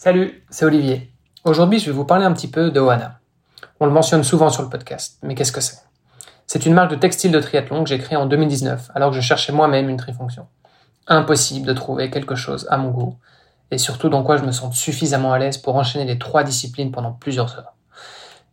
[0.00, 1.10] Salut, c'est Olivier.
[1.42, 3.18] Aujourd'hui, je vais vous parler un petit peu de Oana.
[3.80, 5.80] On le mentionne souvent sur le podcast, mais qu'est-ce que c'est?
[6.46, 9.20] C'est une marque de textile de triathlon que j'ai créée en 2019, alors que je
[9.20, 10.46] cherchais moi-même une trifonction.
[11.08, 13.16] Impossible de trouver quelque chose à mon goût,
[13.72, 16.92] et surtout dans quoi je me sens suffisamment à l'aise pour enchaîner les trois disciplines
[16.92, 17.74] pendant plusieurs heures.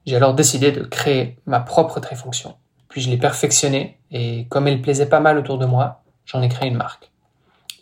[0.07, 2.55] J'ai alors décidé de créer ma propre trifonction.
[2.89, 6.49] Puis je l'ai perfectionnée, et comme elle plaisait pas mal autour de moi, j'en ai
[6.49, 7.11] créé une marque.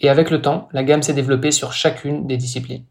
[0.01, 2.83] Et avec le temps, la gamme s'est développée sur chacune des disciplines.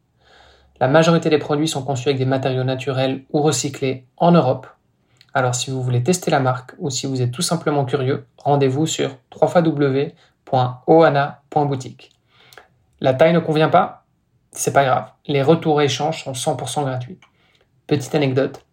[0.82, 4.66] La majorité des produits sont conçus avec des matériaux naturels ou recyclés en Europe.
[5.32, 8.86] Alors si vous voulez tester la marque ou si vous êtes tout simplement curieux, rendez-vous
[8.86, 12.10] sur www.oana.boutique.
[13.00, 14.06] La taille ne convient pas
[14.50, 15.08] C'est pas grave.
[15.28, 17.20] Les retours et échanges sont 100% gratuits.
[17.86, 18.64] Petite anecdote,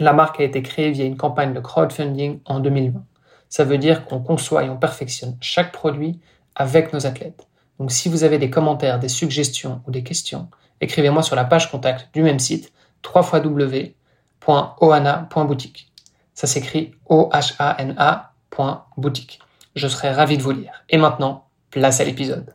[0.00, 3.04] la marque a été créée via une campagne de crowdfunding en 2020.
[3.50, 6.18] Ça veut dire qu'on conçoit et on perfectionne chaque produit
[6.56, 7.46] avec nos athlètes.
[7.78, 10.48] Donc si vous avez des commentaires, des suggestions ou des questions,
[10.80, 12.72] écrivez-moi sur la page contact du même site
[13.14, 15.92] www.ohana.boutique.
[16.34, 19.40] Ça s'écrit O-H-A-N-A.boutique.
[19.76, 20.84] Je serai ravi de vous lire.
[20.88, 22.54] Et maintenant, place à l'épisode.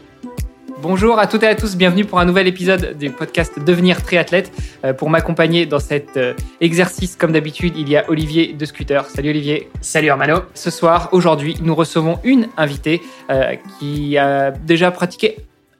[0.81, 4.51] Bonjour à toutes et à tous, bienvenue pour un nouvel épisode du podcast Devenir triathlète.
[4.83, 9.05] Euh, pour m'accompagner dans cet euh, exercice, comme d'habitude, il y a Olivier de Scooter.
[9.05, 9.69] Salut Olivier.
[9.81, 10.39] Salut Armano.
[10.55, 15.37] Ce soir, aujourd'hui, nous recevons une invitée euh, qui a déjà pratiqué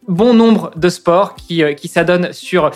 [0.07, 2.69] bon nombre de sports qui, qui s'adonnent sur,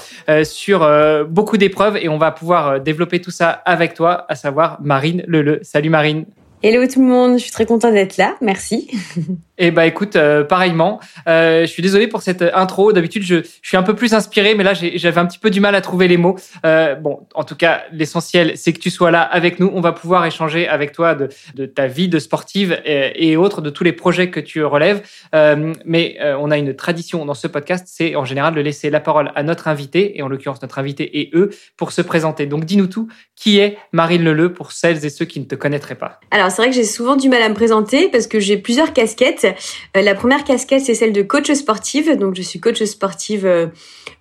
[0.43, 0.87] sur
[1.27, 5.59] beaucoup d'épreuves et on va pouvoir développer tout ça avec toi, à savoir Marine Leleu.
[5.63, 6.25] Salut Marine.
[6.63, 8.89] Hello tout le monde, je suis très contente d'être là, merci.
[9.58, 11.00] Eh bah écoute, euh, pareillement.
[11.28, 12.92] Euh, je suis désolé pour cette intro.
[12.92, 15.60] D'habitude, je, je, suis un peu plus inspiré, mais là, j'avais un petit peu du
[15.60, 16.36] mal à trouver les mots.
[16.66, 19.71] Euh, bon, en tout cas, l'essentiel, c'est que tu sois là avec nous.
[19.73, 23.61] On va pouvoir échanger avec toi de, de ta vie de sportive et, et, autres,
[23.61, 25.02] de tous les projets que tu relèves.
[25.33, 28.89] Euh, mais euh, on a une tradition dans ce podcast, c'est en général de laisser
[28.89, 32.45] la parole à notre invité, et en l'occurrence notre invité et eux, pour se présenter.
[32.45, 33.08] Donc dis-nous tout.
[33.36, 36.20] Qui est Marine Leleu pour celles et ceux qui ne te connaîtraient pas?
[36.32, 38.94] Alors c'est vrai que j'ai souvent du mal à me présenter parce que j'ai plusieurs
[38.94, 39.45] casquettes.
[39.45, 42.17] Euh, la première casquette, c'est celle de coach sportive.
[42.17, 43.67] Donc, je suis coach sportive euh,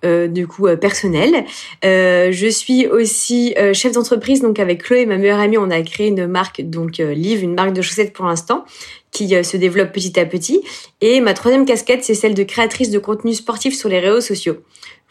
[0.03, 1.45] euh, du coup personnelle.
[1.83, 4.41] je suis aussi chef d'entreprise.
[4.41, 7.73] Donc, avec Chloé, ma meilleure amie, on a créé une marque, donc Live, une marque
[7.73, 8.65] de chaussettes pour l'instant,
[9.11, 10.61] qui se développe petit à petit.
[11.01, 14.57] Et ma troisième casquette, c'est celle de créatrice de contenu sportif sur les réseaux sociaux.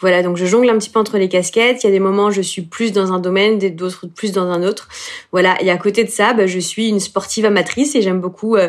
[0.01, 1.83] Voilà, donc je jongle un petit peu entre les casquettes.
[1.83, 4.51] Il y a des moments où je suis plus dans un domaine, d'autres plus dans
[4.51, 4.89] un autre.
[5.33, 8.57] Voilà, et à côté de ça, bah, je suis une sportive amatrice et j'aime beaucoup
[8.57, 8.69] euh,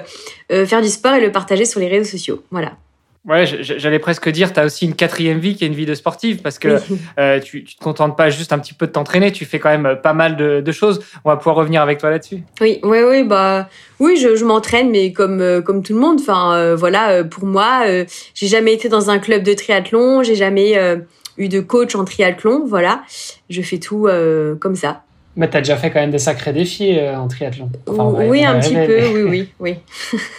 [0.52, 2.44] euh, faire du sport et le partager sur les réseaux sociaux.
[2.52, 2.78] Voilà.
[3.28, 5.96] Ouais, j'allais presque dire, tu as aussi une quatrième vie qui est une vie de
[5.96, 6.78] sportive parce que
[7.20, 9.70] euh, tu, tu te contentes pas juste un petit peu de t'entraîner, tu fais quand
[9.70, 11.02] même pas mal de, de, choses.
[11.24, 12.44] On va pouvoir revenir avec toi là-dessus.
[12.62, 13.68] Oui, oui, oui, bah
[14.00, 16.20] oui, je, je m'entraîne, mais comme comme tout le monde.
[16.20, 17.86] Enfin, voilà, pour moi,
[18.34, 20.76] j'ai jamais été dans un club de triathlon, j'ai jamais
[21.38, 22.66] eu de coach en triathlon.
[22.66, 23.04] Voilà,
[23.50, 25.04] je fais tout euh, comme ça.
[25.36, 27.70] Mais tu as déjà fait quand même des sacrés défis euh, en triathlon.
[27.88, 29.80] oui, un petit peu, oui, oui,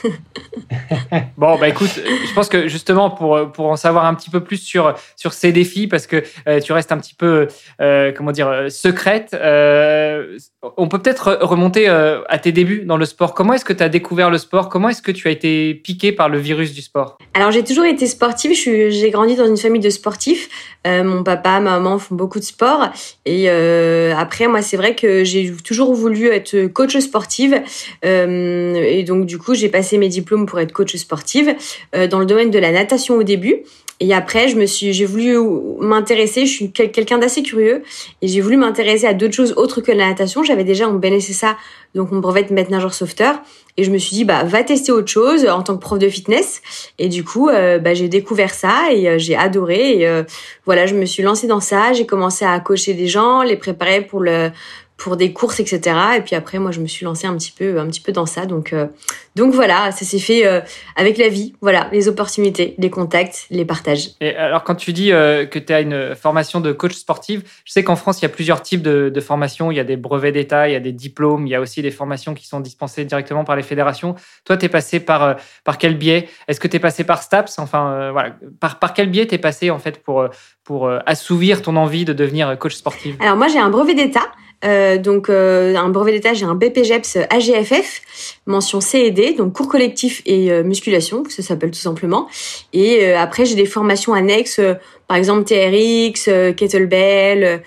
[0.12, 1.18] oui.
[1.36, 4.58] bon, bah écoute, je pense que justement pour, pour en savoir un petit peu plus
[4.58, 7.48] sur, sur ces défis, parce que euh, tu restes un petit peu,
[7.80, 10.38] euh, comment dire, secrète, euh,
[10.76, 13.34] on peut peut-être remonter à tes débuts dans le sport.
[13.34, 14.68] Comment est-ce que tu as découvert le sport?
[14.68, 17.18] Comment est-ce que tu as été piqué par le virus du sport?
[17.34, 20.48] Alors j'ai toujours été sportive, j'ai grandi dans une famille de sportifs.
[20.86, 22.88] Mon papa, ma maman font beaucoup de sport.
[23.24, 27.62] Et après, moi, c'est vrai que j'ai toujours voulu être coach sportive
[28.04, 31.54] euh, et donc du coup j'ai passé mes diplômes pour être coach sportive
[31.94, 33.62] euh, dans le domaine de la natation au début.
[33.98, 35.38] Et après, je me suis, j'ai voulu
[35.80, 36.44] m'intéresser.
[36.44, 37.82] Je suis quelqu'un d'assez curieux
[38.20, 40.42] et j'ai voulu m'intéresser à d'autres choses autres que la natation.
[40.42, 41.56] J'avais déjà mon ça
[41.94, 43.40] donc mon brevet de maître nageur sauveteur.
[43.76, 46.08] Et je me suis dit, bah, va tester autre chose en tant que prof de
[46.08, 46.62] fitness.
[46.98, 50.02] Et du coup, euh, bah, j'ai découvert ça et j'ai adoré.
[50.02, 50.22] Et
[50.64, 51.92] voilà, je me suis lancée dans ça.
[51.92, 54.50] J'ai commencé à coacher des gens, les préparer pour le
[54.96, 55.96] pour des courses, etc.
[56.16, 58.24] Et puis après, moi, je me suis lancée un petit peu, un petit peu dans
[58.24, 58.46] ça.
[58.46, 58.86] Donc, euh,
[59.34, 60.60] donc voilà, ça s'est fait euh,
[60.96, 61.54] avec la vie.
[61.60, 64.10] Voilà, les opportunités, les contacts, les partages.
[64.20, 67.72] Et alors, quand tu dis euh, que tu as une formation de coach sportive, je
[67.72, 69.70] sais qu'en France, il y a plusieurs types de, de formations.
[69.70, 71.82] Il y a des brevets d'État, il y a des diplômes, il y a aussi
[71.82, 74.14] des formations qui sont dispensées directement par les fédérations.
[74.44, 76.28] Toi, tu es passé par, par quel biais?
[76.48, 77.58] Est-ce que tu es passé par STAPS?
[77.58, 80.26] Enfin, voilà, par, par quel biais tu es passé en fait pour,
[80.64, 83.16] pour assouvir ton envie de devenir coach sportive?
[83.20, 84.22] Alors, moi, j'ai un brevet d'État.
[84.64, 88.00] Euh, donc un brevet d'état, j'ai un BPGEPS AGFF,
[88.46, 92.28] mention CED, donc cours collectif et musculation, ça s'appelle tout simplement.
[92.72, 94.60] Et après, j'ai des formations annexes,
[95.08, 97.62] par exemple TRX, kettlebell,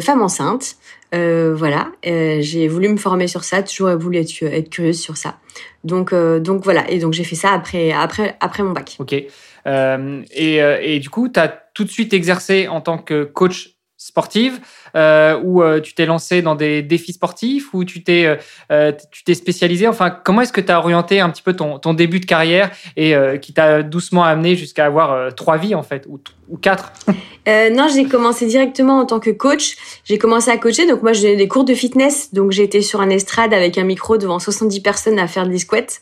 [0.00, 0.76] femme enceinte.
[1.12, 5.38] voilà, j'ai voulu me former sur ça, toujours voulu être, être curieuse sur ça.
[5.84, 8.96] Donc, voilà, et donc j'ai fait ça après, mon bac.
[8.98, 9.14] Ok.
[9.66, 13.76] Euh, et, et, du coup, tu as tout de suite exercé en tant que coach
[13.96, 14.60] sportive
[14.96, 18.38] euh, ou euh, tu t'es lancé dans des défis sportifs ou tu t'es
[18.70, 18.92] euh,
[19.32, 19.86] spécialisé.
[19.88, 22.70] Enfin comment est-ce que tu as orienté un petit peu ton, ton début de carrière
[22.96, 26.20] et qui t'a doucement amené jusqu'à avoir trois vies en fait ou,
[26.56, 26.92] quatre
[27.46, 29.76] non j'ai commencé directement en tant que coach.
[30.04, 30.86] J'ai commencé à coacher.
[30.86, 32.32] Donc moi j'ai des cours de fitness.
[32.32, 35.98] Donc j'étais sur un estrade avec un micro devant 70 personnes à faire des squats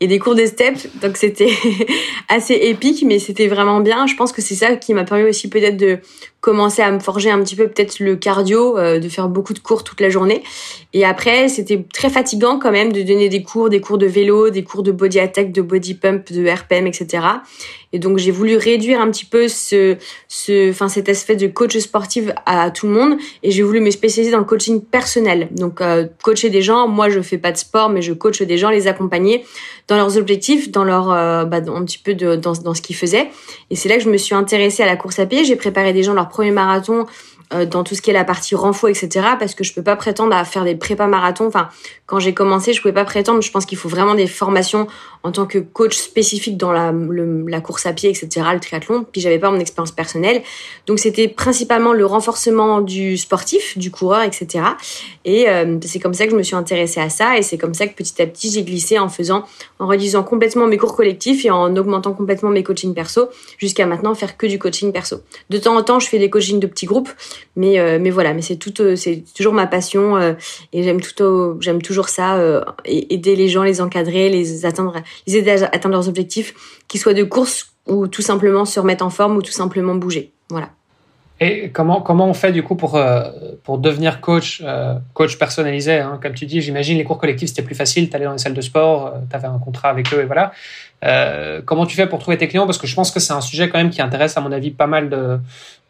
[0.00, 0.74] et des cours de step.
[1.00, 1.50] Donc c'était
[2.28, 4.06] assez épique mais c'était vraiment bien.
[4.06, 5.98] Je pense que c'est ça qui m'a permis aussi peut-être de
[6.40, 9.58] commencer à me forger un petit peu peut-être le cardio, euh, de faire beaucoup de
[9.58, 10.42] cours toute la journée.
[10.94, 14.48] Et après, c'était très fatigant quand même de donner des cours, des cours de vélo,
[14.48, 17.24] des cours de body attack, de body pump, de RPM, etc.
[17.92, 19.89] Et donc j'ai voulu réduire un petit peu ce,
[20.28, 23.18] ce, enfin cet aspect de coach sportif à tout le monde.
[23.42, 25.48] Et j'ai voulu me spécialiser dans le coaching personnel.
[25.52, 26.88] Donc euh, coacher des gens.
[26.88, 29.44] Moi, je fais pas de sport, mais je coach des gens, les accompagner
[29.88, 33.28] dans leurs objectifs, dans leur, euh, bah, un petit peu dans, dans ce qu'ils faisaient.
[33.70, 35.44] Et c'est là que je me suis intéressée à la course à pied.
[35.44, 37.06] J'ai préparé des gens leur premier marathon
[37.52, 39.08] euh, dans tout ce qui est la partie renfo, etc.
[39.38, 41.46] Parce que je peux pas prétendre à faire des prépas marathons.
[41.48, 41.68] Enfin,
[42.06, 43.40] quand j'ai commencé, je pouvais pas prétendre.
[43.42, 44.86] Je pense qu'il faut vraiment des formations
[45.22, 49.04] en tant que coach spécifique dans la, la course à pied, etc., le triathlon.
[49.10, 50.42] Puis j'avais pas mon expérience personnelle.
[50.86, 54.64] Donc c'était principalement le renforcement du sportif, du coureur, etc.
[55.24, 57.38] Et euh, c'est comme ça que je me suis intéressée à ça.
[57.38, 59.44] Et c'est comme ça que petit à petit j'ai glissé en faisant,
[59.78, 63.28] en réduisant complètement mes cours collectifs et en augmentant complètement mes coachings perso,
[63.58, 65.20] jusqu'à maintenant faire que du coaching perso.
[65.50, 67.10] De temps en temps, je fais des coachings de petits groupes
[67.56, 70.32] mais euh, mais voilà, mais c'est tout, euh, c'est toujours ma passion euh,
[70.72, 72.38] et j'aime tout, j'aime toujours ça,
[72.84, 74.94] aider les gens, les encadrer, les atteindre,
[75.26, 76.54] les aider à atteindre leurs objectifs,
[76.88, 80.32] qu'ils soient de course ou tout simplement se remettre en forme ou tout simplement bouger.
[80.48, 80.70] Voilà.
[81.42, 83.00] Et comment, comment on fait du coup pour,
[83.64, 84.62] pour devenir coach,
[85.14, 86.18] coach personnalisé hein?
[86.22, 88.52] Comme tu dis, j'imagine les cours collectifs c'était plus facile, tu allais dans les salles
[88.52, 90.52] de sport, tu avais un contrat avec eux et voilà.
[91.04, 92.66] Euh, comment tu fais pour trouver tes clients?
[92.66, 94.70] Parce que je pense que c'est un sujet quand même qui intéresse, à mon avis,
[94.70, 95.38] pas mal de,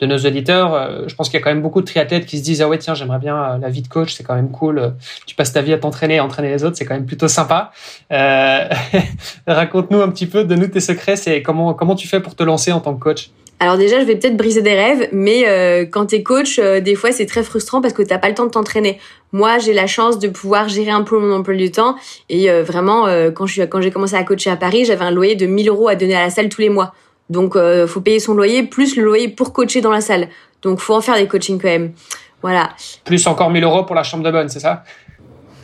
[0.00, 0.74] de nos auditeurs.
[0.74, 2.68] Euh, je pense qu'il y a quand même beaucoup de triathlètes qui se disent ah
[2.68, 4.94] ouais tiens j'aimerais bien euh, la vie de coach, c'est quand même cool.
[5.26, 7.72] Tu passes ta vie à t'entraîner, à entraîner les autres, c'est quand même plutôt sympa.
[8.12, 8.68] Euh,
[9.46, 11.16] Raconte-nous un petit peu, de nous tes secrets.
[11.16, 13.30] C'est comment comment tu fais pour te lancer en tant que coach?
[13.60, 17.12] Alors déjà, je vais peut-être briser des rêves, mais euh, quand t'es coach, des fois
[17.12, 18.98] c'est très frustrant parce que t'as pas le temps de t'entraîner.
[19.32, 21.94] Moi, j'ai la chance de pouvoir gérer un peu mon emploi du temps
[22.28, 23.04] et vraiment,
[23.34, 25.88] quand je quand j'ai commencé à coacher à Paris, j'avais un loyer de 1000 euros
[25.88, 26.94] à donner à la salle tous les mois.
[27.30, 30.28] Donc, euh, faut payer son loyer plus le loyer pour coacher dans la salle.
[30.62, 31.92] Donc, faut en faire des coachings quand même.
[32.42, 32.70] Voilà.
[33.04, 34.82] Plus encore 1000 euros pour la chambre de bonne, c'est ça?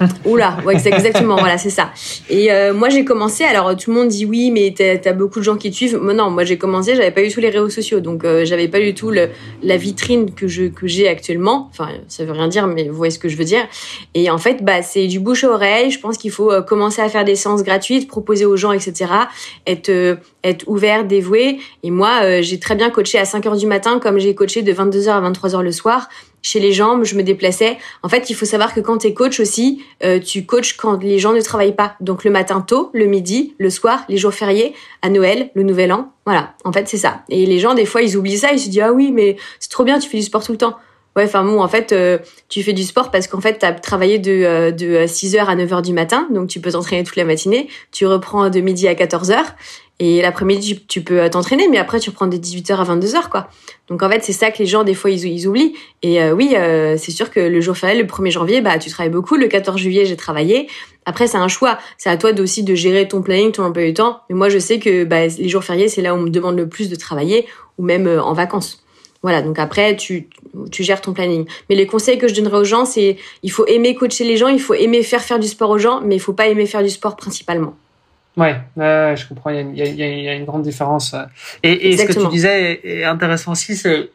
[0.24, 1.90] Oula, ouais, exactement, voilà, c'est ça.
[2.28, 5.38] Et euh, moi, j'ai commencé, alors tout le monde dit oui, mais t'as as beaucoup
[5.38, 5.98] de gens qui te suivent.
[5.98, 8.68] Moi, non, moi, j'ai commencé, j'avais pas eu tous les réseaux sociaux, donc euh, j'avais
[8.68, 9.30] pas du tout le,
[9.62, 11.68] la vitrine que je que j'ai actuellement.
[11.70, 13.66] Enfin, ça veut rien dire, mais vous voyez ce que je veux dire.
[14.14, 15.90] Et en fait, bah, c'est du bouche à oreille.
[15.90, 19.10] Je pense qu'il faut euh, commencer à faire des séances gratuites, proposer aux gens, etc.
[19.66, 21.58] Être être ouvert, dévoué.
[21.82, 24.72] Et moi, j'ai très bien coaché à 5 heures du matin, comme j'ai coaché de
[24.72, 26.08] 22h à 23h le soir
[26.46, 27.76] chez les gens, je me déplaçais.
[28.04, 31.02] En fait, il faut savoir que quand tu es coach aussi, euh, tu coaches quand
[31.02, 31.96] les gens ne travaillent pas.
[32.00, 34.72] Donc le matin tôt, le midi, le soir, les jours fériés,
[35.02, 36.12] à Noël, le Nouvel An.
[36.24, 37.22] Voilà, en fait, c'est ça.
[37.30, 39.72] Et les gens, des fois, ils oublient ça, ils se disent, ah oui, mais c'est
[39.72, 40.76] trop bien, tu fais du sport tout le temps.
[41.16, 43.72] Ouais, enfin bon, en fait, euh, tu fais du sport parce qu'en fait, tu as
[43.72, 47.24] travaillé de, euh, de 6h à 9h du matin, donc tu peux t'entraîner toute la
[47.24, 47.68] matinée.
[47.90, 49.38] Tu reprends de midi à 14h
[49.98, 53.48] et l'après-midi, tu peux t'entraîner, mais après, tu reprends de 18h à 22h, quoi.
[53.88, 55.74] Donc en fait, c'est ça que les gens, des fois, ils, ils oublient.
[56.02, 56.54] Et euh, oui,
[56.98, 59.36] c'est sûr que le jour férié, le 1er janvier, bah, tu travailles beaucoup.
[59.36, 60.68] Le 14 juillet, j'ai travaillé.
[61.06, 61.78] Après, c'est un choix.
[61.96, 64.20] C'est à toi aussi de gérer ton planning, ton emploi du temps.
[64.28, 66.56] Mais moi, je sais que bah, les jours fériés, c'est là où on me demande
[66.56, 67.46] le plus de travailler,
[67.78, 68.82] ou même en vacances.
[69.22, 70.28] Voilà, donc après, tu,
[70.70, 71.46] tu gères ton planning.
[71.68, 74.48] Mais les conseils que je donnerais aux gens, c'est il faut aimer coacher les gens,
[74.48, 76.82] il faut aimer faire faire du sport aux gens, mais il faut pas aimer faire
[76.82, 77.74] du sport principalement.
[78.36, 81.14] Ouais, je comprends, il y, a, une grande différence.
[81.62, 84.10] Et, ce que tu disais est intéressant aussi, c'est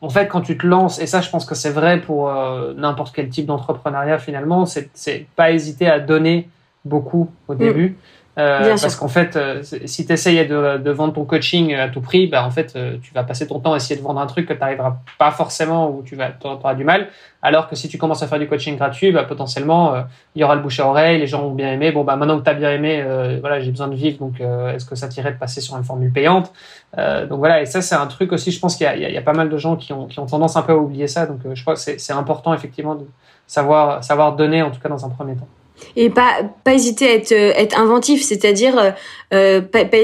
[0.00, 2.74] en fait quand tu te lances, et ça je pense que c'est vrai pour euh,
[2.74, 6.48] n'importe quel type d'entrepreneuriat finalement, c'est pas hésiter à donner
[6.84, 7.58] beaucoup au mm.
[7.58, 7.96] début.
[8.38, 12.02] Euh, parce qu'en fait, euh, si tu essayes de, de, vendre ton coaching à tout
[12.02, 14.26] prix, bah, en fait, euh, tu vas passer ton temps à essayer de vendre un
[14.26, 17.08] truc que tu n'arriveras pas forcément ou tu vas, auras du mal.
[17.40, 19.94] Alors que si tu commences à faire du coaching gratuit, bah, potentiellement,
[20.34, 21.92] il y aura le bouche à oreille, les gens vont bien aimer.
[21.92, 23.02] Bon, bah, maintenant que tu as bien aimé,
[23.40, 26.12] voilà, j'ai besoin de vivre, donc est-ce que ça t'irait de passer sur une formule
[26.12, 26.52] payante?
[26.96, 29.22] Donc voilà, et ça, c'est un truc aussi, je pense qu'il y, y, y, a
[29.22, 31.26] pas mal de gens qui ont, qui ont tendance un peu à oublier ça.
[31.26, 33.06] Donc je crois que c'est important, effectivement, de
[33.46, 35.48] savoir, savoir donner, en tout cas dans un premier temps.
[35.96, 38.90] Et pas, pas hésiter à être, être inventif, c'est-à-dire euh,
[39.32, 39.98] euh pas, pas,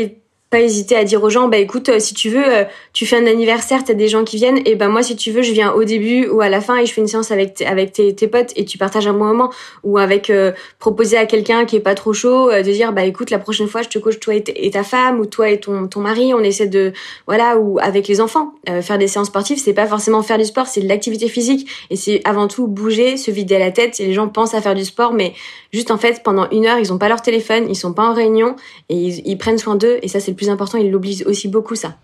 [0.53, 3.17] pas hésiter à dire aux gens bah écoute euh, si tu veux euh, tu fais
[3.17, 5.73] un anniversaire t'as des gens qui viennent et ben moi si tu veux je viens
[5.73, 8.29] au début ou à la fin et je fais une séance avec avec tes, tes
[8.29, 9.51] potes et tu partages un bon moment.
[9.83, 13.31] Ou avec euh, proposer à quelqu'un qui est pas trop chaud de dire bah écoute
[13.31, 16.01] la prochaine fois je te coach toi et, ta femme ou toi et ton ton
[16.01, 16.93] mari on essaie de
[17.27, 18.53] voilà ou avec les enfants.
[18.83, 21.97] Faire des séances sportives c'est pas forcément faire du sport c'est de l'activité physique et
[21.97, 24.01] c'est avant tout bouger se vider la tête.
[24.01, 25.33] Et les gens pensent à faire du sport mais
[25.73, 28.13] juste en fait pendant une heure ils ont pas leur téléphone ils sont pas en
[28.13, 28.55] réunion
[28.91, 31.49] et ils, ils prennent soin d'eux et ça c'est le plus important, il l'oblige aussi
[31.49, 31.95] beaucoup ça.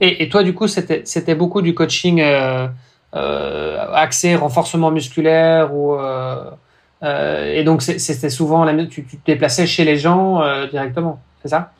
[0.00, 2.66] Et, toi, du coup, c'était beaucoup du coaching euh,
[3.14, 6.50] euh, axé renforcement musculaire ou euh,
[7.02, 11.72] et donc c'était souvent la, tu, tu te déplaçais chez les gens directement, c'est ça?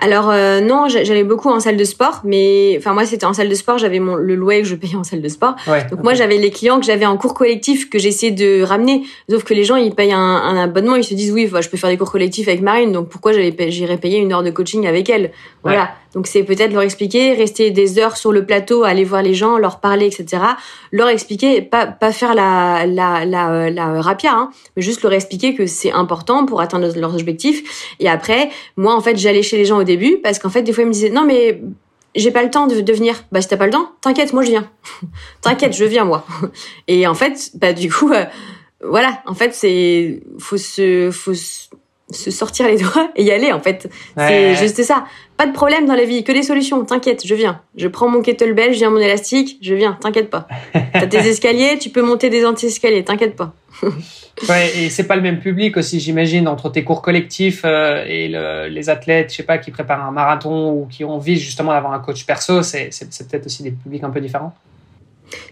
[0.00, 3.48] Alors euh, non, j'allais beaucoup en salle de sport, mais enfin moi c'était en salle
[3.48, 5.56] de sport, j'avais mon le loyer que je payais en salle de sport.
[5.90, 9.02] Donc moi j'avais les clients que j'avais en cours collectif que j'essayais de ramener.
[9.28, 11.76] Sauf que les gens ils payent un, un abonnement, ils se disent oui, je peux
[11.76, 15.10] faire des cours collectifs avec Marine, donc pourquoi j'irais payer une heure de coaching avec
[15.10, 15.32] elle?
[15.64, 15.90] Voilà.
[16.14, 19.58] Donc c'est peut-être leur expliquer, rester des heures sur le plateau, aller voir les gens,
[19.58, 20.42] leur parler, etc.
[20.90, 25.54] Leur expliquer, pas pas faire la la la, la rapia, hein, mais juste leur expliquer
[25.54, 27.94] que c'est important pour atteindre leurs objectifs.
[28.00, 30.72] Et après, moi en fait j'allais chez les gens au début parce qu'en fait des
[30.72, 31.60] fois ils me disaient non mais
[32.14, 33.24] j'ai pas le temps de, de venir.
[33.32, 34.70] Bah si t'as pas le temps, t'inquiète, moi je viens.
[35.40, 36.24] t'inquiète, je viens moi.
[36.88, 38.24] Et en fait, bah du coup, euh,
[38.82, 41.68] voilà, en fait c'est faut se faut se
[42.10, 43.90] sortir les doigts et y aller en fait.
[44.16, 45.04] C'est juste ça.
[45.36, 46.84] Pas de problème dans la vie, que des solutions.
[46.84, 47.60] T'inquiète, je viens.
[47.76, 49.96] Je prends mon kettlebell, je viens mon élastique, je viens.
[50.00, 50.48] T'inquiète pas.
[50.92, 53.04] T'as tes escaliers, tu peux monter des anti-escaliers.
[53.04, 53.54] T'inquiète pas.
[54.48, 58.28] ouais, et c'est pas le même public aussi, j'imagine, entre tes cours collectifs euh, et
[58.68, 61.92] les athlètes, je sais pas, qui préparent un marathon ou qui ont envie justement d'avoir
[61.92, 62.62] un coach perso.
[62.62, 62.90] C'est
[63.30, 64.54] peut-être aussi des publics un peu différents.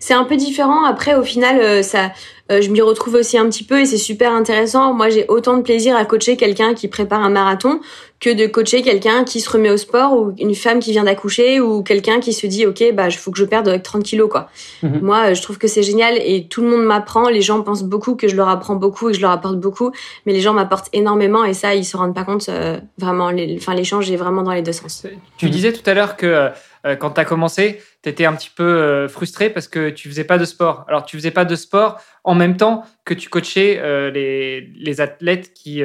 [0.00, 0.85] C'est un peu différent.
[0.85, 2.12] Après, au final, euh, ça,
[2.50, 4.92] euh, je m'y retrouve aussi un petit peu et c'est super intéressant.
[4.95, 7.80] Moi, j'ai autant de plaisir à coacher quelqu'un qui prépare un marathon
[8.21, 11.61] que de coacher quelqu'un qui se remet au sport ou une femme qui vient d'accoucher
[11.61, 14.49] ou quelqu'un qui se dit, OK, bah, il faut que je perde 30 kilos, quoi.
[14.83, 15.00] Mhm.
[15.02, 17.28] Moi, je trouve que c'est génial et tout le monde m'apprend.
[17.28, 19.90] Les gens pensent beaucoup que je leur apprends beaucoup et que je leur apporte beaucoup,
[20.25, 23.30] mais les gens m'apportent énormément et ça, ils se rendent pas compte, euh, vraiment.
[23.56, 25.06] Enfin, l'échange est vraiment dans les deux sens.
[25.37, 26.49] Tu disais tout à l'heure que euh,
[26.95, 30.25] quand tu as commencé, tu étais un petit peu euh, frustré parce que tu faisais
[30.25, 30.85] pas de sport.
[30.88, 35.00] Alors, tu faisais pas de sport en même temps que tu coachais euh, les, les,
[35.00, 35.83] athlètes qui,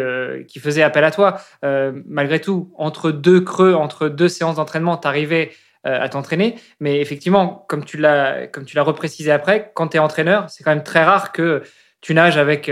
[0.48, 1.42] qui faisaient appel à toi.
[2.06, 5.52] malgré tout, entre deux creux, entre deux séances d'entraînement, tu arrivais
[5.84, 6.56] à t'entraîner.
[6.80, 11.04] Mais effectivement, comme tu l'as reprécisé après, quand tu es entraîneur, c'est quand même très
[11.04, 11.64] rare que
[12.02, 12.72] tu nages avec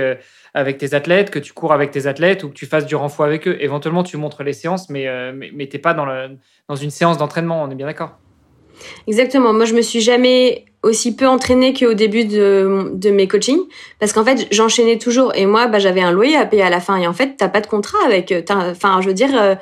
[0.53, 3.25] avec tes athlètes, que tu cours avec tes athlètes ou que tu fasses du renfort
[3.25, 3.58] avec eux.
[3.60, 6.38] Éventuellement, tu montres les séances, mais, euh, mais, tu n'es pas dans, le,
[6.68, 8.18] dans une séance d'entraînement, on est bien d'accord
[9.08, 9.53] Exactement.
[9.53, 13.62] Moi, je me suis jamais aussi peu entraînée qu'au début de, de mes coachings
[14.00, 16.79] parce qu'en fait, j'enchaînais toujours et moi, bah, j'avais un loyer à payer à la
[16.79, 18.34] fin et en fait, t'as pas de contrat avec.
[18.50, 19.29] Enfin, je veux dire.
[19.34, 19.56] Euh,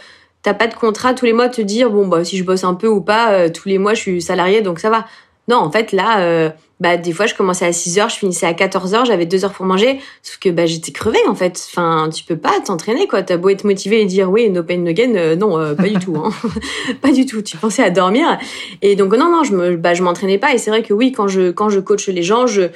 [0.44, 2.76] t'as pas de contrat tous les mois te dire bon bah si je bosse un
[2.76, 5.06] peu ou pas euh, tous les mois je suis salarié donc ça va
[5.48, 8.54] non en fait là bah des fois je commençais à 6 heures, je finissais à
[8.54, 11.60] 14 heures, j'avais deux heures pour manger, sauf que bah j'étais crevée en fait.
[11.72, 13.24] Enfin, tu peux pas t'entraîner quoi.
[13.24, 15.90] T'as beau être motivé et dire oui, no pain no gain, euh, non, euh, pas
[15.90, 16.32] du tout, hein.
[17.02, 17.42] pas du tout.
[17.42, 18.38] Tu pensais à dormir
[18.82, 21.12] et donc non non, je me bah je m'entraînais pas et c'est vrai que oui
[21.12, 22.70] quand je quand je coach les gens, je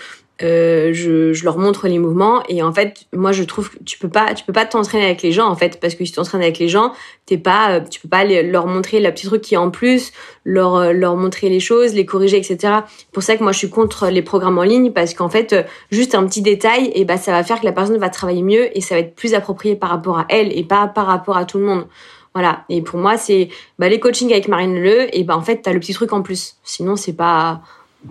[0.43, 3.97] euh, je, je, leur montre les mouvements et en fait moi je trouve que tu
[3.97, 6.15] peux pas tu peux pas t'entraîner avec les gens en fait parce que si tu
[6.15, 6.93] t'entraînes avec les gens
[7.25, 10.11] t'es pas euh, tu peux pas leur montrer la petite truc qui est en plus
[10.43, 12.73] leur euh, leur montrer les choses les corriger etc
[13.11, 15.55] pour ça que moi je suis contre les programmes en ligne parce qu'en fait
[15.91, 18.75] juste un petit détail et bah ça va faire que la personne va travailler mieux
[18.77, 21.45] et ça va être plus approprié par rapport à elle et pas par rapport à
[21.45, 21.87] tout le monde.
[22.33, 22.63] Voilà.
[22.69, 25.73] Et pour moi c'est bah, les coachings avec Marine Le et bah en fait t'as
[25.73, 26.55] le petit truc en plus.
[26.63, 27.61] Sinon c'est pas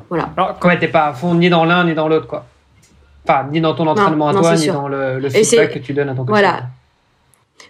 [0.09, 0.31] voilà.
[0.37, 2.47] Alors, quand t'es pas à fond ni dans l'un ni dans l'autre, quoi.
[3.25, 6.15] Enfin, ni dans ton entraînement à toi, ni dans le, feedback que tu donnes à
[6.15, 6.29] ton coach.
[6.29, 6.63] Voilà.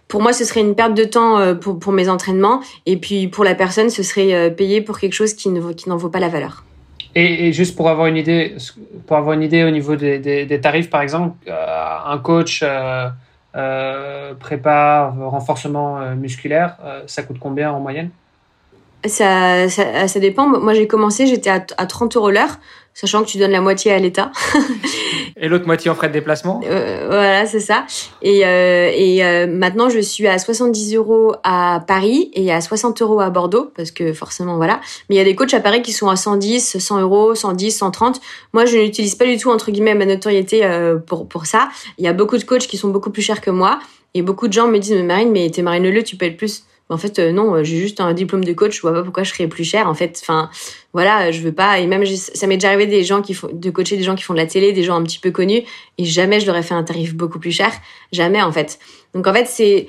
[0.08, 2.60] Pour moi, ce serait une perte de temps euh, pour, pour mes entraînements.
[2.86, 5.88] Et puis, pour la personne, ce serait euh, payer pour quelque chose qui ne qui
[5.88, 6.64] n'en vaut pas la valeur.
[7.14, 8.56] Et, juste pour avoir une idée,
[9.06, 14.34] pour avoir une idée au niveau des, des, tarifs, par exemple, euh, un coach euh,
[14.38, 18.10] prépa, renforcement musculaire, ça coûte combien en moyenne?
[19.06, 20.46] Ça, ça, ça dépend.
[20.46, 22.58] Moi, j'ai commencé, j'étais à, à 30 euros l'heure
[22.92, 24.30] sachant que tu donnes la moitié à l'État.
[25.36, 26.60] et l'autre moitié en frais de déplacement?
[26.64, 27.86] Euh, Voilà, c'est ça.
[28.20, 33.00] Et, euh, et euh, maintenant, je suis à 70 euros à Paris et à 60
[33.00, 34.80] euros à Bordeaux, parce que forcément, voilà.
[35.08, 37.70] Mais il y a des coachs à Paris qui sont à 110, 100 euros, 110,
[37.70, 38.20] 130.
[38.52, 41.68] Moi, je n'utilise pas du tout, entre guillemets, ma notoriété euh, pour, pour ça.
[41.96, 43.78] Il y a beaucoup de coachs qui sont beaucoup plus chers que moi.
[44.12, 46.64] Et beaucoup de gens me disent, mais Marine, mais t'es Marine Leleu, tu payes plus
[46.90, 49.32] en fait euh, non j'ai juste un diplôme de coach je vois pas pourquoi je
[49.32, 50.18] serais plus cher en fait.
[50.22, 50.50] Enfin
[50.92, 53.70] voilà je veux pas et même ça m'est déjà arrivé des gens qui font de
[53.70, 55.62] coacher des gens qui font de la télé des gens un petit peu connus
[55.98, 57.72] et jamais je leur ai fait un tarif beaucoup plus cher.
[58.12, 58.78] Jamais en fait.
[59.14, 59.86] Donc en fait c'est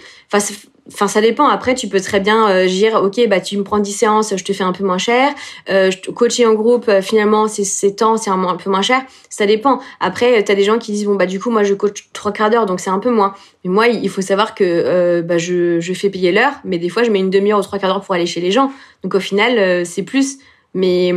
[0.88, 1.48] Enfin, ça dépend.
[1.48, 4.44] Après, tu peux très bien euh, dire, ok, bah tu me prends 10 séances, je
[4.44, 5.32] te fais un peu moins cher.
[5.70, 9.02] Euh, coacher en groupe, euh, finalement, c'est temps, c'est un, peu moins cher.
[9.30, 9.80] Ça dépend.
[10.00, 12.32] Après, tu as des gens qui disent, bon bah du coup, moi je coach trois
[12.32, 13.36] quarts d'heure, donc c'est un peu moins.
[13.64, 16.90] Mais moi, il faut savoir que euh, bah, je, je fais payer l'heure, mais des
[16.90, 18.72] fois, je mets une demi-heure ou trois quarts d'heure pour aller chez les gens.
[19.04, 20.40] Donc au final, euh, c'est plus.
[20.74, 21.14] Mais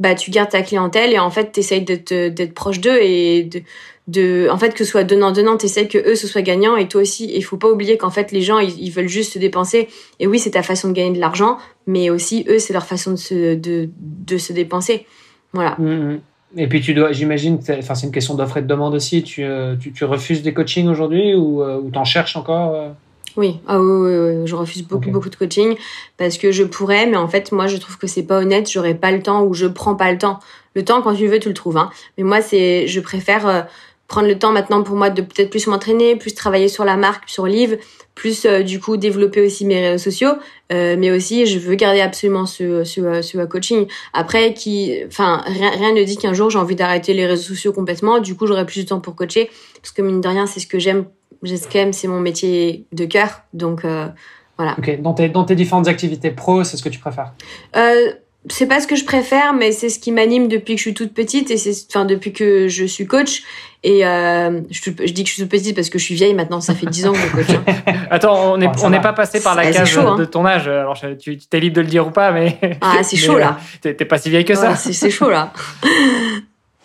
[0.00, 3.62] bah tu gardes ta clientèle et en fait, t'essayes d'être proche d'eux et de
[4.06, 6.86] de en fait que ce soit donnant donnant t'essayes que eux ce soit gagnant et
[6.86, 9.88] toi aussi il faut pas oublier qu'en fait les gens ils, veulent juste se dépenser
[10.20, 13.12] et oui c'est ta façon de gagner de l'argent mais aussi eux c'est leur façon
[13.12, 15.06] de se de, de se dépenser
[15.52, 16.20] voilà mmh, mmh.
[16.58, 19.42] et puis tu dois j'imagine enfin c'est une question d'offre et de demande aussi tu,
[19.42, 22.88] euh, tu, tu refuses des coachings aujourd'hui ou, euh, ou t'en cherches encore euh?
[23.36, 23.58] oui.
[23.66, 25.76] Ah oui, oui, oui, je refuse beaucoup, beaucoup de coaching
[26.16, 28.70] parce que je pourrais, mais en fait, moi, je trouve que c'est pas honnête.
[28.70, 30.38] J'aurais pas le temps ou je prends pas le temps.
[30.74, 31.76] Le temps, quand tu veux, tu le trouves.
[31.76, 31.90] Hein.
[32.16, 33.66] Mais moi, c'est, je préfère
[34.08, 37.28] prendre le temps maintenant pour moi de peut-être plus m'entraîner, plus travailler sur la marque,
[37.28, 37.78] sur Live,
[38.14, 40.32] plus euh, du coup développer aussi mes réseaux sociaux,
[40.72, 43.86] euh, mais aussi je veux garder absolument ce ce, ce coaching.
[44.12, 47.72] Après, qui, enfin rien, rien ne dit qu'un jour j'ai envie d'arrêter les réseaux sociaux
[47.72, 48.18] complètement.
[48.20, 49.50] Du coup, j'aurai plus de temps pour coacher
[49.82, 51.06] parce que mine de rien, c'est ce que j'aime.
[51.42, 54.08] J'aime, c'est mon métier de cœur, donc euh,
[54.56, 54.74] voilà.
[54.78, 55.00] Ok.
[55.02, 57.34] Dans tes dans tes différentes activités pro, c'est ce que tu préfères?
[57.76, 58.12] Euh,
[58.50, 60.94] c'est pas ce que je préfère, mais c'est ce qui m'anime depuis que je suis
[60.94, 63.42] toute petite et c'est, enfin, depuis que je suis coach.
[63.82, 66.34] Et euh, je, je, dis que je suis toute petite parce que je suis vieille
[66.34, 67.56] maintenant, ça fait 10 ans que je coach.
[67.66, 67.94] Hein.
[68.10, 70.16] Attends, on n'est on n'est pas passé par la case chaud, hein.
[70.16, 70.66] de ton âge.
[70.66, 72.58] Alors, tu t'es libre de le dire ou pas, mais.
[72.80, 73.58] Ah, c'est chaud là.
[73.80, 74.74] T'es pas si vieille que ça.
[74.76, 75.52] c'est chaud là.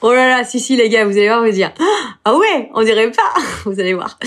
[0.03, 1.71] Oh là là, si si les gars, vous allez voir, vous dire
[2.25, 3.39] ah ouais, on dirait pas.
[3.65, 4.17] vous allez voir.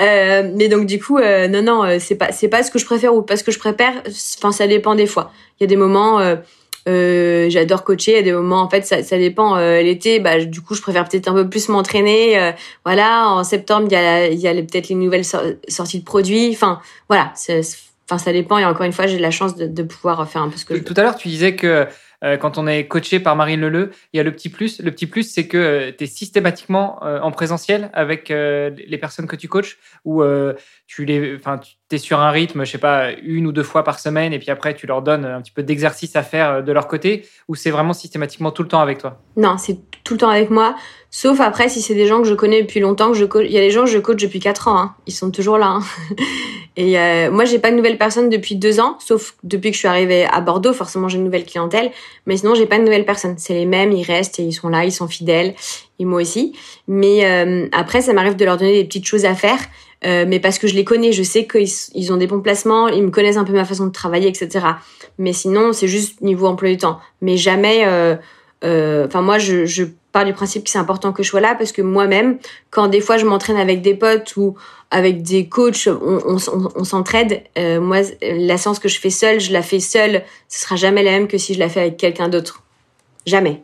[0.00, 2.78] Euh, mais donc du coup, euh, non non, euh, c'est pas c'est pas ce que
[2.78, 3.92] je préfère ou pas ce que je préfère.
[4.38, 5.32] Enfin, ça dépend des fois.
[5.58, 6.20] Il y a des moments.
[6.88, 8.18] Euh, j'adore coacher.
[8.18, 9.56] À des moments, en fait, ça, ça dépend.
[9.56, 12.38] Euh, L'été, bah, du coup, je préfère peut-être un peu plus m'entraîner.
[12.38, 12.52] Euh,
[12.84, 16.50] voilà, en septembre, il y a, y a peut-être les nouvelles sorties de produits.
[16.52, 17.32] Enfin, voilà.
[18.08, 18.58] Enfin, ça dépend.
[18.58, 20.74] Et encore une fois, j'ai la chance de, de, pouvoir faire un peu ce que
[20.74, 20.84] Tout, je veux.
[20.84, 21.86] Tout à l'heure, tu disais que
[22.24, 24.80] euh, quand on est coaché par Marine Leleu, il y a le petit plus.
[24.80, 29.26] Le petit plus, c'est que euh, tu es systématiquement euh, en présentiel avec les personnes
[29.26, 30.22] que tu coaches ou
[30.86, 33.84] tu les, enfin, tu es sur un rythme, je sais pas, une ou deux fois
[33.84, 36.72] par semaine et puis après tu leur donnes un petit peu d'exercice à faire de
[36.72, 39.20] leur côté ou c'est vraiment systématiquement tout le temps avec toi?
[39.36, 40.74] Non, c'est tout le temps avec moi.
[41.10, 43.24] Sauf après, si c'est des gens que je connais depuis longtemps, que je.
[43.44, 44.78] Il y a des gens que je coach depuis 4 ans.
[44.78, 44.94] Hein.
[45.06, 45.78] Ils sont toujours là.
[45.78, 45.82] Hein.
[46.76, 49.78] Et euh, moi, j'ai pas de nouvelles personnes depuis deux ans, sauf depuis que je
[49.78, 50.74] suis arrivée à Bordeaux.
[50.74, 51.90] Forcément, j'ai une nouvelle clientèle.
[52.26, 53.36] Mais sinon, j'ai pas de nouvelles personnes.
[53.38, 55.54] C'est les mêmes, ils restent et ils sont là, ils sont fidèles.
[55.98, 56.52] Et moi aussi.
[56.86, 59.58] Mais euh, après, ça m'arrive de leur donner des petites choses à faire.
[60.04, 62.88] Euh, mais parce que je les connais, je sais qu'ils ils ont des bons placements,
[62.88, 64.66] ils me connaissent un peu ma façon de travailler, etc.
[65.18, 67.00] Mais sinon, c'est juste niveau emploi du temps.
[67.20, 67.84] Mais jamais...
[67.86, 68.16] Euh,
[68.64, 69.84] euh, enfin, moi, je, je
[70.24, 72.38] du principe que c'est important que je sois là parce que moi-même,
[72.70, 74.56] quand des fois je m'entraîne avec des potes ou
[74.90, 77.42] avec des coachs, on, s'entraide.
[77.54, 80.22] Moi, la séance que je fais seule, je la fais seule.
[80.48, 82.62] Ce sera jamais la même que si je la fais avec quelqu'un d'autre.
[83.26, 83.60] Jamais.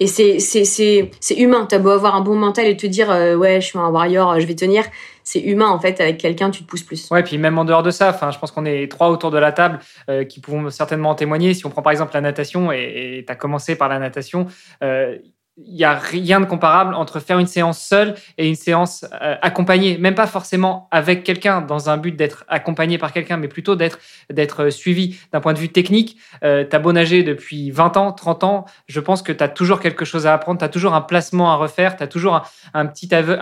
[0.00, 1.64] Et c'est humain.
[1.70, 4.46] T'as beau avoir un bon mental et te dire ouais, je suis un warrior, je
[4.46, 4.82] vais tenir.
[5.24, 6.00] C'est humain en fait.
[6.00, 7.10] Avec quelqu'un, tu te pousses plus.
[7.10, 9.38] Ouais, puis même en dehors de ça, enfin, je pense qu'on est trois autour de
[9.38, 11.54] la table euh, qui pouvons certainement en témoigner.
[11.54, 14.46] Si on prend par exemple la natation et tu as commencé par la natation.
[14.82, 15.18] Euh,
[15.58, 19.36] il y a rien de comparable entre faire une séance seule et une séance euh,
[19.42, 23.76] accompagnée, même pas forcément avec quelqu'un dans un but d'être accompagné par quelqu'un, mais plutôt
[23.76, 23.98] d'être
[24.30, 25.18] d'être suivi.
[25.32, 26.16] D'un point de vue technique.
[26.42, 29.80] Euh, t'as beau nager depuis 20 ans, 30 ans, je pense que tu as toujours
[29.80, 32.86] quelque chose à apprendre, tu as toujours un placement à refaire, tu as toujours un,
[32.86, 33.38] petit aveu,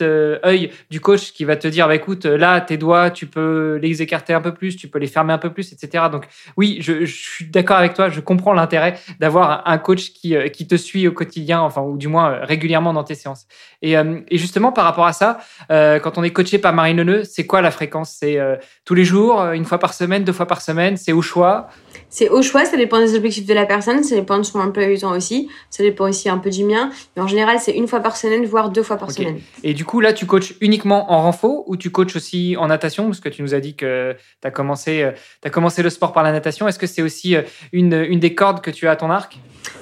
[0.00, 3.78] euh, œil du coach qui va te dire bah, écoute, là tes doigts, tu peux
[3.80, 6.04] les écarter un peu plus, tu peux les fermer un peu plus, etc.
[6.10, 10.34] Donc oui, je, je suis d'accord avec toi, je comprends l'intérêt d'avoir un coach qui,
[10.34, 13.46] euh, qui te suit au quotidien enfin, ou du moins régulièrement dans tes séances.
[13.82, 15.38] Et, et justement, par rapport à ça,
[15.68, 18.16] quand on est coaché par Marine Leneux, c'est quoi la fréquence?
[18.18, 18.38] C'est
[18.84, 20.96] tous les jours, une fois par semaine, deux fois par semaine?
[20.96, 21.68] C'est au choix?
[22.08, 24.86] C'est au choix, ça dépend des objectifs de la personne, ça dépend de son emploi
[24.86, 26.90] du temps aussi, ça dépend aussi un peu du mien.
[27.16, 29.40] Mais en général, c'est une fois par semaine, voire deux fois par semaine.
[29.62, 33.06] Et du coup, là, tu coaches uniquement en renfort ou tu coaches aussi en natation?
[33.06, 35.12] Parce que tu nous as dit que tu as commencé, euh,
[35.44, 36.68] as commencé le sport par la natation.
[36.68, 39.38] Est-ce que c'est aussi euh, une, une des cordes que tu as à ton arc?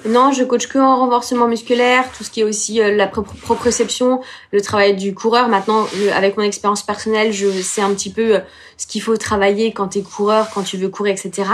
[0.06, 4.20] Non, je coach que en renforcement musculaire, tout ce qui est aussi euh, la proprioception,
[4.50, 5.48] le travail du coureur.
[5.48, 8.40] Maintenant, avec mon expérience personnelle, je sais un petit peu
[8.78, 11.48] ce qu'il faut travailler quand tu es coureur, quand tu veux courir, etc.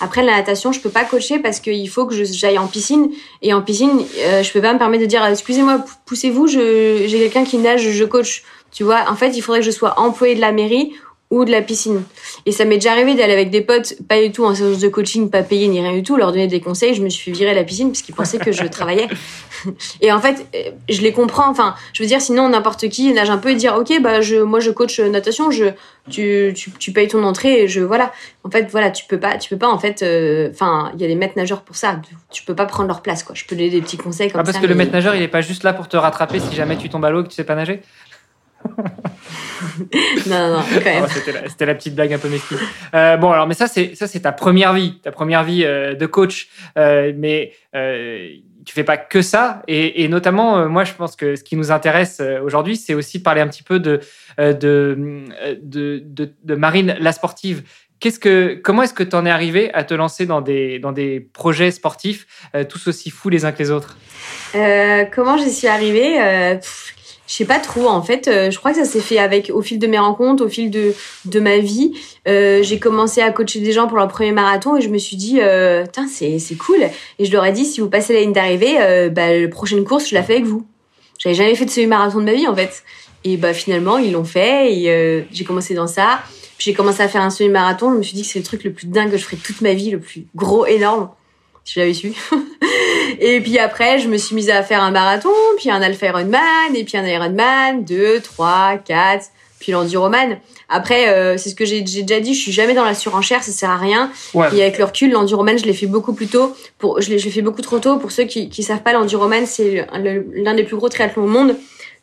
[0.00, 3.10] Après, la natation, je peux pas coacher parce qu'il faut que j'aille en piscine.
[3.40, 7.44] Et en piscine, euh, je peux pas me permettre de dire, excusez-moi, poussez-vous, j'ai quelqu'un
[7.44, 8.42] qui nage, je coach.
[8.72, 10.92] Tu vois, en fait, il faudrait que je sois employé de la mairie
[11.32, 12.02] ou de la piscine.
[12.44, 14.88] Et ça m'est déjà arrivé d'aller avec des potes, pas du tout en séance de
[14.88, 16.94] coaching, pas payé ni rien du tout, leur donner des conseils.
[16.94, 19.08] Je me suis virer à la piscine parce qu'ils pensaient que je travaillais.
[20.02, 20.46] et en fait,
[20.90, 21.48] je les comprends.
[21.48, 24.36] Enfin, je veux dire, sinon n'importe qui nage un peu et dire, ok, bah je,
[24.36, 25.64] moi je coach natation, je,
[26.10, 28.12] tu, tu, tu payes ton entrée et je, voilà.
[28.44, 30.02] En fait, voilà, tu peux pas, tu peux pas en fait.
[30.02, 31.98] Euh, enfin, il y a des maîtres nageurs pour ça.
[32.30, 33.34] Tu peux pas prendre leur place, quoi.
[33.34, 34.60] Je peux donner des petits conseils comme ah, parce ça.
[34.60, 36.76] Parce que le maître nageur, il est pas juste là pour te rattraper si jamais
[36.76, 37.80] tu tombes à l'eau et que tu sais pas nager.
[40.26, 41.04] Non, non, quand même.
[41.04, 41.08] Oh,
[41.48, 42.58] c'était, la, petite blague un peu mesquine.
[42.94, 45.94] Euh, bon, alors, mais ça, c'est ça, c'est ta première vie, ta première vie euh,
[45.94, 46.48] de coach.
[46.76, 47.52] Euh, mais
[48.64, 49.62] tu fais pas que ça.
[49.66, 53.22] Et, et notamment, moi, je pense que ce qui nous intéresse aujourd'hui, c'est aussi de
[53.22, 54.00] parler un petit peu de
[54.38, 55.24] de,
[55.62, 57.62] de, de, de Marine, la sportive.
[58.00, 60.90] Qu'est-ce que, comment est-ce que tu en es arrivé à te lancer dans des, dans
[60.90, 62.26] des projets sportifs
[62.68, 63.96] tous aussi fous les uns que les autres?
[65.12, 66.58] Comment j'y suis arrivée?
[67.26, 69.62] Je sais pas trop en fait euh, je crois que ça s'est fait avec au
[69.62, 71.92] fil de mes rencontres au fil de de ma vie.
[72.28, 75.16] Euh, j'ai commencé à coacher des gens pour leur premier marathon et je me suis
[75.16, 76.82] dit euh, c'est c'est cool.
[77.18, 79.84] Et je leur ai dit si vous passez la ligne d'arrivée euh, bah la prochaine
[79.84, 80.66] course je la fais avec vous.
[81.18, 82.82] J'avais jamais fait de semi-marathon de ma vie en fait.
[83.24, 86.20] Et bah finalement ils l'ont fait et j'ai commencé dans ça.
[86.58, 87.92] Puis j'ai commencé à faire un semi-marathon.
[87.92, 89.60] Je me suis dit que c'est le truc le plus dingue que je ferais toute
[89.60, 91.10] ma vie le plus gros énorme.
[91.64, 92.12] Si j'avais su
[93.24, 96.74] Et puis après, je me suis mise à faire un marathon, puis un Alpha Ironman,
[96.74, 99.26] et puis un Ironman, 2, 3, 4,
[99.60, 100.38] puis l'enduroman.
[100.68, 103.52] Après, euh, c'est ce que j'ai déjà dit, je suis jamais dans la surenchère, ça
[103.52, 104.10] sert à rien.
[104.34, 106.52] Et avec le recul, l'enduroman, je l'ai fait beaucoup plus tôt.
[106.78, 107.96] Pour, je l'ai fait beaucoup trop tôt.
[107.98, 109.86] Pour ceux qui, qui savent pas, l'enduroman, c'est
[110.34, 111.54] l'un des plus gros triathlons au monde.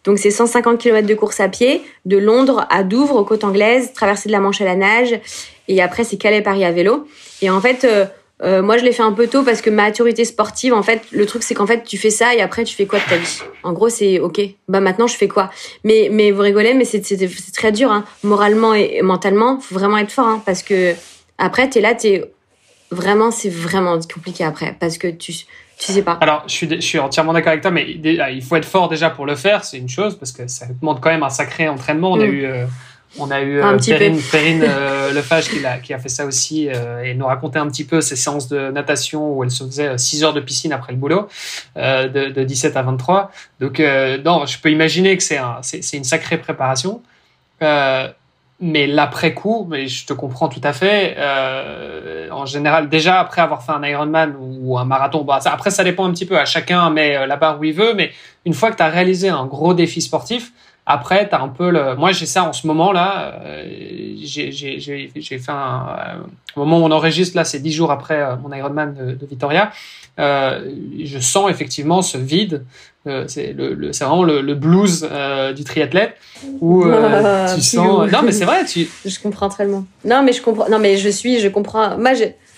[0.06, 3.92] Donc c'est 150 km de course à pied, de Londres à Douvres, aux côtes anglaises,
[3.92, 5.20] traversée de la Manche à la nage,
[5.68, 7.06] et après c'est Calais-Paris à vélo.
[7.42, 8.06] Et en fait, euh,
[8.42, 11.26] euh, moi, je l'ai fait un peu tôt parce que maturité sportive, en fait, le
[11.26, 13.42] truc, c'est qu'en fait, tu fais ça et après, tu fais quoi de ta vie?
[13.64, 14.40] En gros, c'est OK.
[14.70, 15.50] Bah maintenant, je fais quoi?
[15.84, 17.02] Mais mais vous rigolez, mais c'est
[17.54, 18.06] très dur, hein.
[18.24, 19.60] moralement et mentalement.
[19.60, 20.94] Faut vraiment être fort, hein, parce que
[21.38, 22.32] après, t'es là, t'es
[22.92, 25.34] vraiment, c'est vraiment compliqué après, parce que tu
[25.80, 26.18] tu sais pas.
[26.20, 29.10] Alors, je suis, je suis entièrement d'accord avec toi, mais il faut être fort déjà
[29.10, 32.12] pour le faire, c'est une chose, parce que ça demande quand même un sacré entraînement.
[32.12, 32.34] On a mm.
[32.34, 32.66] eu euh,
[33.18, 33.78] on a eu euh,
[34.32, 37.68] Perrine, euh, Lefage qui a, qui a fait ça aussi euh, et nous racontait un
[37.68, 40.94] petit peu ses séances de natation où elle se faisait 6 heures de piscine après
[40.94, 41.28] le boulot
[41.76, 43.32] de, de, 17 à 23.
[43.60, 47.02] Donc non, je peux imaginer que c'est un, c'est, une sacrée préparation.
[47.62, 51.18] mais l'après-coup, mais je te comprends tout à fait.
[52.32, 56.12] en général, déjà après avoir fait un Ironman ou un marathon, après ça dépend un
[56.12, 56.38] petit peu.
[56.38, 58.12] À chacun met la barre où il veut, mais
[58.46, 60.52] une fois que tu as réalisé un gros défi sportif,
[60.92, 61.96] après, tu as un peu le.
[61.96, 63.40] Moi, j'ai ça en ce moment là.
[63.46, 63.64] Euh,
[64.24, 65.86] j'ai fait un.
[65.88, 66.16] Euh,
[66.56, 69.26] au moment où on enregistre là, c'est dix jours après euh, mon Ironman de, de
[69.28, 69.72] Vitoria.
[70.18, 70.68] Euh,
[71.04, 72.66] je sens effectivement ce vide.
[73.06, 75.08] Euh, c'est le, c'est vraiment le, blues
[75.56, 76.16] du triathlète
[76.60, 78.12] où ah, tu sens.
[78.12, 78.66] Non, mais c'est vrai.
[78.66, 78.90] Tu...
[79.06, 79.86] Je comprends tellement.
[80.04, 80.70] Non, mais je comprends.
[80.70, 81.40] Non, mais je suis.
[81.40, 82.00] Je comprends.
[82.00, 82.14] Moi,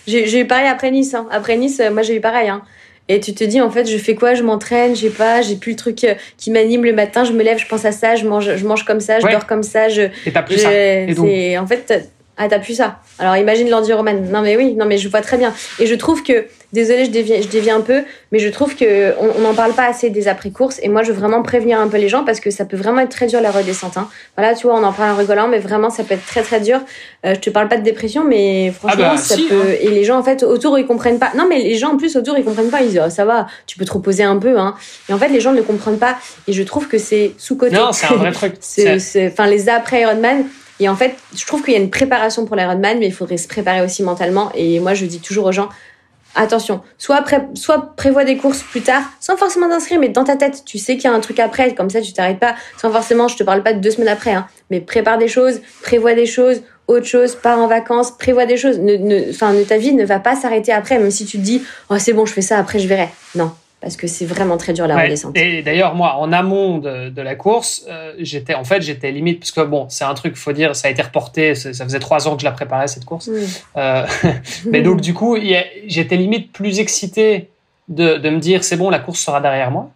[0.08, 1.14] j'ai eu pareil après Nice.
[1.14, 1.28] Hein.
[1.32, 2.48] Après Nice, moi, j'ai eu pareil.
[2.48, 2.62] Hein.
[3.08, 4.34] Et tu te dis, en fait, je fais quoi?
[4.36, 7.44] Je m'entraîne, j'ai pas, j'ai plus le truc euh, qui m'anime le matin, je me
[7.44, 9.90] lève, je pense à ça, je mange, je mange comme ça, je dors comme ça.
[9.90, 10.72] Je, et t'as plus ça.
[10.72, 12.10] Et En fait,
[12.44, 13.00] ah, t'as plus ça.
[13.20, 14.30] Alors imagine l'enduroman.
[14.32, 15.54] Non, mais oui, non, mais je vois très bien.
[15.80, 19.14] Et je trouve que Désolée, je dévie, je dévie un peu, mais je trouve que
[19.20, 20.80] on n'en parle pas assez des après-courses.
[20.82, 23.02] Et moi, je veux vraiment prévenir un peu les gens parce que ça peut vraiment
[23.02, 23.98] être très dur la redescente.
[23.98, 24.08] Hein.
[24.38, 26.62] Voilà, tu vois, on en parle en rigolant, mais vraiment, ça peut être très très
[26.62, 26.80] dur.
[27.26, 29.62] Euh, je te parle pas de dépression, mais franchement, ah bah, ça peut.
[29.62, 29.76] Hein.
[29.82, 31.32] Et les gens, en fait, autour, ils comprennent pas.
[31.36, 32.82] Non, mais les gens, en plus, autour, ils comprennent pas.
[32.82, 34.58] Ils disent, oh, ça va, tu peux te reposer un peu.
[34.58, 34.76] Hein.
[35.10, 36.16] Et en fait, les gens ne comprennent pas.
[36.48, 37.76] Et je trouve que c'est sous-côté.
[37.76, 38.54] Non, c'est un vrai truc.
[39.32, 40.46] Enfin, les après Ironman.
[40.82, 43.38] Et en fait, je trouve qu'il y a une préparation pour l'Ironman, mais il faudrait
[43.38, 44.52] se préparer aussi mentalement.
[44.56, 45.70] Et moi, je dis toujours aux gens,
[46.34, 50.36] attention, soit, pré soit prévois des courses plus tard, sans forcément t'inscrire, mais dans ta
[50.36, 52.92] tête, tu sais qu'il y a un truc après, comme ça tu t'arrêtes pas, sans
[52.92, 56.14] forcément, je te parle pas de deux semaines après, hein, mais prépare des choses, prévois
[56.14, 58.80] des choses, autre chose, pars en vacances, prévois des choses.
[58.80, 62.14] Ne, ta vie ne va pas s'arrêter après, même si tu te dis, oh c'est
[62.14, 63.10] bon, je fais ça, après je verrai.
[63.36, 65.36] Non, parce que c'est vraiment très dur la redescente.
[65.36, 69.52] Et d'ailleurs, moi, en amont de, la course, euh, j'étais en fait, j'étais limite parce
[69.52, 71.56] que bon, c'est un truc, faut dire, ça a été reporté.
[71.56, 73.30] Ça faisait trois ans que je la préparais cette course.
[73.78, 74.06] Euh,
[74.72, 75.36] mais donc du coup,
[75.88, 77.50] j'étais limite plus excité
[77.90, 79.90] de, de me dire c'est bon, la course sera derrière moi.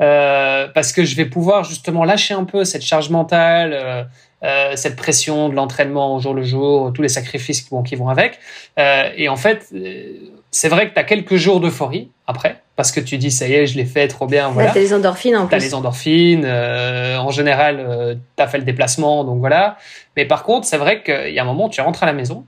[0.00, 4.06] Euh, parce que je vais pouvoir justement lâcher un peu cette charge mentale,
[4.44, 7.96] euh, cette pression de l'entraînement au jour le jour, tous les sacrifices qui vont, qui
[7.96, 8.38] vont avec.
[8.78, 10.12] Euh, et en fait, euh,
[10.50, 13.54] c'est vrai que tu as quelques jours d'euphorie après, parce que tu dis ça y
[13.54, 14.48] est, je l'ai fait trop bien.
[14.50, 14.72] Voilà.
[14.72, 15.50] tu as les endorphines en plus.
[15.50, 16.46] Tu as les endorphines.
[16.46, 19.76] en général, tu as fait le déplacement, donc voilà.
[20.16, 22.44] Mais par contre, c'est vrai qu'il y a un moment, tu rentres à la maison.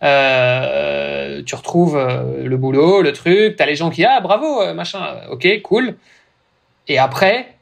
[0.00, 1.98] tu retrouves
[2.42, 5.96] le boulot, le truc, tu as les gens qui ah bravo machin, ok cool,
[6.88, 7.53] et après,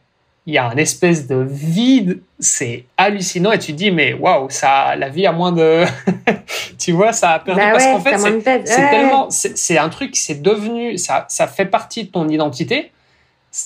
[0.46, 4.50] il y a un espèce de vide, c'est hallucinant et tu te dis mais waouh,
[4.50, 5.84] ça la vie a moins de
[6.78, 8.18] tu vois, ça a perdu bah parce qu'en fait
[8.64, 12.90] c'est tellement c'est un truc c'est devenu ça ça fait partie de ton identité.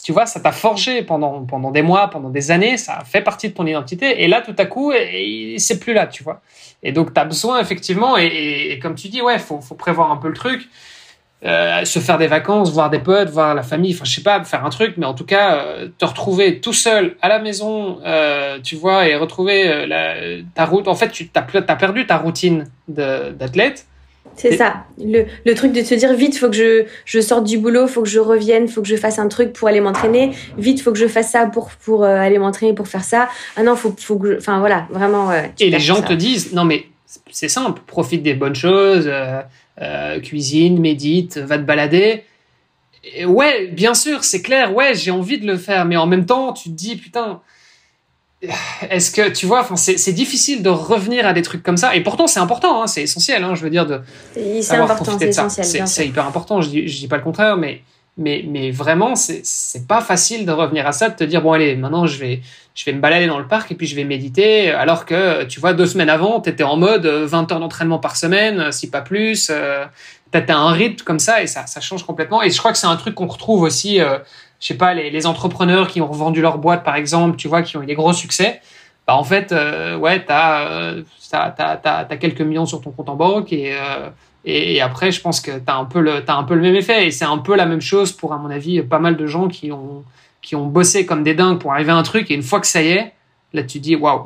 [0.03, 3.51] Tu vois, ça t'a forgé pendant pendant des mois, pendant des années, ça fait partie
[3.51, 4.93] de ton identité et là tout à coup
[5.59, 6.43] c'est plus là, tu vois.
[6.83, 8.27] Et donc tu as besoin effectivement et,
[8.73, 10.69] et, comme tu dis ouais, faut faut prévoir un peu le truc.
[11.45, 14.43] Euh, se faire des vacances, voir des potes, voir la famille, enfin je sais pas,
[14.43, 17.99] faire un truc, mais en tout cas euh, te retrouver tout seul à la maison,
[18.07, 20.15] euh, tu vois, et retrouver la,
[20.55, 20.89] ta route.
[20.89, 23.85] En fait, tu as, as perdu ta routine d'athlète.
[24.35, 27.59] C'est ça, le, le, truc de te dire vite, faut que je, je sorte du
[27.59, 30.33] boulot, faut que je revienne, faut que je fasse un truc pour aller m'entraîner.
[30.57, 33.29] Vite, faut que je fasse ça pour pour aller m'entraîner, pour faire ça.
[33.57, 35.31] Ah non, faut faut que, enfin voilà, vraiment.
[35.33, 36.87] et les gens te disent non mais
[37.31, 39.11] c'est simple, profite des bonnes choses
[39.81, 42.25] euh, cuisine, médite, va te balader.
[43.27, 46.53] ouais, bien sûr, c'est clair, ouais, j'ai envie de le faire, mais en même temps,
[46.53, 47.41] tu te dis, putain,
[48.91, 52.27] est-ce que, tu vois, c'est difficile de revenir à des trucs comme ça, et pourtant,
[52.27, 54.01] c'est important, hein, c'est essentiel, hein, je veux dire, de.
[54.35, 55.87] C'est important, c'est essentiel.
[55.87, 57.83] C'est hyper important, je dis, je dis pas le contraire, mais
[58.17, 61.77] mais, mais vraiment, c'est pas facile de revenir à ça, de te dire, bon, allez,
[61.77, 62.41] maintenant, je vais,
[62.75, 65.61] je vais me balader dans le parc et puis je vais méditer, alors que, tu
[65.61, 69.03] vois, deux semaines avant, tu étais en mode 20 heures d'entraînement par semaine, si pas
[69.03, 69.49] plus.
[69.51, 69.85] Euh,
[70.33, 72.43] tu as un rythme comme ça et ça, ça change complètement.
[72.43, 74.19] Et je crois que c'est un truc qu'on retrouve aussi, euh,
[74.61, 77.63] je sais pas, les, les, entrepreneurs qui ont revendu leur boîte, par exemple, tu vois,
[77.63, 78.61] qui ont eu des gros succès.
[79.07, 81.03] Bah, en fait, euh, ouais, tu as, euh,
[81.33, 84.11] as, quelques millions sur ton compte en banque et euh,
[84.49, 87.09] et, après, je pense que tu as, un peu le, un peu le même effet.
[87.09, 89.49] Et c'est un peu la même chose pour, à mon avis, pas mal de gens
[89.49, 90.05] qui ont,
[90.41, 92.31] qui ont bossé comme des dingues pour arriver à un truc.
[92.31, 93.13] Et une fois que ça y est,
[93.53, 94.25] là, tu dis waouh.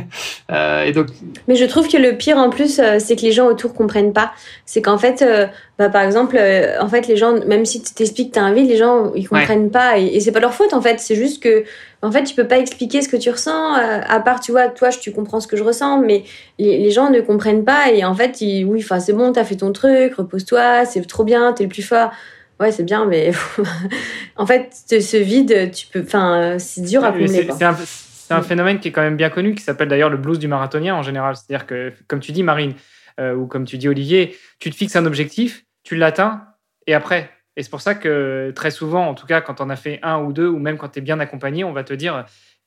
[0.52, 1.08] euh, et donc.
[1.48, 4.12] Mais je trouve que le pire en plus, euh, c'est que les gens autour comprennent
[4.12, 4.32] pas.
[4.66, 5.46] C'est qu'en fait, euh,
[5.78, 8.44] bah, par exemple, euh, en fait, les gens, même si tu t'expliques que tu as
[8.44, 9.98] un vide, les gens ils comprennent pas.
[9.98, 11.00] Et, et c'est pas leur faute en fait.
[11.00, 11.64] C'est juste que
[12.02, 14.68] en fait, tu peux pas expliquer ce que tu ressens, euh, à part, tu vois,
[14.68, 16.24] toi, tu comprends ce que je ressens, mais
[16.58, 17.90] les, gens ne comprennent pas.
[17.92, 21.24] Et en fait, ils, oui, enfin, c'est bon, t'as fait ton truc, repose-toi, c'est trop
[21.24, 22.10] bien, t'es le plus fort.
[22.58, 23.32] Ouais, c'est bien, mais
[24.36, 27.48] en fait, ce vide, tu peux, enfin, c'est dur à combler.
[27.58, 27.76] C'est un,
[28.42, 31.02] phénomène qui est quand même bien connu, qui s'appelle d'ailleurs le blues du marathonien en
[31.02, 31.36] général.
[31.36, 32.74] C'est-à-dire que, comme tu dis, Marine,
[33.18, 36.46] euh, ou comme tu dis, Olivier, tu te fixes un objectif, tu l'atteins,
[36.86, 39.76] et après, et c'est pour ça que très souvent, en tout cas, quand on a
[39.76, 42.24] fait un ou deux, ou même quand tu es bien accompagné, on va te dire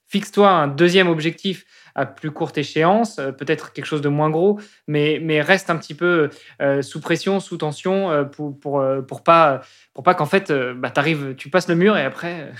[0.07, 4.59] fixe-toi un deuxième objectif à plus courte échéance, euh, peut-être quelque chose de moins gros,
[4.87, 6.29] mais, reste un petit peu
[6.61, 9.61] euh, sous pression, sous tension, pour, pour, pas,
[9.93, 10.91] pour pas qu'en fait, bah,
[11.37, 12.51] tu passes le mur et après,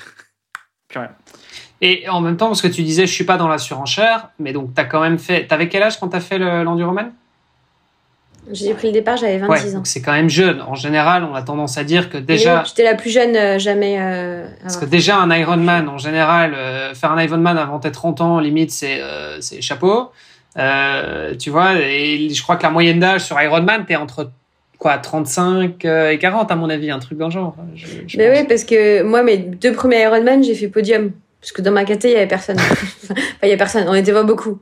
[0.88, 1.16] plus rien.
[1.86, 4.54] Et en même temps, parce que tu disais, je suis pas dans la surenchère, mais
[4.54, 5.46] donc tu as quand même fait.
[5.48, 7.12] T'avais quel âge quand tu as fait l'enduroman
[8.52, 9.82] j'ai pris le départ, j'avais 26 ans.
[9.86, 10.62] C'est quand même jeune.
[10.62, 12.64] En général, on a tendance à dire que déjà.
[12.66, 13.96] J'étais la plus jeune euh, jamais.
[14.00, 18.20] Euh, parce que déjà, un Ironman, en général, euh, faire un Ironman avant tes 30
[18.20, 19.02] ans, limite, c'est
[19.40, 20.12] c'est chapeau.
[20.58, 24.30] tu vois, et je crois que la moyenne d'âge sur Ironman, t'es entre
[24.78, 28.46] quoi 35 et 40 à mon avis un truc dans le genre je, ben oui
[28.50, 32.08] parce que moi mes deux premiers Ironman j'ai fait podium parce que dans ma caté,
[32.08, 32.56] il y avait personne.
[33.04, 33.84] enfin, il y avait personne.
[33.90, 34.60] On n'était pas beaucoup.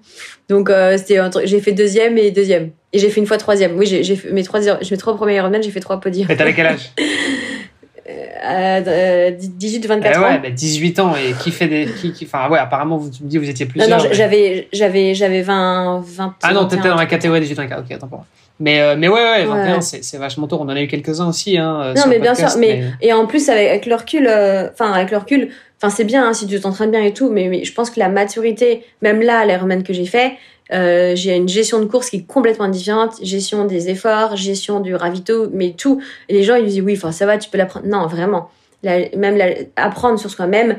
[0.50, 2.72] Donc, euh, c'était j'ai fait deuxième et deuxième.
[2.92, 3.78] Et j'ai fait une fois troisième.
[3.78, 6.26] Oui, j'ai fait mes trois, mes trois premiers Ironman, j'ai fait trois podiums.
[6.32, 6.92] Et t'avais quel âge
[8.10, 10.42] euh, 18, 24 eh ouais, ans.
[10.42, 11.14] Ouais, 18 ans.
[11.16, 11.86] Et qui fait des.
[11.86, 13.88] Qui, qui, enfin, ouais, apparemment, vous, tu me dis vous étiez plusieurs.
[13.88, 16.36] Non, non, j'avais, j'avais, j'avais 20, 20.
[16.42, 17.80] Ah non, t'étais dans la catégorie 18 24.
[17.82, 18.26] Ok, attends pas.
[18.62, 20.58] Mais, euh, mais ouais, ouais, 21, c'est vachement tôt.
[20.62, 21.58] On en a eu quelques-uns aussi.
[21.58, 22.48] Hein, non, mais bien sûr.
[22.60, 25.50] Mais, Et en plus, avec, avec le recul, euh, enfin, avec le recul,
[25.84, 28.08] Enfin, c'est bien hein, si tu t'entraînes bien et tout, mais, je pense que la
[28.08, 30.34] maturité, même là, les remèdes que j'ai fait,
[30.72, 34.94] euh, j'ai une gestion de course qui est complètement différente, gestion des efforts, gestion du
[34.94, 36.00] ravito, mais tout.
[36.30, 37.88] Et les gens, ils disent oui, enfin, ça va, tu peux l'apprendre.
[37.88, 38.52] Non, vraiment.
[38.84, 39.42] même
[39.76, 40.78] apprendre sur soi-même,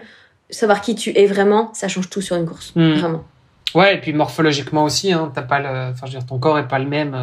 [0.51, 2.71] savoir qui tu es vraiment, ça change tout sur une course.
[2.77, 2.93] Hmm.
[2.93, 3.25] Vraiment.
[3.75, 6.61] Ouais, et puis morphologiquement aussi, hein, t'as pas le, enfin, je veux dire, ton corps
[6.61, 7.17] est pas le même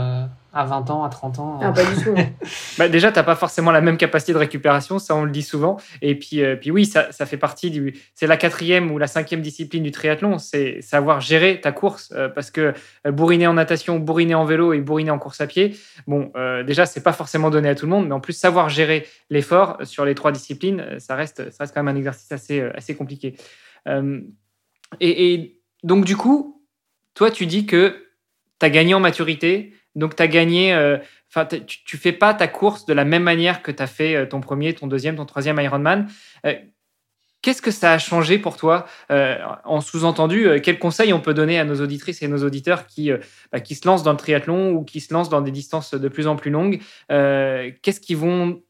[0.53, 1.59] à 20 ans, à 30 ans.
[1.62, 2.15] Ah, pas du tout.
[2.77, 5.43] bah, déjà, tu n'as pas forcément la même capacité de récupération, ça on le dit
[5.43, 5.77] souvent.
[6.01, 7.99] Et puis, euh, puis oui, ça, ça, fait partie du.
[8.15, 12.12] C'est la quatrième ou la cinquième discipline du triathlon, c'est savoir gérer ta course.
[12.15, 12.73] Euh, parce que
[13.05, 15.75] euh, bourriner en natation, bourriner en vélo et bourriner en course à pied,
[16.07, 16.31] bon,
[16.65, 19.77] déjà, c'est pas forcément donné à tout le monde, mais en plus, savoir gérer l'effort
[19.83, 23.35] sur les trois disciplines, ça reste, ça reste quand même un exercice assez, assez compliqué.
[24.99, 26.63] Et, et donc, du coup,
[27.13, 28.05] toi, tu dis que
[28.59, 30.73] tu as gagné en maturité donc, tu as gagné.
[30.73, 30.97] Euh,
[31.29, 34.15] enfin, tu, tu fais pas ta course de la même manière que tu as fait
[34.15, 36.07] euh, ton premier, ton deuxième, ton troisième Ironman.
[36.45, 36.55] Euh,
[37.41, 41.65] qu'est-ce que ça a changé pour toi En sous-entendu, quels conseils on peut donner à
[41.65, 43.12] nos auditrices et nos auditeurs qui,
[43.51, 46.07] bah, qui se lancent dans le triathlon ou qui se lancent dans des distances de
[46.07, 48.62] plus en plus longues Qu'est-ce qu'ils vont,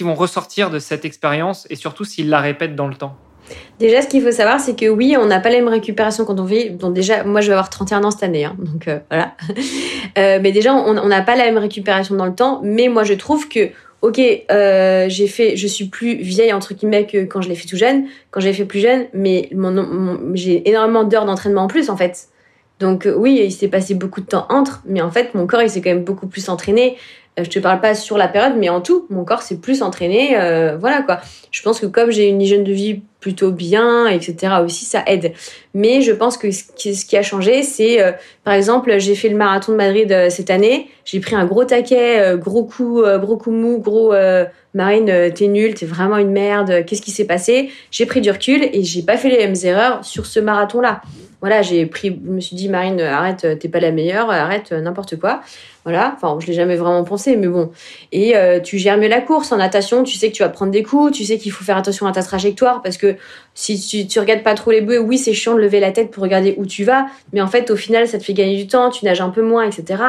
[0.00, 3.16] vont ressortir de cette expérience et surtout s'ils la répètent dans le temps?
[3.78, 6.38] Déjà, ce qu'il faut savoir, c'est que oui, on n'a pas la même récupération quand
[6.38, 6.70] on vit.
[6.70, 9.36] Donc déjà, moi, je vais avoir 31 ans cette année, hein, donc voilà.
[10.18, 12.60] Euh, mais déjà, on n'a pas la même récupération dans le temps.
[12.62, 13.70] Mais moi, je trouve que,
[14.02, 14.20] ok,
[14.50, 17.76] euh, j'ai fait, je suis plus vieille entre guillemets que quand je l'ai fait tout
[17.76, 19.50] jeune, quand j'ai fait plus jeune, mais
[20.34, 22.28] j'ai énormément d'heures d'entraînement en plus, en fait.
[22.80, 25.70] Donc oui, il s'est passé beaucoup de temps entre, mais en fait, mon corps, il
[25.70, 26.96] s'est quand même beaucoup plus entraîné.
[27.38, 29.82] Euh, je te parle pas sur la période, mais en tout, mon corps s'est plus
[29.82, 30.36] entraîné.
[30.38, 31.20] Euh, voilà quoi.
[31.50, 34.56] Je pense que comme j'ai une hygiène de vie plutôt bien, etc.
[34.62, 35.32] aussi, ça aide.
[35.72, 38.12] Mais je pense que ce qui, a changé, c'est, euh,
[38.44, 40.88] par exemple, j'ai fait le marathon de Madrid cette année.
[41.06, 44.12] J'ai pris un gros taquet, gros coup, gros coup mou, gros
[44.74, 46.84] Marine, t'es nulle, t'es vraiment une merde.
[46.84, 47.70] Qu'est-ce qui s'est passé?
[47.90, 51.00] J'ai pris du recul et j'ai pas fait les mêmes erreurs sur ce marathon-là.
[51.40, 55.18] Voilà, j'ai pris, je me suis dit, Marine, arrête, t'es pas la meilleure, arrête n'importe
[55.18, 55.40] quoi.
[55.84, 57.72] Voilà, enfin, je l'ai jamais vraiment pensé, mais bon.
[58.12, 59.50] Et euh, tu gères mieux la course.
[59.50, 61.76] En natation, tu sais que tu vas prendre des coups, tu sais qu'il faut faire
[61.76, 63.11] attention à ta trajectoire parce que
[63.54, 66.10] si tu, tu regardes pas trop les bœufs, oui, c'est chiant de lever la tête
[66.10, 68.66] pour regarder où tu vas, mais en fait, au final, ça te fait gagner du
[68.66, 70.02] temps, tu nages un peu moins, etc.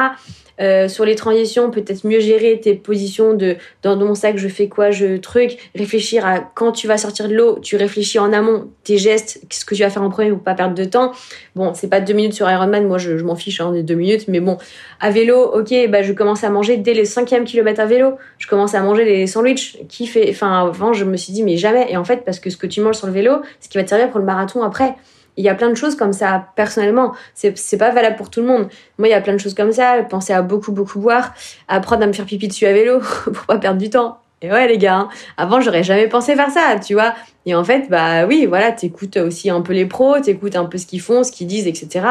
[0.60, 4.68] Euh, sur les transitions, peut-être mieux gérer tes positions de dans mon sac, je fais
[4.68, 8.68] quoi, je truc, réfléchir à quand tu vas sortir de l'eau, tu réfléchis en amont
[8.84, 11.12] tes gestes, ce que tu vas faire en premier pour pas perdre de temps.
[11.56, 14.26] Bon, c'est pas deux minutes sur Ironman, moi je, m'en fiche hein, des deux minutes,
[14.28, 14.58] mais bon,
[15.00, 18.46] à vélo, ok, bah je commence à manger dès le cinquième kilomètre à vélo, je
[18.46, 21.86] commence à manger les sandwichs, qui fait, enfin avant je me suis dit mais jamais,
[21.90, 23.84] et en fait parce que ce que tu manges sur le vélo, ce qui va
[23.84, 24.94] te servir pour le marathon après
[25.36, 27.14] il y a plein de choses comme ça personnellement.
[27.34, 28.68] C'est pas valable pour tout le monde.
[28.98, 30.02] Moi il y a plein de choses comme ça.
[30.08, 31.34] Penser à beaucoup beaucoup boire
[31.68, 34.18] apprendre à me faire pipi dessus à vélo pour pas perdre du temps.
[34.42, 37.14] Et ouais les gars hein, avant j'aurais jamais pensé faire ça tu vois.
[37.46, 40.78] Et en fait bah oui voilà t'écoutes aussi un peu les pros t'écoutes un peu
[40.78, 42.06] ce qu'ils font ce qu'ils disent etc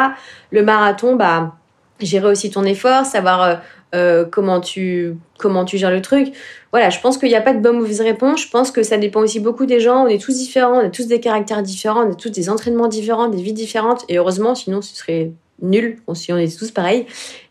[0.52, 1.54] le marathon bah
[2.00, 3.56] gérer aussi ton effort savoir euh,
[3.96, 6.34] euh, comment tu comment tu gères le truc.
[6.72, 8.42] Voilà, je pense qu'il n'y a pas de bonne ou mauvaise réponse.
[8.42, 10.06] Je pense que ça dépend aussi beaucoup des gens.
[10.06, 12.88] On est tous différents, on a tous des caractères différents, on a tous des entraînements
[12.88, 14.04] différents, des vies différentes.
[14.10, 17.06] Et heureusement, sinon ce serait nul si on est tous pareils.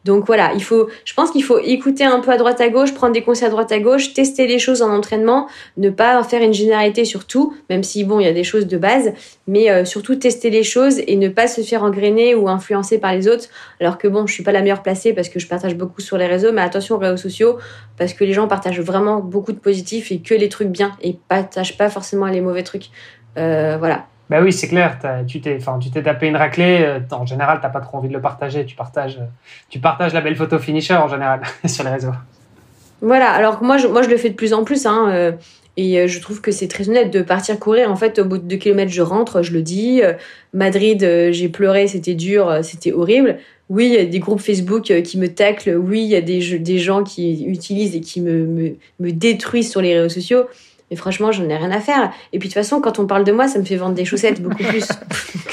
[0.05, 2.93] Donc voilà, il faut, je pense qu'il faut écouter un peu à droite à gauche,
[2.93, 6.43] prendre des conseils à droite à gauche, tester les choses en entraînement, ne pas faire
[6.43, 9.13] une généralité sur tout, même si bon, il y a des choses de base,
[9.47, 13.15] mais euh, surtout tester les choses et ne pas se faire engrainer ou influencer par
[13.15, 13.47] les autres.
[13.81, 16.19] Alors que bon, je suis pas la meilleure placée parce que je partage beaucoup sur
[16.19, 17.59] les réseaux, mais attention aux réseaux sociaux
[17.97, 21.17] parce que les gens partagent vraiment beaucoup de positifs et que les trucs bien et
[21.29, 22.91] partagent pas forcément les mauvais trucs.
[23.39, 24.99] Euh, voilà, bah oui, c'est clair.
[25.29, 26.79] Tu t'es, enfin, tu t'es tapé une raclée.
[26.81, 28.65] Euh, en général, t'as pas trop envie de le partager.
[28.65, 29.19] Tu partages,
[29.69, 32.15] tu partages la belle photo finisher en général sur les réseaux.
[33.03, 33.31] Voilà.
[33.31, 34.87] Alors moi, je, moi, je le fais de plus en plus.
[34.87, 35.33] Hein, euh,
[35.77, 37.91] et euh, je trouve que c'est très honnête de partir courir.
[37.91, 40.01] En fait, au bout de deux kilomètres, je rentre, je le dis.
[40.55, 43.37] Madrid, j'ai pleuré, c'était dur, c'était horrible.
[43.69, 45.77] Oui, il y a des groupes Facebook qui me taclent.
[45.77, 49.95] Oui, il y a des, gens qui utilisent et qui me, me détruisent sur les
[49.99, 50.47] réseaux sociaux.
[50.93, 52.11] Mais franchement, j'en ai rien à faire.
[52.35, 54.05] Et puis de toute façon, quand on parle de moi, ça me fait vendre des
[54.05, 54.87] chaussettes beaucoup plus.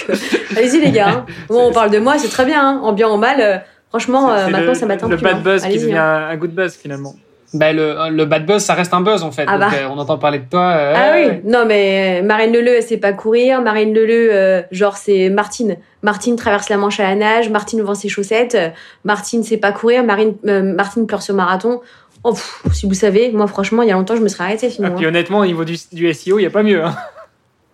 [0.10, 0.15] Euh,
[0.58, 1.10] allez-y les gars.
[1.10, 1.25] Hein.
[1.49, 2.67] Bon, on parle de moi, c'est très bien.
[2.67, 2.80] Hein.
[2.82, 3.58] En bien ou mal, euh,
[3.89, 5.17] franchement, euh, maintenant ça m'atteint plus.
[5.17, 7.13] Le bad buzz qui devient un good buzz finalement.
[7.54, 9.45] Bah, le, le, bad buzz, ça reste un buzz en fait.
[9.47, 9.69] Ah bah.
[9.91, 10.63] on entend parler de toi.
[10.65, 13.62] ah oui, non mais Marine Leleu, elle sait pas courir.
[13.62, 15.78] Marine Leleu, genre c'est Martine.
[16.02, 17.52] Martine traverse la Manche à la nage.
[17.52, 18.58] Martine vend ses chaussettes.
[19.06, 20.04] Martine sait pas courir.
[20.04, 21.82] Marine, Martine pleure sur marathon.
[22.23, 22.36] Oh,
[22.73, 24.89] si vous savez, moi franchement, il y a longtemps, je me serais arrêtée sinon.
[24.89, 26.84] Et puis honnêtement, au niveau du, du SEO, il n'y a pas mieux.
[26.84, 26.95] Hein.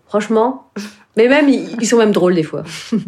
[0.08, 0.72] Franchement.
[1.18, 2.64] Mais même, ils, sont même drôles des fois.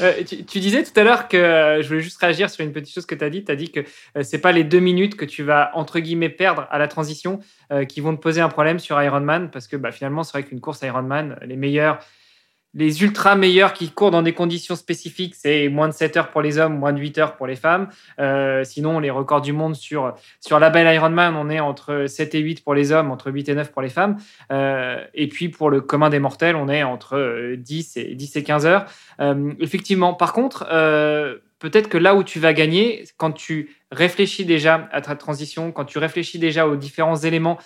[0.00, 2.94] Euh, tu, disais tout à l'heure que euh, je voulais juste réagir sur une petite
[2.94, 3.42] chose que tu as dit.
[3.42, 6.28] Tu as dit que euh, c'est pas les deux minutes que tu vas, entre guillemets,
[6.28, 7.40] perdre à la transition
[7.88, 10.60] qui vont te poser un problème sur Ironman parce que bah, finalement, c'est vrai qu'une
[10.60, 11.98] course Ironman, les meilleurs
[12.74, 16.42] les ultra meilleurs qui courent dans des conditions spécifiques, c'est moins de 7 heures pour
[16.42, 17.88] les hommes, moins de 8 heures pour les femmes.
[18.20, 22.34] Euh, sinon, les records du monde sur, sur la belle Ironman, on est entre 7
[22.34, 24.16] et 8 pour les hommes, entre 8 et 9 pour les femmes.
[24.52, 28.42] Euh, et puis, pour le commun des mortels, on est entre 10 et, 10 et
[28.42, 28.84] 15 heures.
[29.20, 30.64] Euh, effectivement, par contre,
[31.58, 35.86] peut-être que là où tu vas gagner, quand tu réfléchis déjà à ta transition, quand
[35.86, 37.58] tu réfléchis déjà aux différents éléments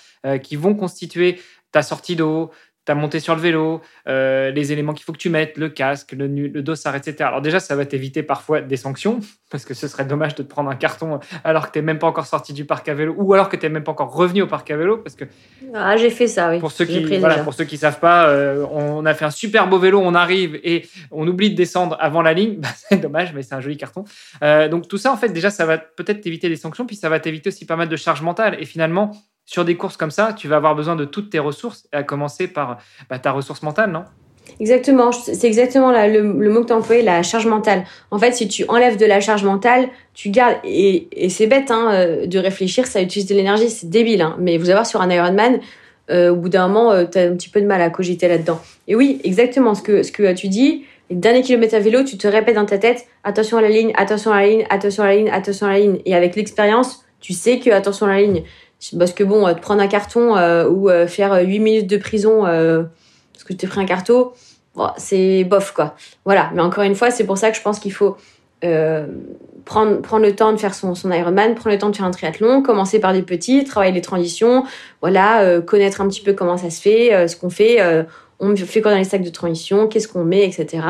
[0.43, 1.41] qui vont constituer
[1.73, 2.53] ta sortie d'eau,
[2.85, 6.13] ta montée sur le vélo, euh, les éléments qu'il faut que tu mettes, le casque,
[6.13, 7.17] le, le dossard, etc.
[7.21, 10.49] Alors déjà, ça va t'éviter parfois des sanctions, parce que ce serait dommage de te
[10.49, 13.15] prendre un carton alors que tu n'es même pas encore sorti du parc à vélo,
[13.17, 15.25] ou alors que tu n'es même pas encore revenu au parc à vélo, parce que...
[15.75, 16.59] Ah, j'ai fait ça, oui.
[16.59, 19.69] Pour ceux qui voilà, pour ceux qui savent pas, euh, on a fait un super
[19.69, 23.33] beau vélo, on arrive et on oublie de descendre avant la ligne, bah, c'est dommage,
[23.33, 24.05] mais c'est un joli carton.
[24.43, 27.09] Euh, donc tout ça, en fait, déjà, ça va peut-être t'éviter des sanctions, puis ça
[27.09, 29.13] va t'éviter aussi pas mal de charge mentale, et finalement
[29.45, 32.49] sur des courses comme ça, tu vas avoir besoin de toutes tes ressources, à commencer
[32.49, 32.79] par
[33.11, 34.05] bah, ta ressource mentale, non?
[34.61, 37.85] Exactement, c'est exactement le, mot que tu as employé, la charge mentale.
[38.11, 41.91] En fait, si tu enlèves de la charge mentale, tu gardes, et, c'est bête hein,
[41.93, 45.11] euh, de réfléchir, ça utilise de l'énergie, c'est débile, hein, mais vous avoir sur un
[45.11, 45.61] Ironman,
[46.11, 48.29] euh, au bout d'un moment, euh, tu as un petit peu de mal à cogiter
[48.29, 48.61] là-dedans.
[48.89, 52.57] Et oui, exactement ce que, tu dis, les derniers kilomètres à vélo, tu te répètes
[52.57, 55.31] dans ta tête, attention à la ligne, attention à la ligne, attention à la ligne,
[55.31, 55.99] attention à la ligne.
[56.05, 58.43] Et avec l'expérience, tu sais que attention à la ligne.
[58.99, 62.83] Parce que bon, prendre un carton euh, ou euh, faire 8 minutes de prison euh,
[63.33, 64.33] parce que tu t'es pris un carton,
[64.97, 65.95] c'est bof quoi.
[66.25, 68.17] Voilà, mais encore une fois, c'est pour ça que je pense qu'il faut
[69.65, 72.11] prendre, prendre le temps de faire son, son Ironman, prendre le temps de faire un
[72.11, 74.65] triathlon, commencer par des petits, travailler les transitions,
[75.01, 77.81] voilà, connaître un petit peu comment ça se fait, ce qu'on fait
[78.43, 80.85] on fait quoi dans les sacs de transition, qu'est-ce qu'on met, etc.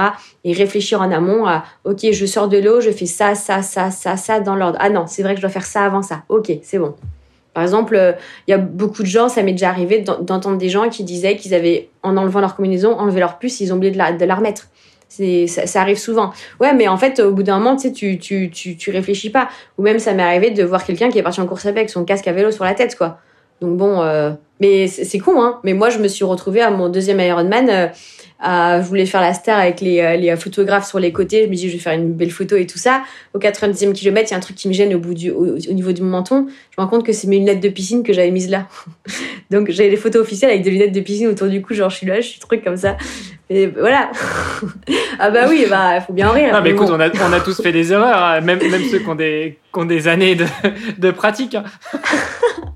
[0.45, 3.91] Et réfléchir en amont à, ok, je sors de l'eau, je fais ça, ça, ça,
[3.91, 4.79] ça, ça dans l'ordre.
[4.81, 6.23] Ah non, c'est vrai que je dois faire ça avant ça.
[6.31, 6.95] Ok, c'est bon.
[7.55, 8.13] Par exemple, euh,
[8.47, 11.37] il y a beaucoup de gens, ça m'est déjà arrivé d'entendre des gens qui disaient
[11.37, 14.25] qu'ils avaient, en enlevant leur combinaison, enlevé leur puce, ils ont oublié de la, de
[14.25, 14.69] la remettre.
[15.09, 16.33] Ça, ça, arrive souvent.
[16.59, 19.49] Ouais, mais en fait, au bout d'un moment, tu tu, tu, tu réfléchis pas.
[19.77, 22.07] Ou même, ça m'est arrivé de voir quelqu'un qui est parti en course avec son
[22.07, 23.19] casque à vélo sur la tête, quoi.
[23.61, 24.31] Donc bon, euh,
[24.61, 25.61] mais c'est con, hein.
[25.65, 27.69] Mais moi, je me suis retrouvée à mon deuxième Ironman.
[27.69, 27.87] Euh,
[28.43, 31.45] je voulais faire la star avec les, euh, les photographes sur les côtés.
[31.45, 33.03] Je me dis, je vais faire une belle photo et tout ça.
[33.35, 35.57] Au 90e kilomètre, il y a un truc qui me gêne au bout du, au,
[35.57, 36.47] niveau du menton.
[36.49, 38.67] Je me rends compte que c'est mes lunettes de piscine que j'avais mises là.
[39.51, 41.75] Donc, j'avais les photos officielles avec des lunettes de piscine autour du cou.
[41.75, 42.97] Genre, je suis là, je suis truc comme ça.
[43.49, 44.11] Et voilà.
[45.19, 46.53] ah bah oui, bah, faut bien en rire.
[46.53, 48.41] Non, mais, écoute, on, a, on a tous fait des erreurs, hein.
[48.41, 50.47] même, même ceux qui ont des, qui ont des années de,
[50.99, 51.57] de pratique.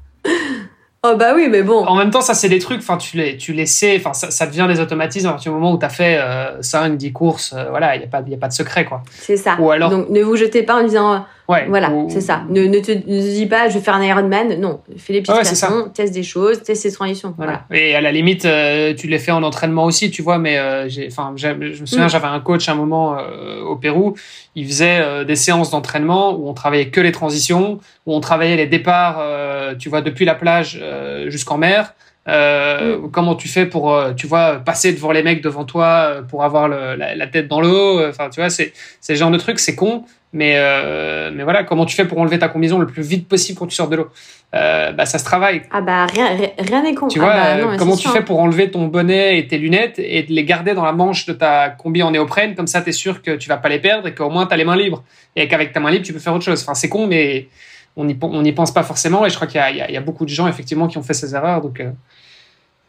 [1.03, 1.85] Oh bah oui, mais bon.
[1.85, 4.31] En même temps, ça c'est des trucs, enfin tu les, tu les sais, enfin ça,
[4.31, 7.13] ça, devient des automatismes à partir du moment où tu as fait euh, 5, 10
[7.13, 9.03] courses, euh, voilà, il n'y a, pas, y a pas de secret quoi.
[9.11, 9.57] C'est ça.
[9.61, 9.91] Ou alors...
[9.91, 12.43] Donc ne vous jetez pas en disant Ouais, voilà, c'est ça.
[12.49, 14.59] Ne, ne te dis pas, je vais faire un Ironman.
[14.59, 17.35] Non, fais les petites ouais, teste des choses, teste ses transitions.
[17.37, 17.65] Voilà.
[17.73, 20.39] Et à la limite, euh, tu les fais en entraînement aussi, tu vois.
[20.39, 22.11] Mais euh, enfin, je me souviens, mm.
[22.11, 24.15] j'avais un coach à un moment euh, au Pérou.
[24.57, 28.67] Il faisait des séances d'entraînement où on travaillait que les transitions, où on travaillait les
[28.67, 29.23] départs,
[29.79, 30.83] tu vois, depuis la plage
[31.27, 31.95] jusqu'en mer.
[32.27, 33.11] Mm.
[33.13, 36.97] Comment tu fais pour, tu vois, passer devant les mecs devant toi pour avoir le,
[36.97, 38.03] la, la, tête dans l'eau.
[38.09, 40.05] Enfin, tu vois, c'est ce genre de truc, c'est con.
[40.33, 43.59] Mais, euh, mais voilà, comment tu fais pour enlever ta combinaison le plus vite possible
[43.59, 44.09] quand tu sors de l'eau?
[44.55, 45.63] Euh, bah, Ça se travaille.
[45.71, 47.09] Ah bah rien rien n'est con.
[47.09, 49.99] Tu ah vois, bah, non, comment tu fais pour enlever ton bonnet et tes lunettes
[49.99, 52.55] et de les garder dans la manche de ta combi en néoprène?
[52.55, 54.53] Comme ça, tu es sûr que tu vas pas les perdre et qu'au moins tu
[54.53, 55.03] as les mains libres.
[55.37, 56.63] Et qu'avec ta main libre, tu peux faire autre chose.
[56.63, 57.49] Enfin, c'est con, mais
[57.97, 59.25] on n'y pense pas forcément.
[59.25, 61.35] Et je crois qu'il y, y, a beaucoup de gens, effectivement, qui ont fait ces
[61.35, 61.63] erreurs.
[61.63, 61.91] Donc, euh,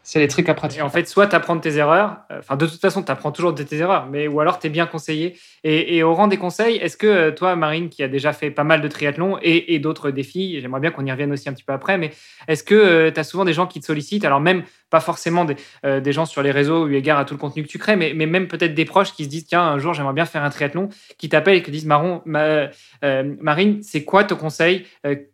[0.08, 0.80] c'est les trucs à pratiquer.
[0.80, 3.12] Et en fait, soit tu apprends de tes erreurs, euh, enfin, de toute façon, tu
[3.12, 5.36] apprends toujours de tes erreurs, mais ou alors tu es bien conseillé.
[5.64, 8.64] Et, au rang des conseils, est-ce que euh, toi, Marine, qui a déjà fait pas
[8.64, 11.74] mal de triathlon et, d'autres défis, j'aimerais bien qu'on y revienne aussi un petit peu
[11.74, 12.12] après, mais
[12.46, 15.44] est-ce que euh, tu as souvent des gens qui te sollicitent, alors même pas forcément
[15.44, 17.96] des, des, gens sur les réseaux eu égard à tout le contenu que tu crées,
[17.96, 20.50] mais, même peut-être des proches qui se disent tiens, un jour j'aimerais bien faire un
[20.50, 24.86] triathlon, qui t'appellent et qui disent Maron, Marine, c'est quoi ton conseil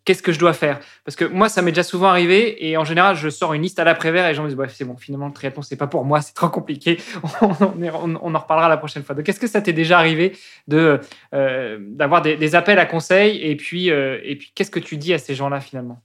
[0.04, 0.80] Qu'est-ce que je dois faire?
[1.04, 3.78] Parce que moi, ça m'est déjà souvent arrivé et en général, je sors une liste
[3.78, 6.04] à l'après-vert et les gens me disent c'est bon, finalement, le triathlon, c'est pas pour
[6.04, 6.98] moi, c'est trop compliqué.
[7.40, 9.14] on, en reparlera la prochaine fois.
[9.14, 10.32] Donc, est-ce que ça t'est déjà arrivé
[10.68, 11.00] de
[11.34, 15.12] euh, d'avoir des, appels à conseils et puis, euh, et puis qu'est-ce que tu dis
[15.14, 16.02] à ces gens-là finalement?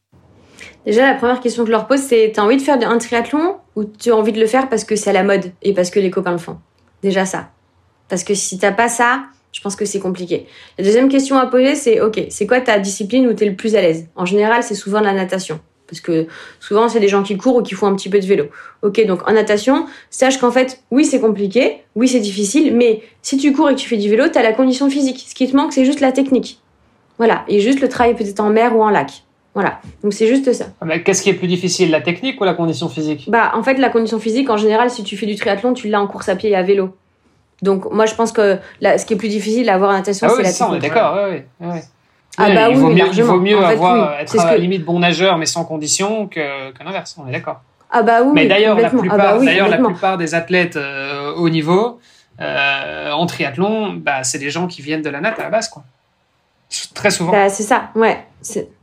[0.85, 3.57] Déjà, la première question que je leur pose, c'est T'as envie de faire un triathlon
[3.75, 5.89] ou tu as envie de le faire parce que c'est à la mode et parce
[5.89, 6.57] que les copains le font?
[7.03, 7.49] Déjà, ça.
[8.07, 10.47] Parce que si t'as pas ça, je pense que c'est compliqué.
[10.77, 13.55] La deuxième question à poser, c'est Ok, c'est quoi ta discipline où tu es le
[13.55, 14.07] plus à l'aise?
[14.15, 15.59] En général, c'est souvent la natation.
[15.87, 16.27] Parce que
[16.59, 18.45] souvent, c'est des gens qui courent ou qui font un petit peu de vélo.
[18.83, 23.37] Ok, donc en natation, sache qu'en fait, oui, c'est compliqué, oui, c'est difficile, mais si
[23.37, 25.25] tu cours et que tu fais du vélo, tu as la condition physique.
[25.27, 26.61] Ce qui te manque, c'est juste la technique.
[27.17, 29.23] Voilà, et juste le travail peut-être en mer ou en lac.
[29.55, 30.65] Voilà, donc c'est juste ça.
[30.79, 33.25] Ah, mais qu'est-ce qui est plus difficile, la technique ou la condition physique?
[33.29, 35.99] Bah, en fait, la condition physique, en général, si tu fais du triathlon, tu l'as
[36.01, 36.95] en course à pied et à vélo.
[37.61, 40.27] Donc, moi, je pense que là, ce qui est plus difficile à avoir en natation,
[40.27, 40.93] ah c'est oui, la ça, on est technique.
[40.93, 41.83] d'accord, ouais, ouais, ouais.
[42.37, 44.21] Ah bah il, oui, vaut mieux, il vaut mieux En fait, avoir, oui.
[44.21, 47.27] être ce à la que- limite bon nageur mais sans condition que, que l'inverse, on
[47.27, 47.59] est d'accord.
[47.91, 48.99] Ah bah oui, Mais d'ailleurs, la complètement.
[49.01, 51.99] plupart, Ah bah oui, d'ailleurs, la plupart des athlètes euh, haut niveau
[52.39, 55.67] euh, en triathlon, bah, c'est des gens qui viennent de la natte à la base,
[55.67, 55.83] quoi.
[56.93, 57.31] Très souvent.
[57.31, 58.17] Bah, c'est ça, ouais.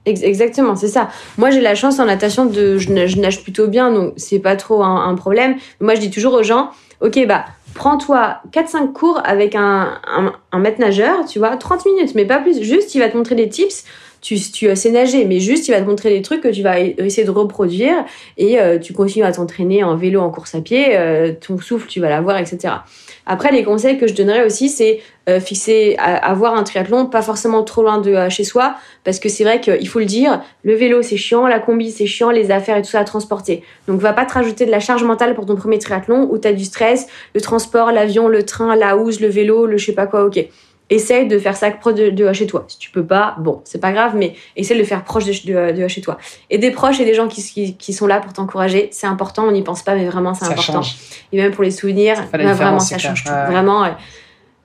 [0.05, 1.09] Exactement, c'est ça.
[1.39, 4.39] Moi, j'ai la chance en natation de, je, na- je nage plutôt bien, donc c'est
[4.39, 5.57] pas trop un, problème.
[5.81, 6.71] Moi, je dis toujours aux gens,
[7.01, 12.15] ok, bah, prends-toi 4-5 cours avec un, un, un maître nageur, tu vois, 30 minutes,
[12.15, 12.61] mais pas plus.
[12.63, 13.85] Juste, il va te montrer des tips.
[14.23, 16.81] Tu, tu sais nager, mais juste, il va te montrer des trucs que tu vas
[16.81, 18.05] e- essayer de reproduire
[18.39, 21.87] et euh, tu continues à t'entraîner en vélo, en course à pied, euh, ton souffle,
[21.87, 22.75] tu vas l'avoir, etc.
[23.27, 27.23] Après, les conseils que je donnerais aussi, c'est euh, fixer, à- avoir un triathlon pas
[27.23, 30.41] forcément trop loin de euh, chez soi, parce que c'est vrai qu'il faut le dire,
[30.63, 33.65] le vélo c'est chiant, la combi c'est chiant, les affaires et tout ça à transporter.
[33.89, 36.47] Donc va pas te rajouter de la charge mentale pour ton premier triathlon où tu
[36.47, 39.93] as du stress, le transport, l'avion, le train, la housse, le vélo, le je sais
[39.93, 40.47] pas quoi, ok.
[40.89, 42.65] Essaye de faire ça proche de, de chez toi.
[42.69, 45.73] Si tu peux pas, bon, c'est pas grave, mais essaye de le faire proche de,
[45.73, 46.17] de, de chez toi.
[46.49, 49.45] Et des proches et des gens qui, qui, qui sont là pour t'encourager, c'est important,
[49.45, 50.83] on n'y pense pas, mais vraiment c'est important.
[50.83, 50.97] change.
[51.33, 53.31] Et même pour les souvenirs, vraiment ça change tout.
[53.31, 53.47] Ouais.
[53.47, 53.85] Vraiment,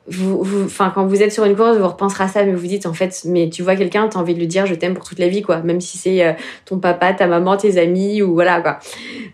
[0.08, 2.86] vous, vous, quand vous êtes sur une course, vous repenserez à ça, mais vous dites
[2.86, 5.20] en fait, mais tu vois quelqu'un, t'as envie de lui dire je t'aime pour toute
[5.20, 5.58] la vie, quoi.
[5.62, 6.34] Même si c'est euh,
[6.66, 8.80] ton papa, ta maman, tes amis, ou voilà, quoi.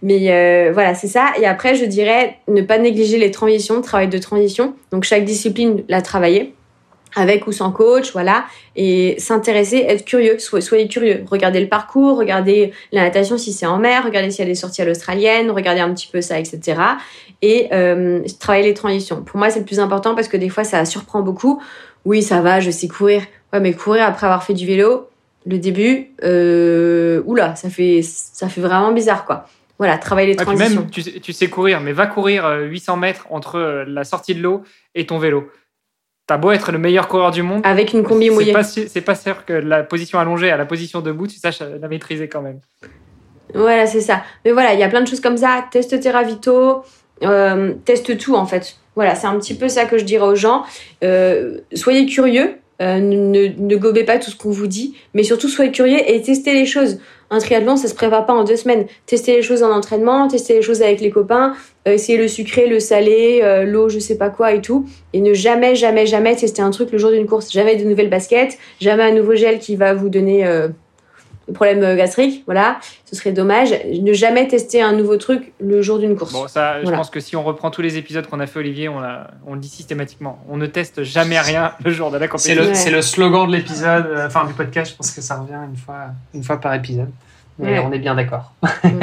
[0.01, 1.31] Mais euh, voilà, c'est ça.
[1.41, 4.73] Et après, je dirais ne pas négliger les transitions, travail de transition.
[4.91, 6.53] Donc chaque discipline, la travailler
[7.17, 8.45] avec ou sans coach, voilà,
[8.75, 13.77] et s'intéresser, être curieux, soyez, curieux, regardez le parcours, regardez la natation si c'est en
[13.77, 16.79] mer, regardez s'il y a des sorties à l'australienne, regardez un petit peu ça, etc.
[17.41, 19.23] Et euh, travailler les transitions.
[19.23, 21.61] Pour moi, c'est le plus important parce que des fois, ça surprend beaucoup.
[22.05, 23.23] Oui, ça va, je sais courir.
[23.51, 25.09] Ouais, mais courir après avoir fait du vélo,
[25.45, 29.45] le début, euh, oula, ça fait, ça fait vraiment bizarre, quoi.
[29.79, 30.81] Voilà, travailler les puis transitions.
[30.81, 34.03] même, tu, sais- tu sais courir, mais va courir euh, 800 mètres entre euh, la
[34.03, 34.63] sortie de l'eau
[34.95, 35.49] et ton vélo.
[36.27, 38.53] T'as beau être le meilleur coureur du monde, Avec une combi mouillée.
[38.63, 41.87] c'est pas sûr que la position allongée à la position debout, tu saches euh, la
[41.87, 42.59] maîtriser quand même.
[43.53, 44.23] Voilà, c'est ça.
[44.43, 45.65] Mais voilà, il y a plein de choses comme ça.
[45.71, 46.83] Teste tes ravitaux,
[47.23, 48.75] euh, teste tout en fait.
[48.95, 50.63] Voilà, c'est un petit peu ça que je dirais aux gens.
[51.01, 55.47] Euh, soyez curieux, euh, ne, ne gobez pas tout ce qu'on vous dit, mais surtout
[55.47, 56.99] soyez curieux et testez les choses.
[57.29, 58.85] Un triathlon, ça se prépare pas en deux semaines.
[59.05, 61.53] Testez les choses en entraînement, testez les choses avec les copains,
[61.87, 64.85] euh, essayez le sucré, le salé, euh, l'eau, je sais pas quoi et tout.
[65.13, 67.51] Et ne jamais, jamais, jamais tester un truc le jour d'une course.
[67.51, 70.45] Jamais de nouvelles baskets, jamais un nouveau gel qui va vous donner
[71.47, 72.43] des problèmes euh, gastriques.
[72.45, 73.69] Voilà, ce serait dommage.
[74.01, 76.33] Ne jamais tester un nouveau truc le jour d'une course.
[76.33, 78.89] Bon, ça, je pense que si on reprend tous les épisodes qu'on a fait, Olivier,
[78.89, 80.39] on, a- on le dit systématiquement.
[80.49, 82.61] On ne teste jamais rien le jour de la C'est compétition.
[82.63, 82.75] le, Ouais.
[82.75, 85.77] c'est le slogan de l'épisode, euh, enfin du podcast, je pense que ça revient une
[85.77, 87.09] fois, une fois par épisode.
[87.59, 87.83] Mais Ouais.
[87.87, 88.51] on est bien d'accord.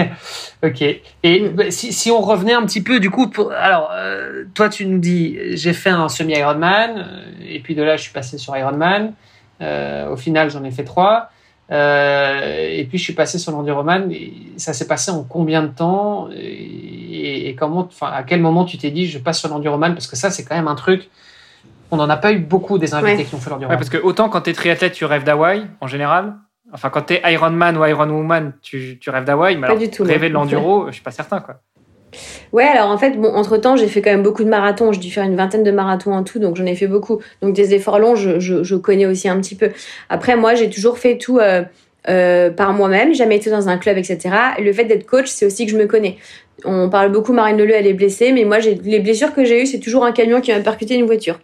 [0.63, 0.83] Ok.
[0.83, 1.49] Et Mm.
[1.55, 4.87] bah, si, si on revenait un petit peu, du coup, pour, alors, euh, toi, tu
[4.87, 8.57] nous dis, j'ai fait un semi-Ironman, euh, et puis de là, je suis passé sur
[8.57, 9.13] Ironman.
[9.61, 11.31] Euh, au final, j'en ai fait trois.
[11.71, 14.11] Euh, et puis, je suis passé sur l'Enduroman.
[14.57, 16.29] Ça s'est passé en combien de temps?
[16.37, 19.95] Et, et comment, enfin, à quel moment tu t'es dit, je passe sur l'Enduroman?
[19.95, 21.09] Parce que ça, c'est quand même un truc.
[21.91, 23.25] On n'en a pas eu beaucoup des invités Ouais.
[23.25, 23.79] qui ont fait Ouais, l'Enduroman.
[23.79, 26.35] parce que autant quand t'es triathlète, tu rêves d'Hawaï, en général.
[26.73, 29.55] Enfin, quand t'es Ironman ou Ironwoman, tu, tu rêves d'Hawaï.
[29.55, 31.61] Mais Pas alors, du tout, rêver de l'enduro, je suis pas certain, quoi.
[32.53, 34.93] Ouais, alors en fait, bon, entre temps, j'ai fait quand même beaucoup de marathons.
[34.93, 37.21] J'ai dû faire une vingtaine de marathons en tout, donc j'en ai fait beaucoup.
[37.43, 39.71] Donc des efforts longs, je, connais aussi un petit peu.
[40.09, 41.63] Après, moi, j'ai toujours fait tout euh,
[42.09, 43.15] euh, par moi-même.
[43.15, 44.19] Jamais été dans un club, etc.
[44.59, 46.19] Et le fait d'être coach, c'est aussi que je me connais.
[46.65, 49.67] On parle beaucoup, Marine Leleu, elle est blessée, mais moi, les blessures que j'ai eues,
[49.67, 51.39] c'est toujours un camion qui m'a percuté une voiture.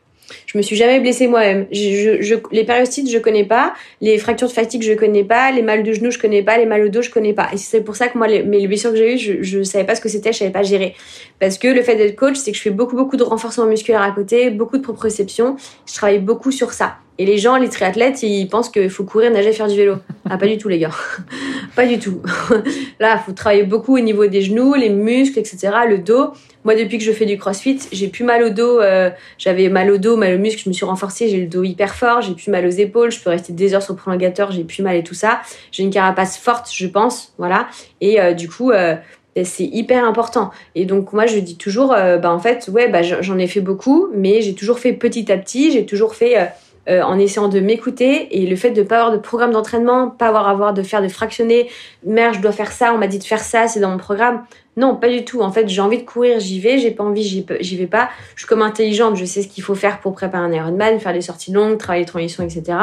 [0.52, 1.66] Je me suis jamais blessée moi-même.
[1.70, 3.72] Les périostites, je connais pas.
[4.00, 5.52] Les fractures de fatigue, je connais pas.
[5.52, 6.58] Les mal de genoux, je connais pas.
[6.58, 7.48] Les mal au dos, je connais pas.
[7.52, 9.84] Et c'est pour ça que moi, les, les blessures que j'ai eues, je, je savais
[9.84, 10.96] pas ce que c'était, je savais pas gérer.
[11.38, 14.02] Parce que le fait d'être coach, c'est que je fais beaucoup, beaucoup de renforcement musculaire
[14.02, 15.54] à côté, beaucoup de proprioception.
[15.86, 16.96] Je travaille beaucoup sur ça.
[17.18, 19.96] Et les gens, les triathlètes, ils pensent qu'il faut courir, nager, faire du vélo.
[20.28, 20.90] Ah, pas du tout, les gars.
[21.76, 22.22] pas du tout.
[22.98, 26.30] Là, il faut travailler beaucoup au niveau des genoux, les muscles, etc., le dos.
[26.64, 28.80] Moi, depuis que je fais du crossfit, j'ai plus mal au dos.
[28.80, 31.62] euh, J'avais mal au dos, mal aux muscles, je me suis renforcée, j'ai le dos
[31.62, 34.50] hyper fort, j'ai plus mal aux épaules, je peux rester des heures sur le prolongateur,
[34.50, 35.40] j'ai plus mal et tout ça.
[35.70, 37.68] J'ai une carapace forte, je pense, voilà.
[38.00, 38.96] Et euh, du coup, euh,
[39.44, 40.50] c'est hyper important.
[40.74, 44.08] Et donc moi je dis toujours, bah en fait ouais bah j'en ai fait beaucoup,
[44.12, 46.50] mais j'ai toujours fait petit à petit, j'ai toujours fait
[46.88, 50.48] en essayant de m'écouter et le fait de pas avoir de programme d'entraînement, pas avoir
[50.48, 51.70] avoir de faire de fractionner,
[52.04, 54.44] merde je dois faire ça, on m'a dit de faire ça, c'est dans mon programme.
[54.80, 55.42] Non, pas du tout.
[55.42, 56.78] En fait, j'ai envie de courir, j'y vais.
[56.78, 58.08] J'ai pas envie, j'y vais pas.
[58.34, 61.12] Je suis comme intelligente, je sais ce qu'il faut faire pour préparer un Ironman, faire
[61.12, 62.78] des sorties longues, travailler les transitions, etc.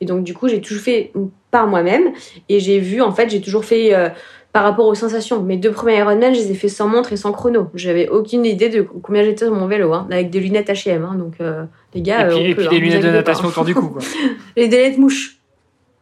[0.00, 1.12] Et donc, du coup, j'ai toujours fait
[1.50, 2.12] par moi-même.
[2.48, 4.08] Et j'ai vu, en fait, j'ai toujours fait euh,
[4.52, 5.42] par rapport aux sensations.
[5.42, 7.70] Mes deux premiers Ironman, je les ai fait sans montre et sans chrono.
[7.74, 11.04] J'avais aucune idée de combien j'étais sur mon vélo, hein, avec des lunettes H&M.
[11.04, 13.88] Hein, donc, euh, les gars, et puis, hein, des lunettes de natation autour du cou.
[13.88, 14.02] Quoi.
[14.56, 15.38] les lunettes mouches.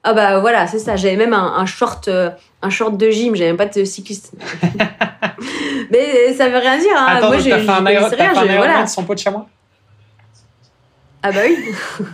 [0.03, 0.97] Ah bah voilà, c'est ça.
[0.97, 2.09] J'avais même un, short,
[2.63, 3.35] un short de gym.
[3.35, 4.33] J'avais même pas de cycliste.
[5.91, 6.97] Mais ça veut rien dire.
[6.97, 7.07] Hein.
[7.09, 9.47] Attends, Moi, j'ai fait un, Ironman sans pot de chamois?
[11.23, 11.57] Ah bah oui.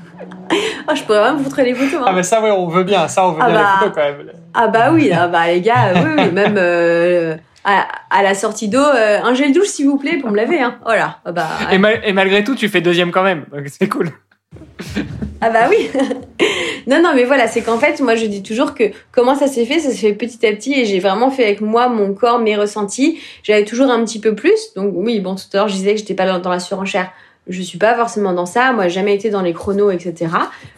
[0.89, 2.01] oh, je pourrais vraiment vous montrer les photos.
[2.01, 2.07] Hein.
[2.09, 3.77] Ah mais ça oui, on veut bien, ça on veut ah bien les bah.
[3.79, 4.33] photos quand même.
[4.53, 9.21] Ah bah oui, ah bah les gars, oui, même euh, à, la sortie d'eau, euh,
[9.23, 10.61] un gel douche s'il vous plaît pour me laver.
[10.61, 10.79] Hein.
[10.85, 11.19] Voilà.
[11.25, 11.79] Ah bah, et,
[12.09, 14.11] et, malgré tout, tu fais deuxième quand même, c'est cool.
[15.41, 15.91] ah bah oui.
[16.87, 19.65] non non mais voilà, c'est qu'en fait, moi je dis toujours que comment ça s'est
[19.65, 22.39] fait, ça s'est fait petit à petit et j'ai vraiment fait avec moi, mon corps,
[22.39, 23.19] mes ressentis.
[23.43, 24.75] J'avais toujours un petit peu plus.
[24.75, 27.11] Donc oui, bon tout à l'heure je disais que j'étais pas dans la surenchère
[27.49, 28.73] je suis pas forcément dans ça.
[28.73, 30.33] Moi, jamais été dans les chronos, etc.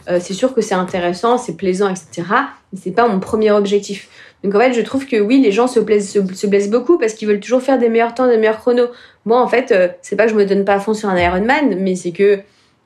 [0.09, 2.27] Euh, c'est sûr que c'est intéressant, c'est plaisant, etc.
[2.71, 4.09] Mais c'est pas mon premier objectif.
[4.43, 7.27] Donc en fait, je trouve que oui, les gens se, se, blessent beaucoup parce qu'ils
[7.27, 8.89] veulent toujours faire des meilleurs temps, des meilleurs chronos.
[9.25, 11.17] Moi, en fait, euh, c'est pas que je me donne pas à fond sur un
[11.17, 12.39] Ironman, mais c'est que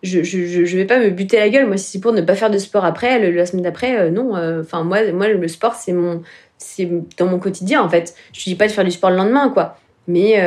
[0.03, 1.65] je, je, vais pas me buter la gueule.
[1.65, 4.33] Moi, si c'est pour ne pas faire de sport après, la semaine d'après, euh, non.
[4.59, 6.21] Enfin, moi, moi, le sport, c'est mon,
[6.57, 8.13] c'est dans mon quotidien, en fait.
[8.33, 9.77] Je dis pas de faire du sport le lendemain, quoi.
[10.07, 10.37] Mais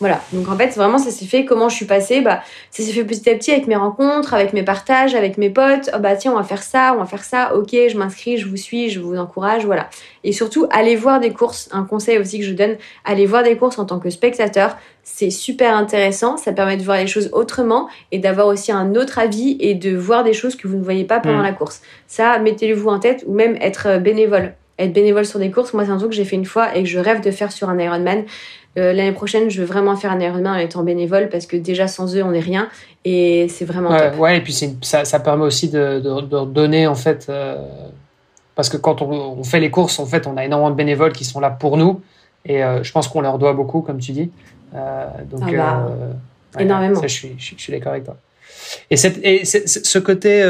[0.00, 0.20] voilà.
[0.32, 1.44] Donc en fait, vraiment, ça s'est fait.
[1.44, 2.40] Comment je suis passée Bah,
[2.70, 5.90] ça s'est fait petit à petit avec mes rencontres, avec mes partages, avec mes potes.
[5.94, 7.56] Oh, bah tiens, on va faire ça, on va faire ça.
[7.56, 9.90] Ok, je m'inscris, je vous suis, je vous encourage, voilà.
[10.22, 11.68] Et surtout, allez voir des courses.
[11.72, 14.76] Un conseil aussi que je donne allez voir des courses en tant que spectateur.
[15.02, 16.36] C'est super intéressant.
[16.36, 19.96] Ça permet de voir les choses autrement et d'avoir aussi un autre avis et de
[19.96, 21.42] voir des choses que vous ne voyez pas pendant mmh.
[21.42, 21.82] la course.
[22.06, 25.74] Ça, mettez-le-vous en tête ou même être euh, bénévole être bénévole sur des courses.
[25.74, 27.52] Moi, c'est un truc que j'ai fait une fois et que je rêve de faire
[27.52, 28.24] sur un Ironman.
[28.76, 31.88] Euh, l'année prochaine, je veux vraiment faire un Ironman en étant bénévole parce que déjà
[31.88, 32.68] sans eux, on n'est rien
[33.04, 34.20] et c'est vraiment ouais, top.
[34.20, 34.52] Ouais, et puis
[34.82, 37.26] ça, ça, permet aussi de, de, donner en fait.
[37.28, 37.56] Euh,
[38.54, 41.24] parce que quand on, fait les courses, en fait, on a énormément de bénévoles qui
[41.24, 42.00] sont là pour nous
[42.44, 44.30] et euh, je pense qu'on leur doit beaucoup, comme tu dis.
[44.72, 45.86] donc, ah
[46.52, 47.00] bah, énormément.
[47.00, 48.16] je suis, je, suis d'accord avec toi.
[48.90, 50.42] Et, cette, et ce côté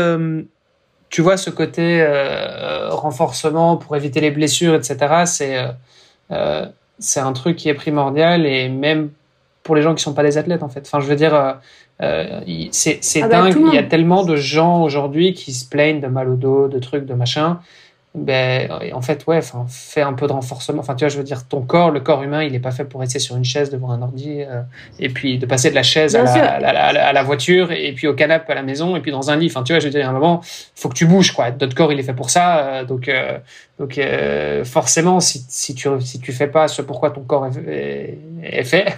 [1.11, 5.67] tu vois, ce côté euh, renforcement pour éviter les blessures, etc., c'est
[6.31, 6.67] euh,
[6.99, 9.11] c'est un truc qui est primordial et même
[9.63, 10.81] pour les gens qui sont pas des athlètes, en fait.
[10.87, 11.59] Enfin, je veux dire,
[12.71, 13.57] c'est ah bah, dingue.
[13.69, 16.79] il y a tellement de gens aujourd'hui qui se plaignent de mal au dos, de
[16.79, 17.61] trucs, de machin
[18.15, 20.81] ben, en fait, ouais, enfin, fais un peu de renforcement.
[20.81, 22.85] Enfin, tu vois, je veux dire, ton corps, le corps humain, il n'est pas fait
[22.85, 24.63] pour rester sur une chaise devant un ordi euh,
[24.99, 26.23] et puis de passer de la chaise à
[26.59, 29.37] la, à la, voiture et puis au canapé à la maison et puis dans un
[29.37, 29.47] lit.
[29.47, 30.41] Enfin, tu vois, je veux dire, à un moment,
[30.75, 31.51] faut que tu bouges, quoi.
[31.51, 32.59] Notre corps, il est fait pour ça.
[32.59, 33.39] Euh, donc, euh,
[33.79, 34.01] donc
[34.65, 38.97] forcément, si, si, tu si tu fais pas ce pourquoi ton corps est, est, fait,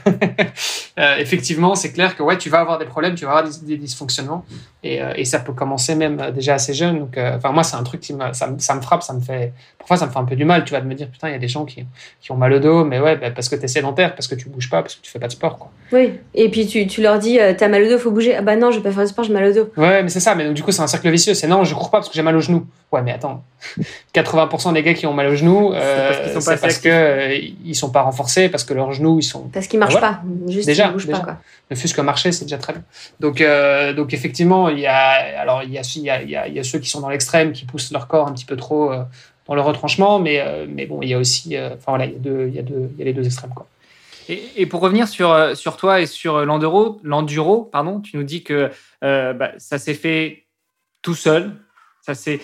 [1.19, 4.45] effectivement, c'est clair que ouais, tu vas avoir des problèmes, tu vas avoir des, dysfonctionnements
[4.83, 7.01] et, et, ça peut commencer même déjà assez jeune.
[7.01, 9.53] Donc, enfin, moi, c'est un truc qui me, ça, ça me frappe ça me fait,
[9.79, 11.33] parfois ça me fait un peu du mal, tu vas de me dire, putain, il
[11.33, 11.85] y a des gens qui,
[12.21, 14.35] qui ont mal au dos, mais ouais, bah, parce que tu es sédentaire, parce que
[14.35, 15.71] tu bouges pas, parce que tu fais pas de sport, quoi.
[15.93, 18.37] Oui, et puis tu, tu leur dis, euh, t'as mal au dos, faut bouger.
[18.37, 19.71] Ah bah non, je vais pas faire de sport, j'ai mal au dos.
[19.77, 21.35] Ouais, mais c'est ça, mais donc du coup, c'est un cercle vicieux.
[21.35, 22.67] C'est non, je cours pas parce que j'ai mal au genou.
[22.93, 23.43] Ouais, mais attends,
[24.15, 27.91] 80% des gars qui ont mal au genou, euh, c'est parce qu'ils euh, ils sont
[27.91, 29.49] pas renforcés, parce que leurs genoux, ils sont.
[29.49, 31.37] Parce qu'ils marchent pas, juste déjà, ils bougent pas, quoi.
[31.71, 32.83] Ne fût-ce que marcher, c'est déjà très bien.
[33.21, 36.31] Donc, euh, donc effectivement, il y a, alors il y a, il y a, il
[36.31, 38.33] y a, il y a ceux qui sont dans l'extrême, qui poussent leur corps un
[38.33, 38.93] petit peu trop
[39.51, 42.13] dans le retranchement, mais, euh, mais bon, il y a aussi, euh, enfin voilà, il
[42.13, 43.53] y, a deux, il, y a deux, il y a les deux extrêmes.
[43.53, 43.67] Quoi.
[44.29, 48.45] Et, pour revenir sur, euh, sur toi et sur l'enduro, l'enduro, pardon, tu nous dis
[48.45, 48.71] que
[49.03, 50.45] bah, ça s'est fait
[51.03, 51.51] tout seul,
[52.03, 52.41] ça c'est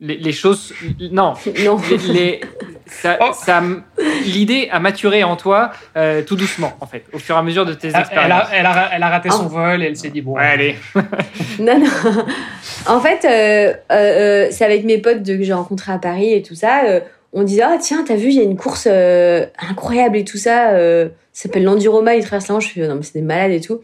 [0.00, 1.78] les, choses non non
[2.08, 2.40] les,
[2.86, 3.30] ça, oh.
[3.34, 3.62] ça
[4.24, 5.70] l'idée a maturé en toi
[6.26, 8.10] tout doucement en fait au fur et à mesure de tes expériences.
[8.24, 9.48] Elle a, elle a, elle a raté son oh.
[9.48, 10.76] vol et elle s'est dit bon allez.
[11.58, 12.24] non non
[12.86, 16.42] en fait, euh, euh, euh, c'est avec mes potes que j'ai rencontrés à Paris et
[16.42, 16.82] tout ça.
[17.32, 20.70] on disait ah tiens t'as vu il y a une course incroyable et tout ça.
[20.70, 22.14] ça s'appelle l'Enduroma.
[22.14, 22.72] Ils traversent la Manche.
[22.74, 23.80] Je non mais c'est des malades et tout.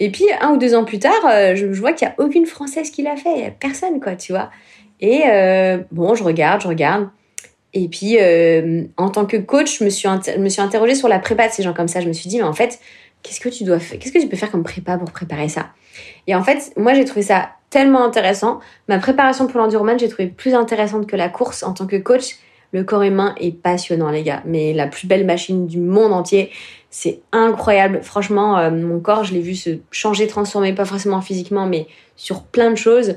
[0.00, 1.22] Et puis un ou deux ans plus tard,
[1.54, 3.32] je, vois qu'il y a aucune française qui l'a fait.
[3.36, 4.50] Il y a personne quoi, tu vois.
[5.00, 5.22] Et
[5.90, 7.08] bon, je regarde, je regarde.
[7.74, 8.18] Et puis,
[8.96, 11.62] en tant que coach, je me suis, me suis interrogée sur la prépa de ces
[11.62, 12.00] gens comme ça.
[12.00, 12.80] Je me suis dit, mais en fait,
[13.22, 15.70] qu'est-ce que tu dois Qu'est-ce que tu peux faire comme prépa pour préparer ça?
[16.26, 18.60] Et en fait, moi, j'ai trouvé ça tellement intéressant.
[18.88, 22.36] Ma préparation pour l'enduroman, j'ai trouvé plus intéressante que la course en tant que coach.
[22.72, 24.42] Le corps humain est passionnant, les gars.
[24.46, 26.50] Mais la plus belle machine du monde entier.
[26.94, 28.00] C'est incroyable.
[28.02, 31.86] Franchement, euh, mon corps, je l'ai vu se changer, transformer, pas forcément physiquement, mais
[32.16, 33.16] sur plein de choses.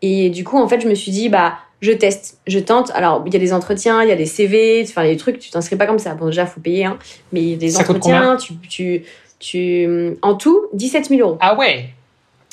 [0.00, 2.90] Et du coup, en fait, je me suis dit, bah, je teste, je tente.
[2.94, 5.50] Alors, il y a des entretiens, il y a des CV, enfin, les trucs, tu
[5.50, 6.14] t'inscris pas comme ça.
[6.14, 6.98] Bon, déjà, faut payer, hein.
[7.30, 9.02] Mais il y a des entretiens, tu, tu,
[9.38, 11.36] tu, en tout, 17 000 euros.
[11.42, 11.90] Ah ouais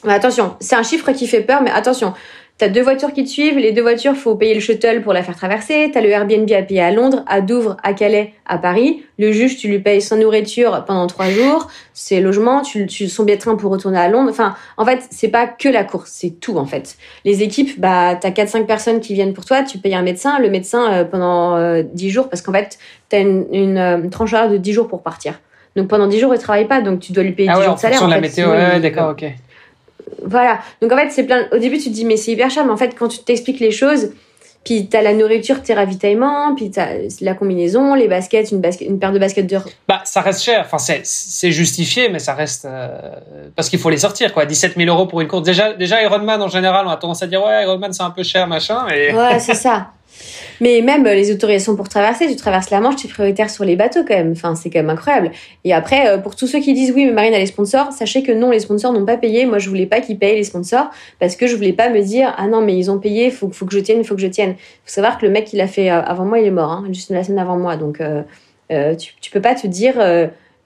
[0.03, 2.13] Mais attention, c'est un chiffre qui fait peur, mais attention,
[2.57, 5.21] T'as deux voitures qui te suivent, les deux voitures, faut payer le shuttle pour la
[5.21, 5.91] faire traverser.
[5.93, 9.03] T'as le Airbnb à payer à Londres, à Douvres, à Calais, à Paris.
[9.19, 13.25] Le juge, tu lui payes sans nourriture pendant trois jours, ses logements, tu, tu son
[13.25, 14.31] billet de train pour retourner à Londres.
[14.31, 16.97] Enfin, en fait, c'est pas que la course, c'est tout en fait.
[17.25, 20.39] Les équipes, bah, t'as quatre cinq personnes qui viennent pour toi, tu payes un médecin,
[20.39, 22.79] le médecin euh, pendant euh, dix jours, parce qu'en fait,
[23.09, 25.39] t'as une, une, euh, tranche horaire de dix jours pour partir.
[25.75, 27.65] Donc pendant dix jours, il travaille pas, donc tu dois lui payer ah 10 ouais,
[27.65, 28.01] jours de salaire.
[28.01, 29.25] En en de la fait, météo, ouais, d'accord, ok.
[30.23, 30.59] Voilà.
[30.81, 31.47] Donc en fait, c'est plein.
[31.51, 33.59] Au début, tu te dis mais c'est hyper cher, mais en fait, quand tu t'expliques
[33.59, 34.11] les choses,
[34.63, 36.89] puis t'as la nourriture, tes ravitaillements, puis t'as
[37.21, 39.59] la combinaison, les baskets, une basket, une paire de baskets de.
[39.87, 40.61] Bah, ça reste cher.
[40.65, 42.89] Enfin, c'est, c'est justifié, mais ça reste euh,
[43.55, 44.45] parce qu'il faut les sortir, quoi.
[44.45, 45.43] 17 000 euros pour une course.
[45.43, 48.23] Déjà, déjà, Ironman en général, on a tendance à dire ouais, Ironman c'est un peu
[48.23, 48.87] cher, machin.
[48.93, 49.87] Et Ouais, c'est ça.
[50.61, 53.63] Mais même euh, les autorisations pour traverser, tu traverses la Manche, tu es prioritaire sur
[53.63, 54.35] les bateaux quand même.
[54.55, 55.31] C'est quand même incroyable.
[55.63, 58.23] Et après, euh, pour tous ceux qui disent oui, mais Marine a les sponsors, sachez
[58.23, 59.45] que non, les sponsors n'ont pas payé.
[59.45, 60.89] Moi, je voulais pas qu'ils payent les sponsors
[61.19, 63.65] parce que je voulais pas me dire ah non, mais ils ont payé, faut, faut
[63.65, 64.55] que je tienne, faut que je tienne.
[64.85, 66.85] Faut savoir que le mec qui l'a fait euh, avant moi, il est mort, hein,
[66.91, 67.77] juste la semaine avant moi.
[67.77, 68.01] Donc,
[68.69, 69.95] tu, peux pas te dire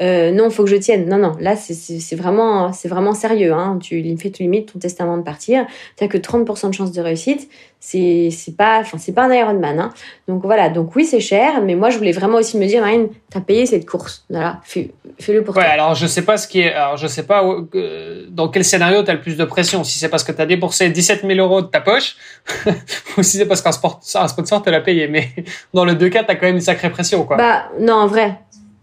[0.02, 1.08] euh, non, faut que je tienne.
[1.08, 3.54] Non, non, là, c'est- vraiment, c'est vraiment sérieux.
[3.54, 3.78] Hein.
[3.82, 5.66] Tu fais tu limites ton testament de partir.
[5.95, 7.49] T'as que 30% de chance de réussite.
[7.84, 9.80] C'est c'est pas, enfin, c'est pas un Ironman.
[9.80, 9.93] Hein.
[10.28, 10.70] Donc voilà.
[10.70, 13.66] Donc oui, c'est cher, mais moi, je voulais vraiment aussi me dire, Marine, t'as payé
[13.66, 14.24] cette course.
[14.30, 15.72] Voilà, fais, fais-le pour ouais, toi.
[15.72, 16.74] alors je sais pas ce qui est.
[16.74, 19.84] Alors je sais pas où- euh, dans quel scénario t'as le plus de pression.
[19.84, 22.18] Si c'est parce que t'as déboursé 17 000 euros de ta poche,
[23.18, 25.08] ou si c'est parce qu'un sport, un sponsor te l'a payé.
[25.08, 25.30] Mais
[25.74, 27.38] dans le deux cas, t'as quand même une sacrée pression, quoi.
[27.38, 28.36] Bah non, en vrai.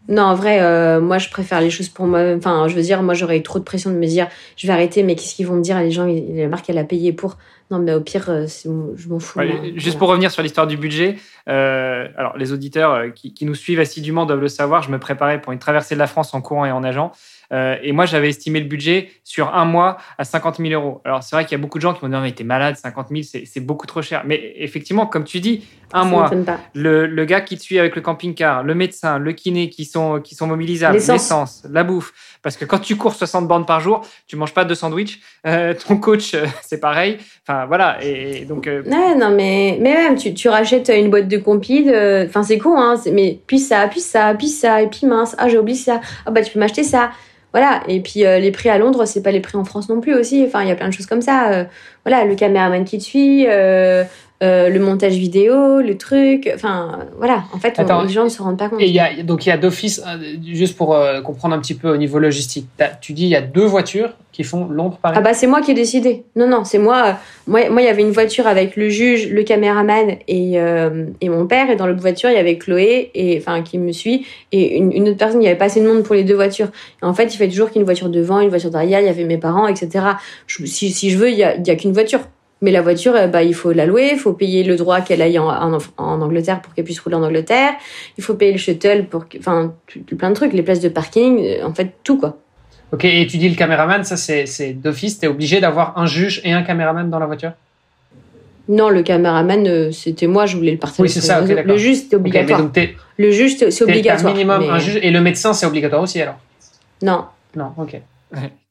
[0.09, 2.21] Non, en vrai, euh, moi, je préfère les choses pour moi.
[2.37, 4.73] Enfin, je veux dire, moi, j'aurais eu trop de pression de me dire, je vais
[4.73, 5.79] arrêter, mais qu'est-ce qu'ils vont me dire?
[5.81, 7.37] Les gens, la marque, elle a payé pour.
[7.71, 9.39] Non, mais au pire, euh, je m'en fous.
[9.39, 9.57] Ouais, moi.
[9.75, 9.99] juste Voilà.
[9.99, 11.17] pour revenir sur l'histoire du budget,
[11.51, 14.83] euh, alors les auditeurs euh, qui, qui nous suivent assidûment doivent le savoir.
[14.83, 17.13] Je me préparais pour une traversée de la France en courant et en nageant.
[17.53, 21.01] Euh, et moi, j'avais estimé le budget sur un mois à 50 000 euros.
[21.05, 22.76] Alors, c'est vrai qu'il y a beaucoup de gens qui m'ont dit, mais t'es malade,
[22.76, 24.22] 50 000, c'est beaucoup trop cher.
[24.26, 26.30] Mais effectivement, comme tu dis, un Ça mois,
[26.74, 30.20] le, le gars qui te suit avec le camping-car, le médecin, le kiné qui sont,
[30.20, 31.62] qui sont mobilisables, L'essence.
[31.70, 32.12] la bouffe.
[32.42, 35.20] Parce que quand tu cours 60 bornes par jour, tu manges pas de sandwich.
[35.46, 37.18] Euh, ton coach, euh, c'est pareil.
[37.46, 37.99] Enfin, voilà.
[38.03, 41.88] Et, donc, euh, Ouais, non, mais, mais même, tu, tu rachètes une boîte de compil,
[42.28, 45.49] enfin, c'est con, hein, mais puis ça, puis ça, puis ça, et puis mince, ah,
[45.49, 47.11] j'ai oublié ça, ah, bah, tu peux m'acheter ça.
[47.53, 50.01] Voilà, et puis euh, les prix à Londres, c'est pas les prix en France non
[50.01, 51.51] plus aussi, enfin, il y a plein de choses comme ça.
[51.53, 51.64] euh,
[52.05, 54.05] voilà, le caméraman qui te suit, euh,
[54.43, 58.28] euh, le montage vidéo, le truc, enfin, voilà, en fait, on- Attends, les gens ne
[58.28, 58.80] se rendent pas compte.
[58.80, 61.74] Et y a, donc il y a d'office, euh, juste pour euh, comprendre un petit
[61.74, 62.68] peu au niveau logistique,
[63.01, 65.16] tu dis il y a deux voitures qui font Londres-Paris.
[65.18, 66.22] Ah bah c'est moi qui ai décidé.
[66.36, 67.16] Non non, c'est moi.
[67.49, 71.28] Moi moi il y avait une voiture avec le juge, le caméraman et euh, et
[71.28, 74.24] mon père et dans l'autre voiture il y avait Chloé et enfin qui me suit
[74.53, 75.43] et une, une autre personne.
[75.43, 76.68] Il y avait pas assez de monde pour les deux voitures.
[77.03, 79.01] Et en fait il fait toujours qu'il y ait une voiture devant, une voiture derrière.
[79.01, 80.05] Il y avait mes parents etc.
[80.47, 82.20] Je- si si je veux il y a il y a qu'une voiture.
[82.61, 85.23] Mais la voiture, euh, bah, il faut la louer, il faut payer le droit qu'elle
[85.23, 87.73] aille en, en, en Angleterre pour qu'elle puisse rouler en Angleterre.
[88.17, 89.75] Il faut payer le shuttle pour, que- enfin,
[90.17, 92.37] plein de trucs, les places de parking, euh, en fait, tout quoi.
[92.91, 96.41] Ok, et tu dis le caméraman, ça c'est c'est d'office, t'es obligé d'avoir un juge
[96.43, 97.53] et un caméraman dans la voiture?
[98.69, 101.03] Non, le caméraman, euh, c'était moi, je voulais le partager.
[101.03, 101.55] Oui, c'est ça, les ok, réseaux.
[101.57, 101.73] d'accord.
[101.73, 102.63] le juge, c'était mais obligatoire.
[102.63, 104.33] donc Le juge, c'est c'est obligatoire.
[104.35, 106.39] minimum mais- un juge et le médecin c'est obligatoire aussi alors?
[107.03, 107.25] Non.
[107.55, 108.01] Non, ok.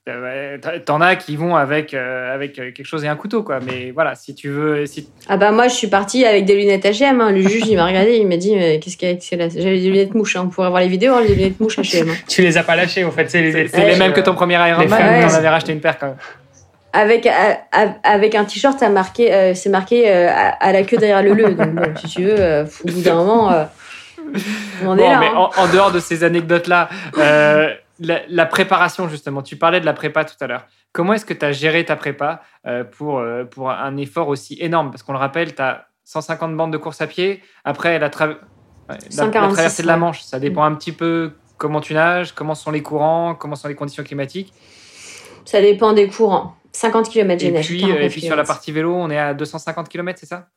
[0.08, 3.60] Euh, T'en as qui vont avec, euh, avec euh, quelque chose et un couteau, quoi.
[3.66, 4.86] Mais voilà, si tu veux.
[4.86, 5.10] Si...
[5.28, 7.20] Ah bah moi, je suis partie avec des lunettes H&M.
[7.22, 7.32] hein.
[7.32, 9.48] Le juge, il m'a regardé, il m'a dit, mais qu'est-ce qu'il y a c'est là
[9.50, 10.36] J'avais des lunettes mouches.
[10.36, 10.44] Hein.
[10.46, 12.08] On pourrait voir les vidéos, hein, les lunettes mouches H&M.
[12.28, 14.34] Tu les as pas lâchés au fait, c'est les, C'est c'est les mêmes que ton
[14.34, 15.28] premier femmes, mais ouais.
[15.28, 16.18] t'en avais racheté une paire quand même.
[16.94, 17.28] Avec,
[18.04, 21.54] avec un t-shirt, marqué, euh, c'est marqué euh, à, à la queue derrière le le.
[21.54, 23.66] Donc bon, si tu veux, euh, au bout d'un moment, euh,
[24.84, 25.20] on est Bon, là.
[25.20, 25.34] mais hein.
[25.36, 26.90] en, en dehors de ces anecdotes-là,
[27.20, 27.70] euh,
[28.00, 30.66] la, la préparation, justement, tu parlais de la prépa tout à l'heure.
[30.92, 34.58] Comment est-ce que tu as géré ta prépa euh, pour, euh, pour un effort aussi
[34.60, 34.90] énorme?
[34.92, 37.42] Parce qu'on le rappelle, tu as 150 bandes de course à pied.
[37.66, 38.38] Après, la, tra-
[38.90, 39.98] la- la 146, traversée de la.
[39.98, 43.68] Manche, ça dépend un petit peu comment tu nages, comment sont les courants, comment sont
[43.68, 44.54] les conditions climatiques.
[45.46, 46.56] Ça dépend des courants.
[46.74, 49.34] 50 km j'ai nagé, puis, 49 et puis sur la partie vélo, on est à
[49.34, 50.48] 250 km, c'est ça?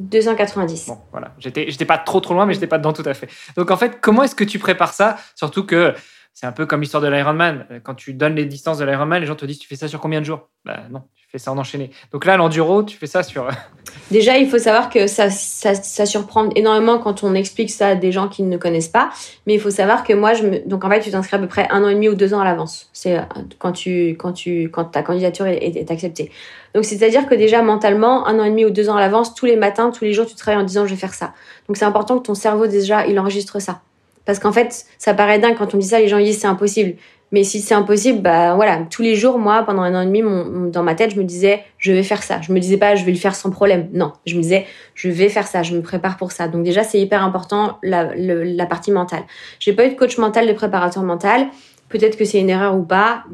[0.00, 0.88] 290.
[0.88, 1.32] Bon, voilà.
[1.38, 3.28] J'étais, j'étais pas trop trop loin, mais j'étais pas dedans tout à fait.
[3.56, 5.16] Donc en fait, comment est-ce que tu prépares ça?
[5.34, 5.94] Surtout que
[6.34, 7.66] c'est un peu comme l'histoire de l'Ironman.
[7.70, 9.88] Euh, Quand tu donnes les distances de l'Ironman, les gens te disent tu fais ça
[9.88, 10.48] sur combien de jours?
[10.64, 11.90] Bah non, tu fais ça en enchaîné.
[12.12, 13.48] Donc là, l'enduro, tu fais ça sur.
[14.10, 17.94] Déjà, il faut savoir que ça, ça, ça surprend énormément quand on explique ça à
[17.94, 19.10] des gens qui ne connaissent pas.
[19.46, 20.58] Mais il faut savoir que moi, je me...
[20.68, 22.40] donc en fait, tu t'inscris à peu près un an et demi ou deux ans
[22.40, 22.88] à l'avance.
[22.92, 23.22] C'est euh,
[23.58, 26.30] quand tu, quand tu, quand ta candidature est, est- acceptée.
[26.74, 29.44] Donc c'est-à-dire que déjà mentalement, un an et demi ou deux ans à l'avance, tous
[29.46, 31.34] les matins, tous les jours, tu travailles en disant je vais faire ça.
[31.68, 33.82] Donc c'est important que ton cerveau déjà, il enregistre ça.
[34.24, 36.94] Parce qu'en fait, ça paraît dingue quand on dit ça, les gens disent c'est impossible.
[37.32, 40.22] Mais si c'est impossible, bah voilà, tous les jours, moi, pendant un an et demi,
[40.70, 42.42] dans ma tête, je me disais, je vais faire ça.
[42.42, 43.88] Je me disais pas, je vais le faire sans problème.
[43.94, 46.46] Non, je me disais, je vais faire ça, je me prépare pour ça.
[46.46, 49.22] Donc déjà, c'est hyper important la, la partie mentale.
[49.60, 51.46] J'ai pas eu de coach mental, de préparateur mental.
[51.88, 53.24] Peut-être que c'est une erreur ou pas.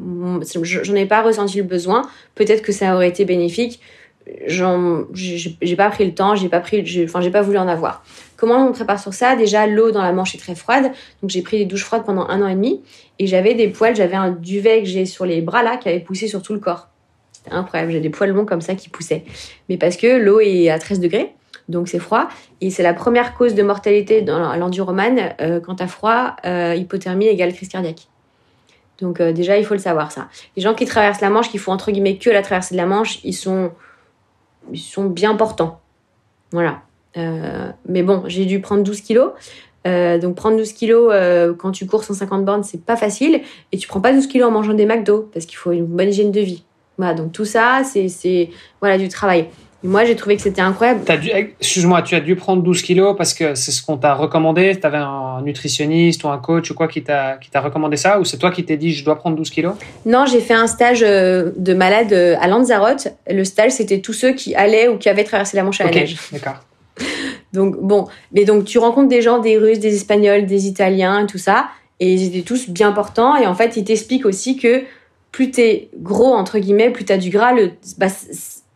[0.63, 2.03] J'en ai pas ressenti le besoin.
[2.35, 3.81] Peut-être que ça aurait été bénéfique.
[4.47, 8.03] J'ai pas pris le temps, j'ai pas pris, enfin j'ai pas voulu en avoir.
[8.39, 9.35] Comment on prépare sur ça?
[9.35, 12.25] Déjà, l'eau dans la manche est très froide, donc j'ai pris des douches froides pendant
[12.29, 12.81] un an et demi
[13.19, 15.99] et j'avais des poils, j'avais un duvet que j'ai sur les bras là qui avait
[15.99, 16.87] poussé sur tout le corps.
[17.33, 19.25] C'était incroyable, j'ai des poils longs comme ça qui poussaient.
[19.67, 21.33] Mais parce que l'eau est à 13 degrés,
[21.67, 22.29] donc c'est froid
[22.61, 27.27] et c'est la première cause de mortalité dans l'enduromane euh, quand t'as froid, euh, hypothermie
[27.27, 28.07] égale crise cardiaque.
[29.01, 30.29] Donc euh, déjà, il faut le savoir ça.
[30.55, 32.85] Les gens qui traversent la Manche, qui font entre guillemets que la traversée de la
[32.85, 33.71] Manche, ils sont,
[34.71, 35.81] ils sont bien portants.
[36.51, 36.83] Voilà.
[37.17, 39.31] Euh, mais bon, j'ai dû prendre 12 kilos.
[39.87, 43.41] Euh, donc prendre 12 kilos euh, quand tu cours 150 bornes, c'est pas facile.
[43.71, 46.09] Et tu prends pas 12 kilos en mangeant des McDo parce qu'il faut une bonne
[46.09, 46.63] hygiène de vie.
[46.97, 48.49] Voilà, donc tout ça, c'est
[48.81, 49.47] voilà du travail.
[49.81, 50.99] Et moi, j'ai trouvé que c'était incroyable.
[51.61, 54.77] Excuse-moi, tu as dû prendre 12 kilos parce que c'est ce qu'on t'a recommandé.
[54.77, 58.35] Tu avais un nutritionniste ou un coach ou quoi qui t'a recommandé ça Ou c'est
[58.35, 59.75] toi qui t'es dit je dois prendre 12 kilos?
[60.05, 63.07] Non, j'ai fait un stage de malade à Lanzarote.
[63.29, 65.91] Le stage, c'était tous ceux qui allaient ou qui avaient traversé la Manche à la
[65.91, 66.17] neige.
[66.33, 66.57] D'accord.
[67.53, 71.37] Donc bon, mais donc tu rencontres des gens, des Russes, des Espagnols, des Italiens, tout
[71.37, 71.69] ça,
[71.99, 73.35] et ils étaient tous bien portants.
[73.35, 74.83] Et en fait, ils t'expliquent aussi que
[75.31, 78.07] plus t'es gros entre guillemets, plus t'as du gras, le, bah,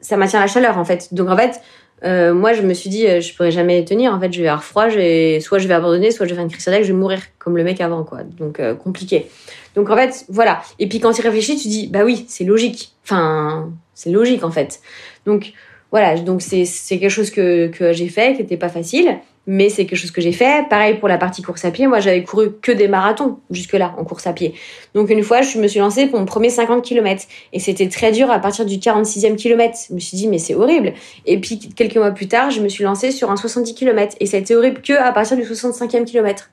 [0.02, 1.14] ça maintient la chaleur en fait.
[1.14, 1.62] Donc en fait,
[2.04, 4.14] euh, moi je me suis dit, euh, je pourrais jamais tenir.
[4.14, 6.52] En fait, je vais avoir froid, soit je vais abandonner, soit je vais faire une
[6.52, 8.24] crise cardiaque, je vais mourir comme le mec avant quoi.
[8.24, 9.28] Donc euh, compliqué.
[9.76, 10.62] Donc en fait, voilà.
[10.80, 12.94] Et puis quand tu réfléchis, tu dis, bah oui, c'est logique.
[13.04, 14.82] Enfin, c'est logique en fait.
[15.26, 15.54] Donc
[15.94, 19.86] voilà, donc c'est quelque chose que, que j'ai fait, qui n'était pas facile, mais c'est
[19.86, 20.68] quelque chose que j'ai fait.
[20.68, 24.04] Pareil pour la partie course à pied, moi j'avais couru que des marathons jusque-là en
[24.04, 24.56] course à pied.
[24.96, 28.12] Donc une fois, je me suis lancée pour mon premier 50 km et c'était très
[28.12, 29.78] dur à partir du 46e kilomètre.
[29.88, 30.94] Je me suis dit mais c'est horrible.
[31.28, 34.26] Et puis quelques mois plus tard, je me suis lancée sur un 70 km et
[34.26, 36.50] ça a été horrible que à partir du 65e kilomètre.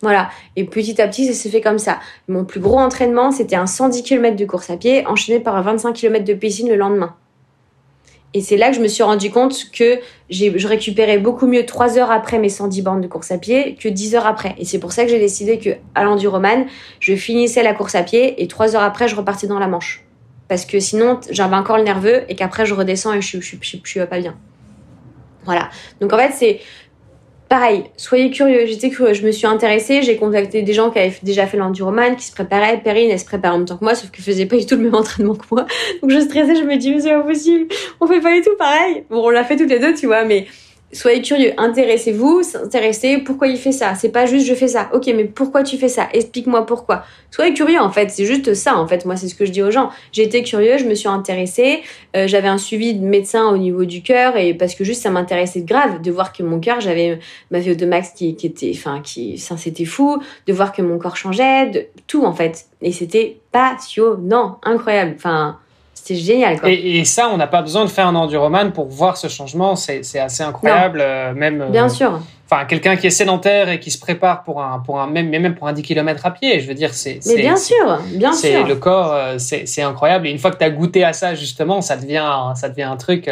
[0.00, 0.28] Voilà.
[0.56, 2.00] Et petit à petit, ça s'est fait comme ça.
[2.26, 5.62] Mon plus gros entraînement, c'était un 110 km de course à pied enchaîné par un
[5.62, 7.14] 25 km de piscine le lendemain.
[8.34, 9.98] Et c'est là que je me suis rendu compte que
[10.30, 13.88] je récupérais beaucoup mieux 3 heures après mes 110 bornes de course à pied que
[13.88, 14.54] 10 heures après.
[14.58, 16.66] Et c'est pour ça que j'ai décidé que à l'enduroman,
[16.98, 20.04] je finissais la course à pied et 3 heures après, je repartais dans la Manche.
[20.48, 23.80] Parce que sinon, j'avais encore le nerveux et qu'après, je redescends et je, je, je
[23.84, 24.34] suis pas bien.
[25.44, 25.70] Voilà.
[26.00, 26.60] Donc en fait, c'est
[27.52, 28.64] pareil, soyez curieux.
[28.64, 32.16] J'étais curieux, je me suis intéressée, j'ai contacté des gens qui avaient déjà fait l'enduroman,
[32.16, 32.80] qui se préparaient.
[32.80, 34.76] Perrine, elle se prépare en même temps que moi, sauf qu'elle faisait pas du tout
[34.76, 35.66] le même entraînement que moi.
[36.00, 37.66] Donc je stressais, je me dis, mais c'est impossible,
[38.00, 39.04] on fait pas du tout pareil.
[39.10, 40.46] Bon, on l'a fait toutes les deux, tu vois, mais
[40.92, 43.94] soyez curieux, intéressez-vous, s'intéresser, pourquoi il fait ça?
[43.94, 44.90] C'est pas juste je fais ça.
[44.92, 46.08] Ok, mais pourquoi tu fais ça?
[46.12, 47.04] Explique-moi pourquoi.
[47.30, 49.04] Soyez curieux en fait, c'est juste ça en fait.
[49.04, 49.90] Moi, c'est ce que je dis aux gens.
[50.16, 51.80] Été curieux, je me suis intéressée,
[52.14, 55.10] euh, j'avais un suivi de médecin au niveau du cœur et parce que juste ça
[55.10, 57.18] m'intéressait grave de voir que mon cœur, j'avais
[57.50, 60.98] ma VO2 max qui, qui était, enfin, qui, ça c'était fou, de voir que mon
[60.98, 62.66] corps changeait, de tout en fait.
[62.82, 65.14] Et c'était passionnant, incroyable.
[65.16, 65.58] Enfin,
[66.04, 66.58] c'est génial.
[66.58, 66.68] Quoi.
[66.68, 69.76] Et, ça, on n'a pas besoin de faire un enduroman pour voir ce changement.
[69.76, 71.00] C'est assez incroyable.
[71.00, 72.18] Euh, même, Bien euh, sûr.
[72.50, 75.38] Enfin, quelqu'un qui est sédentaire et qui se prépare pour un, pour un même, mais
[75.38, 77.20] même pour un 10 km à pied, je veux dire, c'est.
[77.26, 78.66] Mais bien sûr, bien sûr.
[78.66, 80.26] Le corps, euh, c'est incroyable.
[80.26, 82.96] Et une fois que tu as goûté à ça, justement, ça devient, ça devient un
[82.96, 83.30] truc.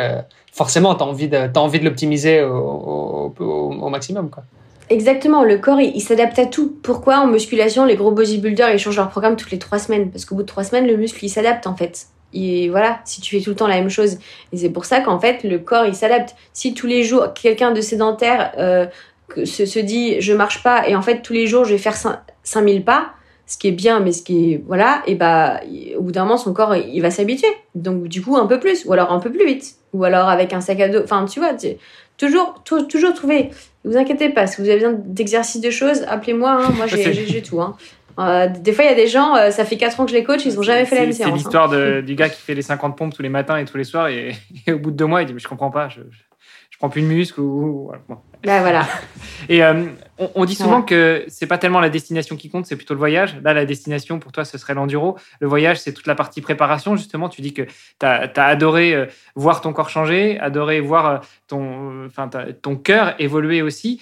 [0.53, 4.31] forcément, tu as envie de, as envie de l'optimiser au, au, au, maximum.
[4.31, 4.45] Quoi.
[4.91, 6.73] Exactement, le corps, il, il s'adapte à tout.
[6.85, 10.13] Pourquoi en musculation, les gros bodybuilders, ils changent leur programme toutes les trois semaines?
[10.13, 13.21] Parce qu'au bout de trois semaines, le muscle, il s'adapte en fait et voilà, si
[13.21, 14.19] tu fais tout le temps la même chose.
[14.53, 16.35] Et c'est pour ça qu'en fait, le corps, il s'adapte.
[16.53, 18.87] Si tous les jours, quelqu'un de sédentaire euh,
[19.45, 21.97] se, se, dit, je marche pas, et en fait, tous les jours, je vais faire
[22.43, 23.13] 5000 pas,
[23.47, 25.61] ce qui est bien, mais ce qui est, voilà, et bah,
[25.97, 27.49] au bout d'un moment, son corps, il va s'habituer.
[27.75, 30.53] Donc, du coup, un peu plus, ou alors un peu plus vite, ou alors avec
[30.53, 31.03] un sac à dos.
[31.03, 31.55] Enfin, tu vois,
[32.17, 33.51] toujours, toujours trouver.
[33.85, 37.43] Ne vous inquiétez pas, si vous avez besoin d'exercices de choses, appelez-moi, hein, moi j'ai
[37.43, 37.61] tout.
[37.61, 37.77] Hein.
[38.19, 40.17] Euh, des fois, il y a des gens, euh, ça fait 4 ans que je
[40.17, 41.31] les coach, ils n'ont jamais fait la même séance.
[41.31, 42.01] C'est l'histoire hein.
[42.07, 44.35] du gars qui fait les 50 pompes tous les matins et tous les soirs, et,
[44.69, 47.03] au bout de deux mois, il dit Mais je comprends pas, je, je, prends plus
[47.03, 47.41] de muscle.
[47.41, 47.93] Ou,
[48.43, 48.87] bah, voilà.
[49.49, 49.87] et euh,
[50.35, 53.37] on, dit souvent que c'est pas tellement la destination qui compte, c'est plutôt le voyage.
[53.43, 55.17] Là, la destination pour toi, ce serait l'enduro.
[55.41, 57.29] Le voyage, c'est toute la partie préparation, justement.
[57.29, 62.31] Tu dis que tu as, adoré voir ton corps changer, adoré voir ton, enfin,
[62.63, 64.01] ton cœur évoluer aussi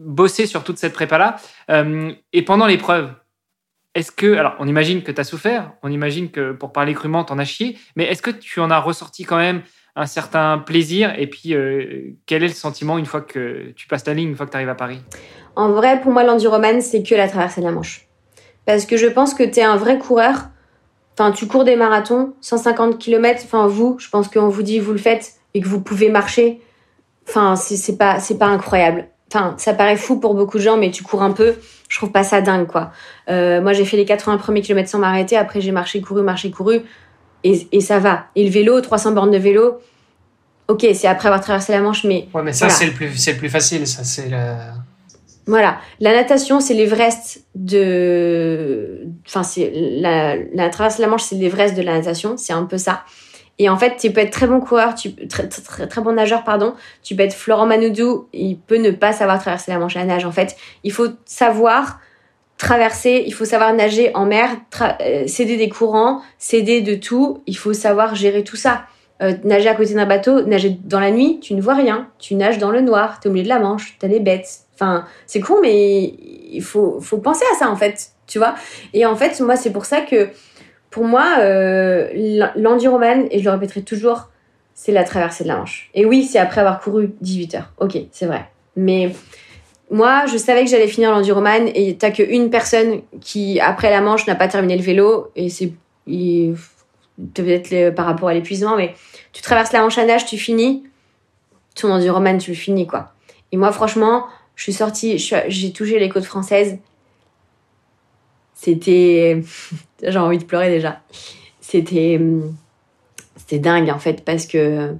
[0.00, 1.36] bosser sur toute cette prépa-là.
[1.70, 3.12] Euh, et pendant l'épreuve,
[3.94, 7.24] est-ce que, alors on imagine que tu as souffert, on imagine que pour parler crûment,
[7.24, 9.62] tu en as chié, mais est-ce que tu en as ressorti quand même
[9.96, 14.04] un certain plaisir Et puis, euh, quel est le sentiment une fois que tu passes
[14.04, 15.00] ta ligne, une fois que tu arrives à Paris?
[15.56, 18.06] En vrai, pour moi, l'enduroman, c'est que la traversée de la Manche.
[18.66, 20.48] Parce que je pense que tu es un vrai coureur.
[21.14, 23.42] Enfin, tu cours des marathons, 150 km.
[23.44, 26.62] Enfin, vous, je pense qu'on vous dit, vous le faites et que vous pouvez marcher.
[27.28, 29.08] Enfin, c'est pas, pas incroyable.
[29.32, 31.54] Enfin, ça paraît fou pour beaucoup de gens, mais tu cours un peu.
[31.88, 32.90] Je trouve pas ça dingue, quoi.
[33.28, 35.36] Euh, moi, j'ai fait les 80 premiers kilomètres sans m'arrêter.
[35.36, 36.82] Après, j'ai marché, couru, marché, couru.
[37.44, 38.26] Et, et ça va.
[38.34, 39.78] Et le vélo, 300 bornes de vélo,
[40.68, 42.28] ok, c'est après avoir traversé la Manche, mais.
[42.34, 43.86] Ouais, mais ça, c'est le, plus, le plus facile.
[43.86, 44.54] Ça, c'est le...
[45.46, 45.78] Voilà.
[46.00, 49.06] La natation, c'est l'Everest de.
[49.26, 52.36] Enfin, c'est la, la traversée de la Manche, c'est l'Everest de la natation.
[52.36, 53.04] C'est un peu ça.
[53.62, 56.44] Et en fait, tu peux être très bon coureur, tu, très, très, très bon nageur,
[56.44, 56.72] pardon.
[57.02, 60.06] Tu peux être Florent Manoudou, il peut ne pas savoir traverser la Manche à la
[60.06, 60.24] nage.
[60.24, 62.00] En fait, il faut savoir
[62.56, 64.48] traverser, il faut savoir nager en mer,
[65.02, 67.42] euh, céder des courants, céder de tout.
[67.46, 68.84] Il faut savoir gérer tout ça.
[69.20, 72.08] Euh, nager à côté d'un bateau, nager dans la nuit, tu ne vois rien.
[72.18, 74.20] Tu nages dans le noir, tu es au milieu de la Manche, tu as les
[74.20, 74.60] bêtes.
[74.74, 76.14] Enfin, c'est con, mais
[76.50, 78.12] il faut, faut penser à ça, en fait.
[78.26, 78.54] Tu vois
[78.94, 80.30] Et en fait, moi, c'est pour ça que
[80.90, 82.08] pour moi, euh,
[82.56, 84.28] l'enduroman, et je le répéterai toujours,
[84.74, 85.90] c'est la traversée de la Manche.
[85.94, 87.72] Et oui, c'est après avoir couru 18 heures.
[87.78, 88.48] Ok, c'est vrai.
[88.76, 89.12] Mais
[89.90, 94.26] moi, je savais que j'allais finir l'enduroman et t'as qu'une personne qui, après la Manche,
[94.26, 95.30] n'a pas terminé le vélo.
[95.36, 95.72] Et c'est
[96.06, 98.94] peut-être par rapport à l'épuisement, mais
[99.32, 100.84] tu traverses la Manche à nage, tu finis.
[101.76, 103.12] Ton enduroman, tu le finis, quoi.
[103.52, 104.26] Et moi, franchement,
[104.56, 106.78] je suis sortie, j'ai touché les côtes françaises
[108.60, 109.42] c'était.
[110.02, 111.00] J'ai envie de pleurer déjà.
[111.60, 112.20] C'était.
[113.36, 114.94] C'était dingue en fait parce que.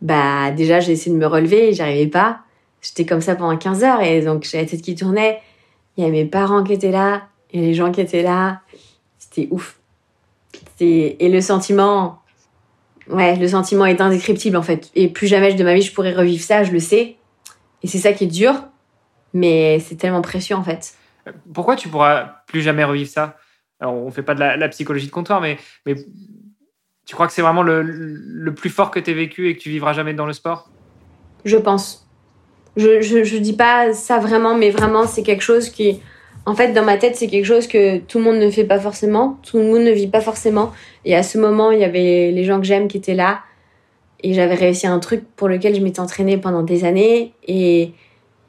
[0.00, 2.40] Bah, déjà, j'ai essayé de me relever j'arrivais pas.
[2.82, 5.40] J'étais comme ça pendant 15 heures et donc j'ai la tête qui tournait.
[5.96, 8.60] Il y avait mes parents qui étaient là, et les gens qui étaient là.
[9.18, 9.78] C'était ouf.
[10.80, 12.20] Et le sentiment,
[13.08, 14.90] ouais, le sentiment est indescriptible en fait.
[14.94, 17.16] Et plus jamais de ma vie je pourrais revivre ça, je le sais.
[17.82, 18.54] Et c'est ça qui est dur,
[19.32, 20.94] mais c'est tellement précieux en fait.
[21.54, 23.36] Pourquoi tu pourras plus jamais revivre ça?
[23.80, 25.58] On fait pas de la, psychologie de comptoir, mais,
[27.06, 29.70] tu crois que c'est vraiment le, plus fort que tu aies vécu et que tu
[29.70, 30.70] vivras jamais dans le sport?
[31.44, 32.08] Je pense.
[32.76, 36.00] Je, je, dis pas ça vraiment, mais vraiment, c'est quelque chose qui,
[36.46, 38.80] en fait, dans ma tête, c'est quelque chose que tout le monde ne fait pas
[38.80, 40.72] forcément, tout le monde ne vit pas forcément.
[41.04, 43.40] Et à ce moment, il y avait les gens que j'aime qui étaient là.
[44.22, 47.92] Et j'avais réussi un truc pour lequel je m'étais entraînée pendant des années et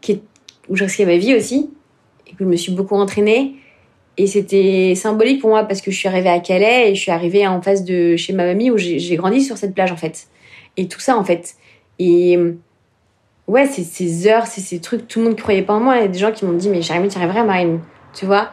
[0.02, 0.22] qui,
[0.70, 1.70] où je risquais ma vie aussi
[2.28, 3.56] et que je me suis beaucoup entraînée.
[4.18, 7.12] Et c'était symbolique pour moi parce que je suis arrivée à Calais et je suis
[7.12, 10.28] arrivée en face de chez ma mamie où j'ai grandi sur cette plage en fait.
[10.78, 11.56] Et tout ça en fait.
[12.00, 12.38] Et
[13.48, 15.98] ouais, c'est ces heures, c'est ces trucs, tout le monde croyait pas en moi.
[15.98, 17.82] Il y a des gens qui m'ont dit mais Jérémy, tu arriverais Marine,
[18.14, 18.52] tu vois?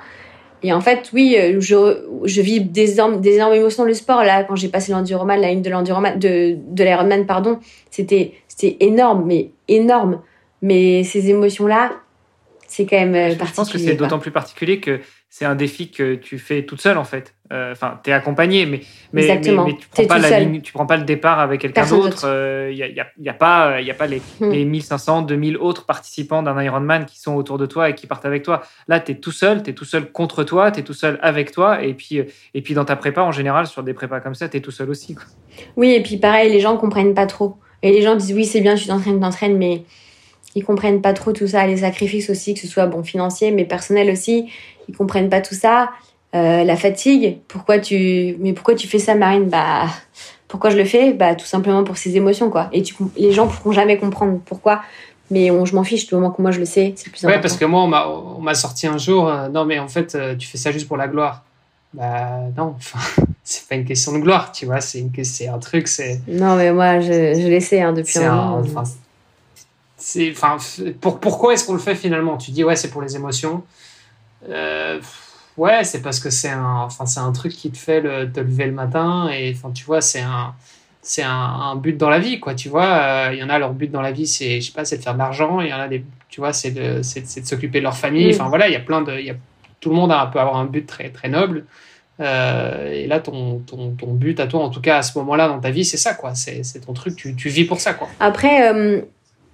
[0.65, 3.95] Et en fait, oui, euh, je, je vis des énormes, des énormes émotions dans le
[3.95, 4.23] sport.
[4.23, 7.59] Là, quand j'ai passé l'enduroman, la ligne de l'enduroman, de, de l'Ironman, pardon,
[7.91, 10.21] c'était, c'était énorme, mais énorme.
[10.61, 11.93] Mais ces émotions-là,
[12.69, 13.47] c'est quand même particulier.
[13.49, 15.01] Je pense que c'est d'autant plus particulier que
[15.35, 17.35] c'est un défi que tu fais toute seule en fait.
[17.55, 18.83] Euh, enfin, tu es accompagné, mais,
[19.15, 22.27] mais, mais, tu prends pas la ligne, tu prends pas le départ avec quelqu'un d'autre.
[22.71, 24.51] Il n'y a, y a, pas, y a pas les, hmm.
[24.51, 28.27] les 1500, 2000 autres participants d'un Ironman qui sont autour de toi et qui partent
[28.27, 28.61] avec toi.
[28.89, 31.19] Là, tu es tout seul, tu es tout seul contre toi, tu es tout seul
[31.23, 31.83] avec toi.
[31.83, 32.21] Et puis,
[32.53, 34.71] et puis dans ta prépa, en général, sur des prépas comme ça, tu es tout
[34.71, 35.15] seul aussi.
[35.15, 35.25] Quoi.
[35.77, 37.57] Oui, et puis pareil, les gens comprennent pas trop.
[37.83, 39.85] Et les gens disent oui, c'est bien, tu t'entraînes, t'entraînes, mais
[40.55, 43.65] ils comprennent pas trop tout ça, les sacrifices aussi, que ce soit bon financier, mais
[43.65, 44.51] personnel aussi.
[44.89, 45.91] Ils comprennent pas tout ça.
[46.35, 49.49] Euh, la fatigue, pourquoi tu, mais pourquoi tu fais ça, Marine?
[49.49, 49.87] Bah,
[50.49, 51.13] pourquoi je le fais?
[51.13, 52.69] Bah, tout simplement pour ces émotions, quoi.
[52.73, 54.83] Et tu, les gens pourront jamais comprendre pourquoi.
[55.31, 57.37] Mais on, je m'en fiche, du moment que moi je le sais, c'est plus important.
[57.37, 57.83] Ouais, parce que moi,
[58.37, 60.89] on m'a sorti un jour, euh, non, mais en fait, euh, tu fais ça juste
[60.89, 61.43] pour la gloire.
[61.95, 62.77] Bah, non,
[63.45, 66.21] c'est pas une question de gloire, tu vois, c'est un truc, c'est.
[66.29, 68.63] Non, mais moi, je, je l'essaie hein, depuis un, moment
[70.31, 70.57] enfin,
[71.01, 72.37] pour, pourquoi est-ce qu'on le fait finalement?
[72.37, 73.63] Tu dis ouais, c'est pour les émotions.
[74.49, 75.01] Euh,
[75.57, 78.41] ouais, c'est parce que c'est un, enfin, c'est un truc qui te fait le, te
[78.41, 80.55] lever le matin et enfin, tu vois, c'est un,
[81.01, 82.55] c'est un, but dans la vie, quoi.
[82.55, 84.73] Tu vois, euh, il y en a leur but dans la vie, c'est, je sais
[84.73, 85.61] pas, c'est de faire de l'argent.
[85.61, 88.33] Il y en a des, tu vois, c'est de, c'est, de s'occuper de leur famille.
[88.33, 89.35] Enfin voilà, il y a plein de, il y a,
[89.81, 91.67] tout le monde a, peut avoir un but très, très noble.
[92.21, 95.49] Euh, et là, ton, ton, ton, but à toi, en tout cas à ce moment-là
[95.49, 96.35] dans ta vie, c'est ça, quoi.
[96.35, 98.09] C'est, c'est ton truc, tu, tu, vis pour ça, quoi.
[98.21, 98.69] Après,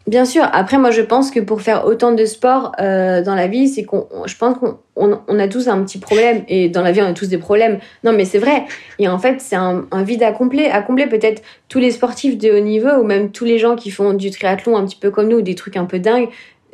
[0.09, 0.49] Bien sûr.
[0.55, 3.85] Après, moi, je pense que pour faire autant de sport euh, dans la vie, c'est
[3.85, 6.45] qu'on, je pense qu'on on, a tous un petit problème.
[6.49, 7.79] Et dans la vie, on a tous des problèmes.
[8.05, 8.65] Non, mais c'est vrai.
[8.99, 10.65] Et en fait, c'est un, vide à combler.
[10.65, 13.91] À combler peut-être tous les sportifs de haut niveau ou même tous les gens qui
[13.91, 16.31] font du triathlon un petit peu comme nous, des trucs un peu dingues.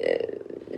[0.06, 0.12] Euh,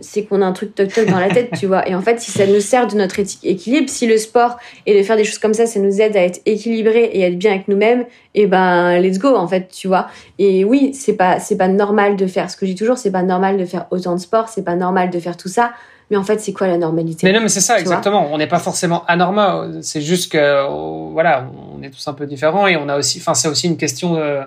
[0.01, 1.89] c'est qu'on a un truc toc toc dans la tête, tu vois.
[1.89, 5.03] Et en fait, si ça nous sert de notre équilibre, si le sport et de
[5.03, 7.53] faire des choses comme ça, ça nous aide à être équilibré et à être bien
[7.53, 10.09] avec nous-mêmes, et eh ben let's go en fait, tu vois.
[10.39, 13.13] Et oui, c'est pas c'est pas normal de faire ce que je dis toujours, c'est
[13.13, 15.73] pas normal de faire autant de sport, c'est pas normal de faire tout ça.
[16.11, 17.27] Mais en fait, c'est quoi la normalité?
[17.27, 18.29] Mais non, mais c'est ça, exactement.
[18.31, 19.79] On n'est pas forcément anormal.
[19.83, 23.35] C'est juste que, voilà, on est tous un peu différents et on a aussi, enfin,
[23.35, 24.39] c'est aussi une question de,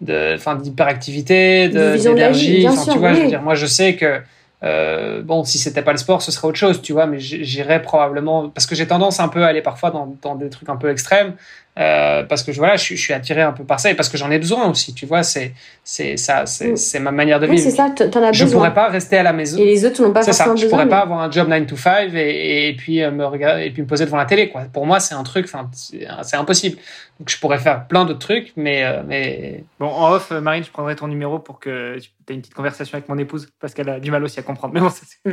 [0.00, 2.66] de, enfin, d'hyperactivité, d'énergie.
[2.68, 4.20] Enfin, tu vois, je veux dire, moi, je sais que,
[4.62, 7.80] euh, bon, si c'était pas le sport, ce serait autre chose, tu vois, mais j'irais
[7.82, 10.76] probablement, parce que j'ai tendance un peu à aller parfois dans, dans des trucs un
[10.76, 11.34] peu extrêmes.
[11.80, 14.18] Euh, parce que voilà, je, je, suis attiré un peu par ça et parce que
[14.18, 17.02] j'en ai besoin aussi, tu vois, c'est c'est ça, c'est mm.
[17.02, 17.62] ma manière de vivre.
[17.62, 18.46] c'est ça, t'en as je besoin.
[18.46, 19.58] Je pourrais pas rester à la maison.
[19.58, 21.76] Et les autres n'ont pas forcément ça, Je pourrais pas avoir un job 9 to
[21.76, 24.64] 5 et, et, puis euh, me regarder et puis me poser devant la télé, quoi.
[24.70, 26.76] Pour moi, c'est un truc, enfin, c'est impossible.
[27.18, 29.64] Donc je pourrais faire plein d'autres trucs, mais euh, mais.
[29.78, 32.96] Bon, en off, Marine, je prendrai ton numéro pour que tu aies une petite conversation
[32.96, 34.74] avec mon épouse parce qu'elle a du mal aussi à comprendre.
[34.74, 35.02] Mais bon, ça,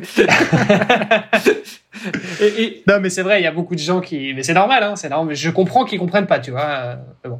[2.42, 4.34] et, Non, mais c'est vrai, il y a beaucoup de gens qui.
[4.34, 5.30] Mais c'est normal, hein, c'est normal.
[5.30, 6.66] Mais je comprends qu'ils comprennent pas, tu vois.
[6.66, 6.96] Euh,
[7.26, 7.40] bon.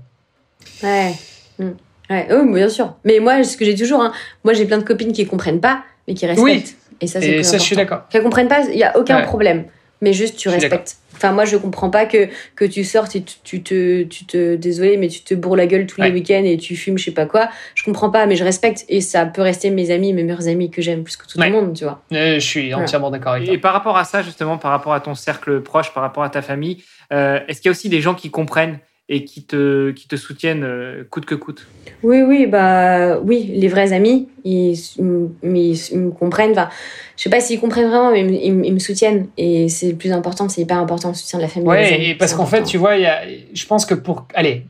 [0.84, 1.14] Ouais.
[1.60, 1.70] Mm.
[2.10, 2.28] ouais.
[2.32, 2.96] Oui, bien sûr.
[3.04, 4.12] Mais moi, ce que j'ai toujours, hein,
[4.44, 6.44] moi, j'ai plein de copines qui comprennent pas, mais qui respectent.
[6.44, 6.76] Oui.
[7.02, 8.08] Et ça, c'est ça, je suis d'accord.
[8.10, 9.66] Qui comprennent pas, il y a aucun problème.
[10.02, 10.98] Mais juste, tu respectes.
[11.18, 14.98] Enfin, moi, je comprends pas que, que tu sortes et tu, te, tu te, désolé,
[14.98, 17.26] mais tu te bourres la gueule tous les week-ends et tu fumes, je sais pas
[17.26, 17.50] quoi.
[17.76, 18.86] Je comprends pas, mais je respecte.
[18.88, 21.50] Et ça peut rester mes amis, mes meilleurs amis que j'aime plus que tout le
[21.50, 22.02] monde, tu vois.
[22.12, 23.54] je suis entièrement d'accord avec toi.
[23.54, 26.30] Et par rapport à ça, justement, par rapport à ton cercle proche, par rapport à
[26.30, 28.80] ta famille, euh, est-ce qu'il y a aussi des gens qui comprennent
[29.10, 31.66] et qui te, qui te soutiennent euh, coûte que coûte
[32.04, 36.52] Oui, oui, bah oui, les vrais amis, ils, ils, me comprennent.
[36.52, 36.70] Enfin,
[37.16, 39.28] je sais pas s'ils comprennent vraiment, mais ils, me soutiennent.
[39.38, 41.70] Et c'est le plus important, c'est hyper important le soutien de la famille.
[41.70, 43.22] Oui, parce qu'en fait, tu vois, y a,
[43.54, 44.28] je pense que pour.
[44.34, 44.66] Allez,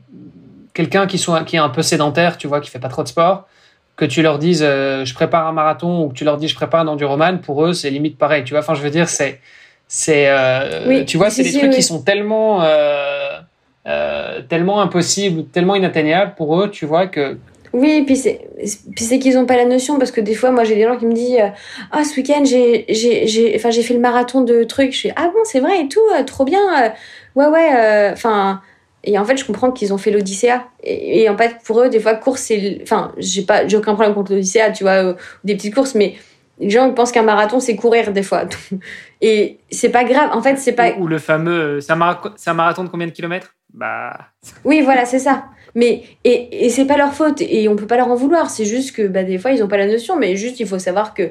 [0.72, 3.08] quelqu'un qui, soit, qui est un peu sédentaire, tu vois, qui fait pas trop de
[3.08, 3.48] sport,
[3.96, 6.54] que tu leur dises euh, je prépare un marathon ou que tu leur dis je
[6.54, 8.44] prépare un enduroman, pour eux, c'est limite pareil.
[8.44, 9.40] Tu vois, enfin, je veux dire, c'est.
[9.88, 12.62] c'est euh, tu vois, c'est des trucs qui sont tellement.
[12.62, 13.40] Euh,
[14.48, 17.38] tellement impossible, tellement inatteignable pour eux, tu vois, que...
[17.72, 18.48] Oui, puis c'est,
[18.94, 20.96] puis c'est qu'ils n'ont pas la notion, parce que des fois, moi, j'ai des gens
[20.96, 21.48] qui me disent euh,
[21.92, 24.92] Ah, ce week-end, j'ai, j'ai, j'ai, enfin, j'ai fait le marathon de trucs.
[24.94, 26.60] Je fais Ah bon, c'est vrai et tout, euh, trop bien.
[27.34, 28.10] ouais, ouais.
[28.12, 28.62] Enfin,
[29.04, 30.54] et en fait, je comprends qu'ils ont fait l'Odyssée.
[30.82, 32.78] Et, et, en fait, pour eux, des fois, course, c'est.
[32.82, 35.14] Enfin, j'ai, pas, j'ai aucun problème contre l'Odyssée, tu vois,
[35.44, 36.14] des petites courses, mais
[36.58, 38.44] les gens pensent qu'un marathon, c'est courir des fois.
[39.20, 40.30] Et c'est pas grave.
[40.32, 40.92] En fait, c'est pas.
[40.98, 41.80] Ou le fameux.
[41.80, 43.54] C'est un, un marathon de combien de kilomètres?
[43.72, 44.18] Bah.
[44.64, 45.46] Oui, voilà, c'est ça.
[45.74, 48.50] Mais et, et c'est pas leur faute et on peut pas leur en vouloir.
[48.50, 50.78] C'est juste que bah, des fois ils ont pas la notion, mais juste il faut
[50.78, 51.30] savoir que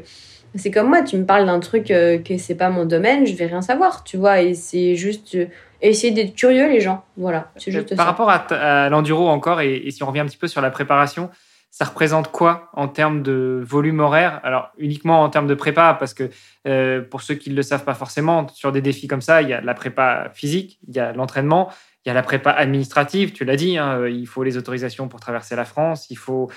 [0.55, 1.01] c'est comme moi.
[1.01, 4.03] Tu me parles d'un truc euh, que c'est pas mon domaine, je vais rien savoir,
[4.03, 4.41] tu vois.
[4.41, 5.47] Et c'est juste euh,
[5.81, 7.03] essayer d'être curieux les gens.
[7.17, 10.37] Voilà, c'est juste Par rapport à, l'enduro encore et, et, si on revient un petit
[10.37, 11.29] peu sur la préparation,
[11.77, 14.39] ça représente quoi en termes de volume horaire?
[14.43, 16.29] Alors uniquement en termes de prépa, parce que
[16.67, 19.49] euh, pour ceux qui ne le savent pas forcément, sur des défis comme ça, il
[19.49, 21.69] y a la prépa physique, il y a l'entraînement,
[22.07, 25.19] il y a la prépa administrative, tu l'as dit, hein, il faut les autorisations pour
[25.19, 26.49] traverser la France, il faut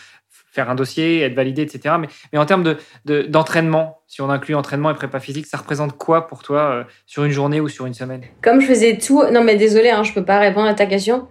[0.53, 1.97] faire un dossier, être validé, etc.
[2.33, 5.99] Mais, en termes d'entraînement, de, d'entraînement, si on inclut entraînement et prépa physique, ça représente
[5.99, 8.23] quoi pour toi euh, sur une journée ou sur une semaine?
[8.43, 11.27] Comme je faisais tout, non mais désolé, hein, je peux pas répondre à ta question.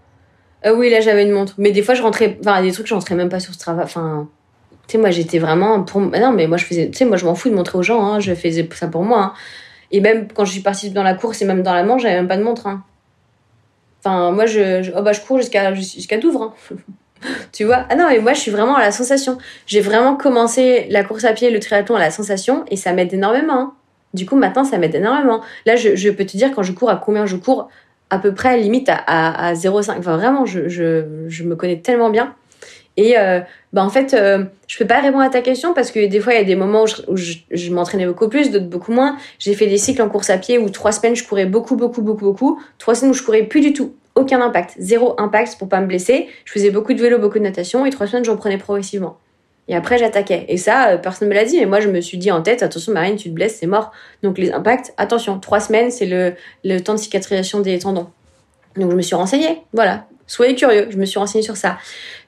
[0.65, 2.93] Euh, oui, là j'avais une montre, mais des fois je rentrais, enfin des trucs je
[2.93, 4.28] rentrais même pas sur ce travail, enfin.
[4.88, 5.86] Tu sais, moi j'étais vraiment.
[5.95, 6.89] Non, mais moi je faisais.
[6.89, 9.03] Tu sais, moi je m'en fous de montrer aux gens, hein, je faisais ça pour
[9.03, 9.20] moi.
[9.22, 9.34] Hein.
[9.91, 12.15] Et même quand je suis partie dans la course et même dans la manche, j'avais
[12.15, 12.67] même pas de montre.
[14.00, 16.54] Enfin, moi, je, oh bah, je cours jusqu'à jusqu'à Douvres.
[16.72, 16.76] Hein.
[17.52, 17.86] tu vois?
[17.89, 19.38] Ah non, mais moi, je suis vraiment à la sensation.
[19.68, 23.14] J'ai vraiment commencé la course à pied, le triathlon à la sensation, et ça m'aide
[23.14, 23.74] énormément.
[24.14, 25.41] Du coup, maintenant, ça m'aide énormément.
[25.66, 27.70] Là, je, je, peux te dire quand je cours, à combien je cours,
[28.10, 30.00] à peu près limite à, à, à 0,5.
[30.00, 32.34] Enfin, vraiment, je, je, je me connais tellement bien.
[33.00, 33.39] Et euh,
[33.72, 36.34] bah en fait, euh, je peux pas répondre à ta question parce que des fois,
[36.34, 39.16] il y a des moments où je, je, m'entraînais beaucoup plus, d'autres beaucoup moins.
[39.39, 42.02] J'ai fait des cycles en course à pied où trois semaines, je courais beaucoup, beaucoup,
[42.02, 42.62] beaucoup, beaucoup.
[42.78, 43.93] Trois semaines où je courais plus du tout.
[44.16, 44.76] Aucun impact.
[44.80, 46.28] Zéro impact pour pas me blesser.
[46.43, 49.18] Je faisais beaucoup de vélo, beaucoup de natation et trois semaines, j'en prenais progressivement.
[49.70, 50.43] Et après, j'attaquais.
[50.50, 52.41] Et ça, euh, personne ne me l'a dit, mais moi, je me suis dit en
[52.41, 53.93] tête, attention, Marine, tu te blesses, c'est mort.
[54.24, 56.34] Donc, les impacts, attention, trois semaines, c'est le,
[56.66, 58.08] le temps de cicatrisation des tendons.
[58.76, 59.62] Donc, je me suis renseignée.
[59.72, 60.06] Voilà.
[60.30, 60.88] Soyez curieux.
[60.91, 61.80] Je me suis renseignée sur ça.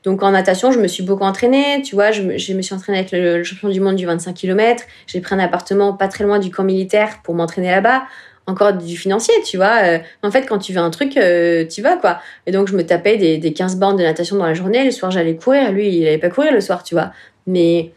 [0.04, 1.84] Donc en natation, je me suis beaucoup entraînée.
[1.84, 4.84] Tu vois, je me, suis entraînée avec le, champion du monde du 25 km.
[5.06, 8.04] J'ai pris un appartement pas très loin du camp militaire pour m'entraîner là-bas.
[8.48, 9.84] Encore du financier, tu vois.
[9.84, 12.20] Euh, en fait, quand tu veux un truc, euh, tu vas, quoi.
[12.48, 14.84] Et donc, je me tapais des, des 15 bornes de natation dans la journée.
[14.84, 15.72] Le soir, j'allais courir.
[15.72, 17.12] Lui, il allait pas courir le soir, tu vois.
[17.46, 17.92] Mais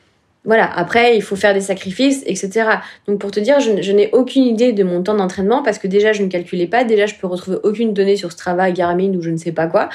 [0.44, 2.66] voilà, après, il faut faire des sacrifices, etc.
[3.06, 6.12] Donc, pour te dire, je, n'ai aucune idée de mon temps d'entraînement parce que déjà,
[6.12, 6.84] je ne calculais pas.
[6.84, 9.66] Déjà, je peux retrouver aucune donnée sur ce travail Garmin ou je ne sais pas
[9.66, 9.88] quoi.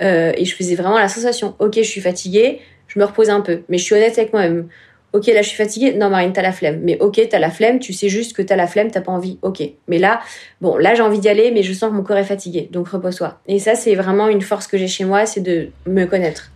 [0.00, 3.40] Euh, et je faisais vraiment la sensation, ok, je suis fatiguée, je me repose un
[3.40, 3.62] peu.
[3.68, 4.68] Mais je suis honnête avec moi-même.
[5.12, 5.94] Ok, là, je suis fatiguée.
[5.94, 6.80] Non, Marine, t'as la flemme.
[6.84, 7.80] Mais ok, t'as la flemme.
[7.80, 9.38] Tu sais juste que t'as la flemme, t'as pas envie.
[9.42, 9.62] Ok.
[9.88, 10.20] Mais là,
[10.60, 12.68] bon, là, j'ai envie d'y aller, mais je sens que mon corps est fatigué.
[12.70, 13.40] Donc, repose-toi.
[13.48, 16.52] Et ça, c'est vraiment une force que j'ai chez moi, c'est de me connaître.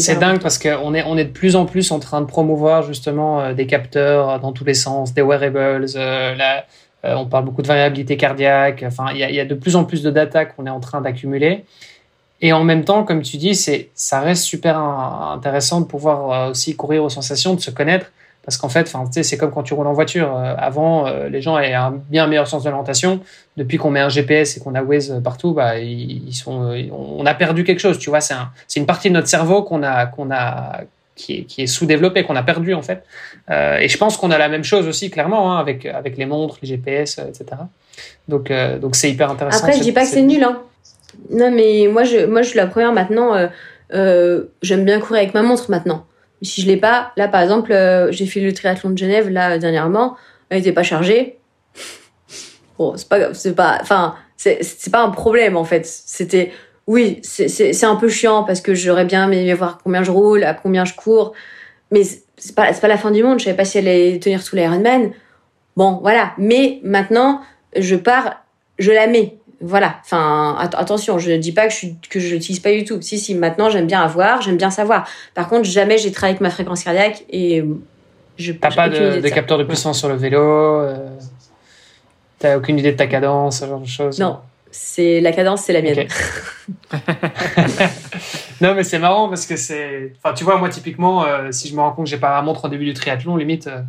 [0.00, 2.82] C'est dingue parce qu'on est, on est de plus en plus en train de promouvoir
[2.82, 5.86] justement euh, des capteurs dans tous les sens, des wearables.
[5.96, 6.64] euh, la-
[7.04, 8.82] euh, on parle beaucoup de variabilité cardiaque.
[8.86, 11.00] Enfin, il y y a de plus en plus de data qu'on est en train
[11.02, 11.64] d'accumuler.
[12.40, 16.30] Et en même temps, comme tu dis, c'est, ça reste super in- intéressant de pouvoir
[16.48, 18.06] euh, aussi courir aux sensations, de se connaître.
[18.44, 18.92] Parce qu'en fait,
[19.22, 20.36] c'est comme quand tu roules en voiture.
[20.36, 23.20] Euh, avant, euh, les gens avaient un bien meilleur sens de l'orientation.
[23.56, 26.82] Depuis qu'on met un GPS et qu'on a Waze partout, bah, ils, ils sont, euh,
[26.92, 27.98] on a perdu quelque chose.
[27.98, 30.80] Tu vois, c'est un, c'est une partie de notre cerveau qu'on a, qu'on a,
[31.16, 33.04] qui est, qui est sous-développée, qu'on a perdu en fait.
[33.50, 36.26] Euh, et je pense qu'on a la même chose aussi clairement hein, avec avec les
[36.26, 37.44] montres, les GPS, euh, etc.
[38.28, 39.58] Donc euh, donc c'est hyper intéressant.
[39.64, 40.60] Après, je dis pas que c'est nul, hein.
[41.30, 43.34] Non, mais moi, je, moi, je suis la première maintenant.
[43.34, 43.46] euh,
[43.92, 46.04] euh, J'aime bien courir avec ma montre maintenant.
[46.44, 49.58] Si je l'ai pas, là, par exemple, euh, j'ai fait le triathlon de Genève là
[49.58, 50.16] dernièrement.
[50.50, 51.38] Elle était pas chargée.
[52.78, 55.86] Bon, c'est pas, c'est pas, enfin, c'est c'est pas un problème en fait.
[55.86, 56.50] C'était,
[56.88, 60.42] oui, c'est- c'est un peu chiant parce que j'aurais bien aimé voir combien je roule,
[60.42, 61.34] à combien je cours,
[61.92, 62.02] mais
[62.36, 63.38] c'est pas, c'est pas la fin du monde.
[63.38, 65.12] Je savais pas si elle allait tenir sous l'Ironman.
[65.76, 66.32] Bon, voilà.
[66.36, 67.42] Mais maintenant,
[67.76, 68.44] je pars,
[68.80, 69.38] je la mets.
[69.66, 69.96] Voilà.
[70.04, 73.00] Enfin, at- attention, je ne dis pas que je que je l'utilise pas du tout.
[73.00, 73.34] Si, si.
[73.34, 75.08] Maintenant, j'aime bien avoir, j'aime bien savoir.
[75.34, 77.64] Par contre, jamais j'ai travaillé avec ma fréquence cardiaque et
[78.38, 78.52] je.
[78.52, 79.30] T'as pas de, de ça.
[79.34, 79.68] capteur de Ouais.
[79.68, 80.40] puissance sur le vélo.
[80.40, 80.96] Euh,
[82.38, 84.18] T'as aucune idée de ta cadence, ce genre de choses.
[84.20, 84.38] Non,
[84.70, 86.06] c'est la cadence, c'est la mienne.
[88.60, 90.12] Non, mais c'est marrant parce que c'est.
[90.22, 92.42] Enfin, tu vois, moi, typiquement, euh, si je me rends compte que j'ai pas la
[92.42, 93.80] montre au début du triathlon, limite, euh,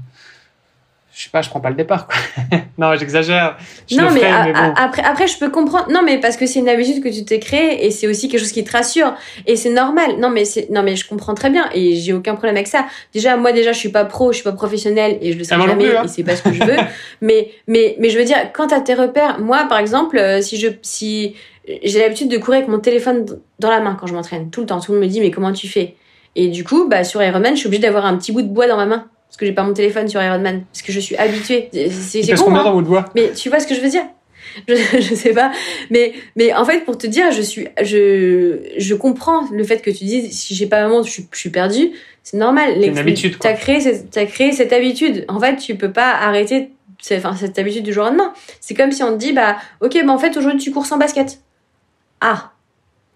[1.17, 2.17] je sais pas, je prends pas le départ, quoi.
[2.77, 3.55] non, j'exagère.
[3.89, 4.59] Je non, le mais, ferai, a- mais bon.
[4.59, 5.89] a- après, après, je peux comprendre.
[5.89, 8.41] Non, mais parce que c'est une habitude que tu t'es créée et c'est aussi quelque
[8.41, 9.13] chose qui te rassure.
[9.47, 10.17] Et c'est normal.
[10.19, 12.85] Non, mais c'est, non, mais je comprends très bien et j'ai aucun problème avec ça.
[13.13, 15.65] Déjà, moi, déjà, je suis pas pro, je suis pas professionnelle et je le non
[15.67, 16.03] jamais plus, hein.
[16.03, 16.75] et c'est pas ce que je veux.
[17.21, 20.59] mais, mais, mais je veux dire, quand t'as tes repères, moi, par exemple, euh, si
[20.59, 21.35] je, si,
[21.81, 23.25] j'ai l'habitude de courir avec mon téléphone
[23.59, 24.49] dans la main quand je m'entraîne.
[24.49, 24.81] Tout le temps.
[24.81, 25.95] Tout le monde me dit, mais comment tu fais?
[26.35, 28.67] Et du coup, bah, sur Ironman, je suis obligée d'avoir un petit bout de bois
[28.67, 29.07] dans ma main.
[29.35, 30.63] Parce que j'ai pas mon téléphone sur Ironman.
[30.71, 31.67] Parce que je suis habituée.
[31.73, 32.63] C'est, c'est, c'est con, hein.
[32.63, 34.05] dans votre Mais tu vois ce que je veux dire?
[34.65, 35.51] Je, je sais pas.
[35.89, 39.89] Mais, mais en fait, pour te dire, je suis, je, je comprends le fait que
[39.91, 41.91] tu dises, si j'ai pas ma montre, je suis, je suis perdue.
[42.23, 42.81] C'est normal.
[42.81, 43.35] une habitude.
[43.37, 45.25] T'as créé, cette- t'as créé cette habitude.
[45.27, 46.69] En fait, tu peux pas arrêter
[47.01, 48.31] c'est- enfin, cette habitude du jour au lendemain.
[48.61, 50.97] C'est comme si on te dit, bah, ok, bah, en fait, aujourd'hui, tu cours sans
[50.97, 51.41] basket.
[52.21, 52.53] Ah.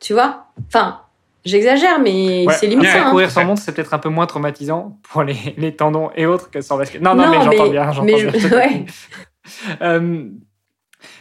[0.02, 0.48] Tu vois?
[0.68, 1.00] Enfin,
[1.46, 3.08] j'exagère, mais Ouais, c'est ça.
[3.08, 3.12] hein.
[3.12, 6.50] courir sans montre, c'est peut-être un peu moins traumatisant pour les, les tendons et autres
[6.52, 7.02] que sans basket.
[7.02, 7.92] Non, non, Non, mais j'entends bien.
[7.92, 8.50] j'entends mais je- bien.
[8.58, 8.86] ouais.
[9.82, 10.26] Euh,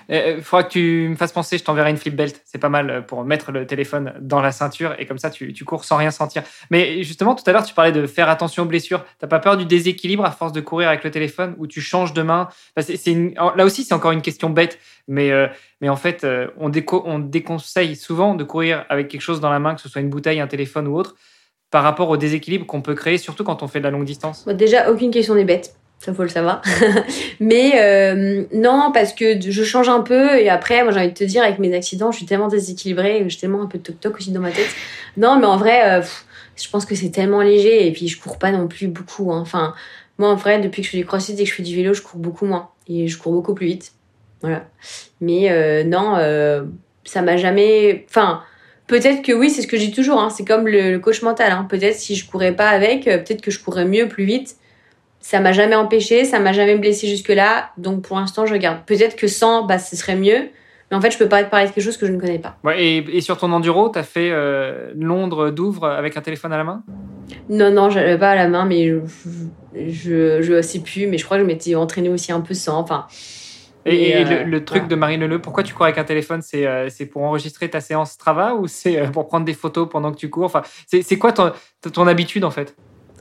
[0.08, 2.40] Il faudra que tu me fasses penser, je t'enverrai une flip belt.
[2.44, 5.52] C'est pas mal euh, pour mettre le téléphone dans la ceinture et comme ça tu,
[5.64, 6.42] cours sans rien sentir.
[6.70, 9.04] Mais justement, tout à l'heure, tu parlais de faire attention aux blessures.
[9.18, 12.14] T'as pas peur du déséquilibre à force de courir avec le téléphone ou tu changes
[12.14, 12.48] de main?
[12.76, 14.78] Là aussi, c'est encore une question bête,
[15.08, 15.46] mais, euh,
[15.80, 19.50] mais en fait, euh, on, déco- on déconseille souvent de courir avec quelque chose dans
[19.50, 21.16] la main, que ce soit une bouteille, un téléphone ou autre,
[21.70, 24.46] par rapport au déséquilibre qu'on peut créer, surtout quand on fait de la longue distance.
[24.46, 25.74] Déjà, aucune question n'est bête.
[26.00, 26.62] Ça, faut le savoir.
[27.40, 31.14] Mais euh, non, parce que je change un peu et après, moi, j'ai envie de
[31.14, 34.16] te dire, avec mes accidents, je suis tellement déséquilibrée, j'ai tellement un peu de toc-toc
[34.16, 34.68] aussi dans ma tête.
[35.16, 36.02] Non, mais en vrai, euh,
[36.56, 39.32] je pense que c'est tellement léger et puis je cours pas non plus beaucoup.
[39.32, 39.40] hein.
[39.40, 39.74] Enfin,
[40.18, 41.94] moi, en vrai, depuis que je fais du crossfit et que je fais du vélo,
[41.94, 43.92] je cours beaucoup moins et je cours beaucoup plus vite.
[44.40, 44.66] Voilà.
[45.20, 46.14] Mais euh, non,
[47.04, 48.06] ça m'a jamais.
[48.08, 48.42] Enfin,
[48.86, 50.20] peut-être que oui, c'est ce que dis toujours.
[50.20, 51.50] Hein, c'est comme le, le coach mental.
[51.50, 51.66] Hein.
[51.68, 54.56] Peut-être si je courais pas avec, peut-être que je courrais mieux, plus vite.
[55.20, 57.70] Ça m'a jamais empêché, ça m'a jamais blessé jusque-là.
[57.76, 58.78] Donc pour l'instant, je garde.
[58.86, 60.48] Peut-être que sans, bah, ce serait mieux.
[60.90, 62.38] Mais en fait, je peux pas te parler de quelque chose que je ne connais
[62.38, 62.56] pas.
[62.64, 66.52] Ouais, et, et sur ton enduro, tu as fait euh, Londres, Douvres avec un téléphone
[66.52, 66.82] à la main?
[67.50, 69.00] Non, non, j'avais pas à la main, mais je,
[69.74, 71.06] je, je sais plus.
[71.06, 72.78] Mais je crois que je m'étais entraînée aussi un peu sans.
[72.78, 73.06] Enfin,
[73.84, 76.40] Et, euh, le, le truc de Marine Leleu, pourquoi tu cours avec un téléphone?
[76.40, 80.10] C'est euh, pour enregistrer ta séance Strava ou c'est euh, pour prendre des photos pendant
[80.10, 80.44] que tu cours?
[80.44, 81.52] Enfin, C'est c'est quoi ton,
[81.92, 82.74] ton habitude en fait?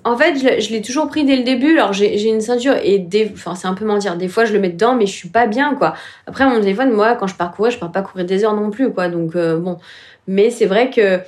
[0.07, 1.73] En fait, je, l'ai toujours pris dès le début.
[1.73, 4.15] Alors, j'ai une ceinture et des, enfin, c'est un peu mentir.
[4.15, 5.95] Des fois, je le mets dedans, mais je suis pas bien, quoi.
[6.27, 8.69] Après, mon téléphone, moi, quand je pars courir, je pars pas courir des heures non
[8.69, 9.09] plus, quoi.
[9.09, 9.79] Donc, euh, bon.
[10.25, 11.19] Mais c'est vrai que,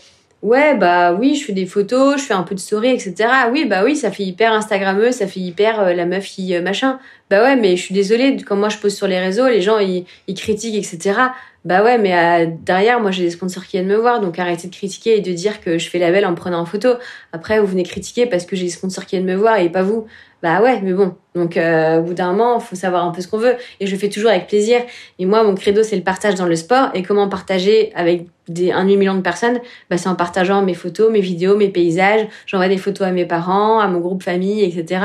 [0.43, 3.15] ouais, bah oui, je fais des photos, je fais un peu de story, etc.
[3.51, 6.61] Oui, bah oui, ça fait hyper Instagrammeux, ça fait hyper euh, la meuf qui euh,
[6.61, 6.99] machin.
[7.29, 9.79] Bah ouais, mais je suis désolée, quand moi je pose sur les réseaux, les gens
[9.79, 11.19] ils critiquent, etc.
[11.65, 14.69] Bah ouais, mais euh, derrière, moi j'ai des sponsors qui viennent me voir, donc arrêtez
[14.69, 16.93] de critiquer et de dire que je fais la belle en prenant en photo.
[17.33, 19.83] Après, vous venez critiquer parce que j'ai des sponsors qui viennent me voir et pas
[19.83, 20.05] vous.
[20.41, 21.15] Bah ouais, mais bon.
[21.35, 23.55] Donc, euh, au bout d'un moment, faut savoir un peu ce qu'on veut.
[23.81, 24.79] Et je le fais toujours avec plaisir.
[25.17, 26.91] Et moi, mon credo, c'est le partage dans le sport.
[26.93, 29.59] Et comment partager avec des un demi-million de personnes,
[29.89, 32.25] bah, c'est en partageant mes photos, mes vidéos, mes paysages.
[32.45, 35.01] J'envoie des photos à mes parents, à mon groupe famille, etc.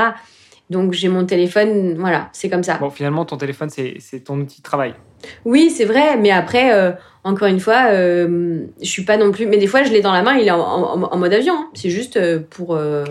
[0.69, 2.77] Donc j'ai mon téléphone, voilà, c'est comme ça.
[2.77, 4.95] Bon, finalement, ton téléphone, c'est ton outil de travail.
[5.45, 6.91] Oui, c'est vrai, mais après, euh,
[7.23, 9.45] encore une fois, euh, je suis pas non plus.
[9.45, 11.53] Mais des fois, je l'ai dans la main, il est en, mode avion.
[11.55, 11.69] Hein.
[11.73, 12.71] C'est juste euh, pour.
[12.71, 13.05] Hum,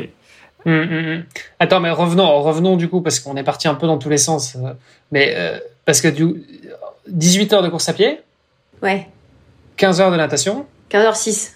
[0.67, 1.25] hum, hum.
[1.61, 4.19] Attends, mais revenons, revenons du coup, parce qu'on est parti un peu dans tous les
[4.19, 4.57] sens.
[5.13, 5.37] Mais
[5.85, 6.43] parce que du
[7.09, 8.21] 18 heures de course à pied.
[8.83, 9.07] Ouais.
[9.77, 10.67] 15 heures de natation.
[10.91, 11.51] 15h06.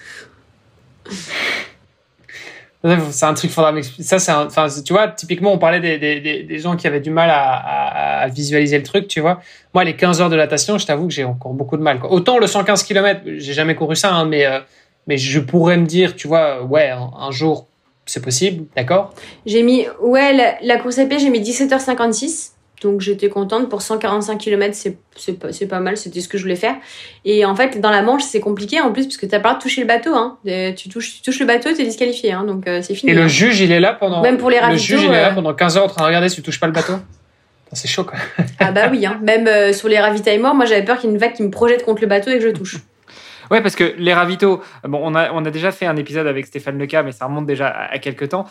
[2.84, 4.04] C'est un truc, faudra m'expliquer.
[4.04, 7.10] Ça, c'est enfin, tu vois, typiquement, on parlait des, des, des, gens qui avaient du
[7.10, 9.40] mal à, à, visualiser le truc, tu vois.
[9.74, 11.98] Moi, les 15 heures de natation, je t'avoue que j'ai encore beaucoup de mal.
[11.98, 12.12] Quoi.
[12.12, 14.60] Autant le 115 km, j'ai jamais couru ça, hein, mais, euh,
[15.08, 17.66] mais je pourrais me dire, tu vois, ouais, un, jour,
[18.06, 19.12] c'est possible, d'accord?
[19.44, 22.52] J'ai mis, ouais, la, course à pied, j'ai mis 17h56.
[22.80, 26.56] Donc j'étais contente pour 145 km, c'est pas, pas mal, c'était ce que je voulais
[26.56, 26.76] faire.
[27.24, 29.56] Et en fait, dans la Manche, c'est compliqué en plus parce que t'as pas le
[29.58, 30.14] de toucher le bateau.
[30.14, 30.38] Hein.
[30.76, 32.32] Tu, touches, tu touches le bateau, t'es disqualifié.
[32.32, 32.44] Hein.
[32.44, 33.12] Donc euh, c'est fini.
[33.12, 33.28] Et le hein.
[33.28, 34.22] juge, il est là pendant.
[34.22, 36.06] Même pour les Le juge, il est là euh, pendant 15 heures en train de
[36.06, 36.94] regarder si tu touches pas le bateau.
[37.72, 38.18] C'est chaud quoi.
[38.60, 39.20] ah bah oui, hein.
[39.22, 41.50] même euh, sur les ravitaillements, moi j'avais peur qu'il y ait une vague qui me
[41.50, 42.76] projette contre le bateau et que je touche.
[43.50, 46.44] Ouais, parce que les ravitaux, bon, on a, on a déjà fait un épisode avec
[46.44, 48.44] Stéphane Leca, mais ça remonte déjà à, à quelques temps.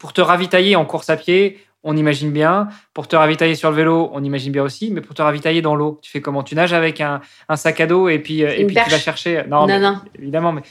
[0.00, 2.68] pour te ravitailler en course à pied, on imagine bien.
[2.92, 4.90] Pour te ravitailler sur le vélo, on imagine bien aussi.
[4.90, 6.42] Mais pour te ravitailler dans l'eau, tu fais comment?
[6.42, 7.20] Tu nages avec un,
[7.54, 9.44] sac à dos et puis, euh, et puis tu vas chercher.
[9.48, 10.52] Non, non, évidemment.
[10.52, 10.62] Mais,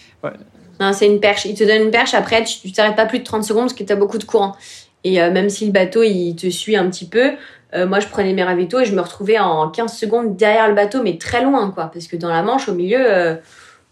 [0.79, 1.45] Non, c'est une perche.
[1.45, 2.13] Il te donne une perche.
[2.13, 4.55] Après, tu t'arrêtes pas plus de 30 secondes parce que tu as beaucoup de courant.
[5.03, 7.33] Et euh, même si le bateau, il te suit un petit peu,
[7.73, 10.73] euh, moi, je prenais mes ravitaux et je me retrouvais en 15 secondes derrière le
[10.73, 11.89] bateau, mais très loin, quoi.
[11.93, 13.37] Parce que dans la Manche, au milieu,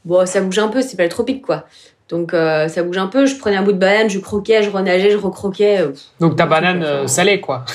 [0.04, 1.66] bon, ça bouge un peu, c'est pas le tropique, quoi.
[2.10, 3.26] Donc euh, ça bouge un peu.
[3.26, 5.82] Je prenais un bout de banane, je croquais, je renageais, je recroquais.
[5.82, 7.66] Euh, Donc ta banane euh, salée, quoi.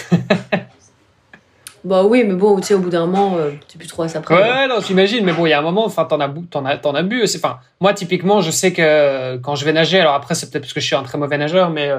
[1.85, 4.23] bah oui, mais bon, tu sais, au bout d'un moment, tu plus trop à ça
[4.31, 5.25] Ouais, non, j'imagine.
[5.25, 7.25] Mais bon, il y a un moment, enfin, t'en as, t'en as, t'en as bu.
[7.25, 10.75] Enfin, moi, typiquement, je sais que quand je vais nager, alors après, c'est peut-être parce
[10.75, 11.91] que je suis un très mauvais nageur, mais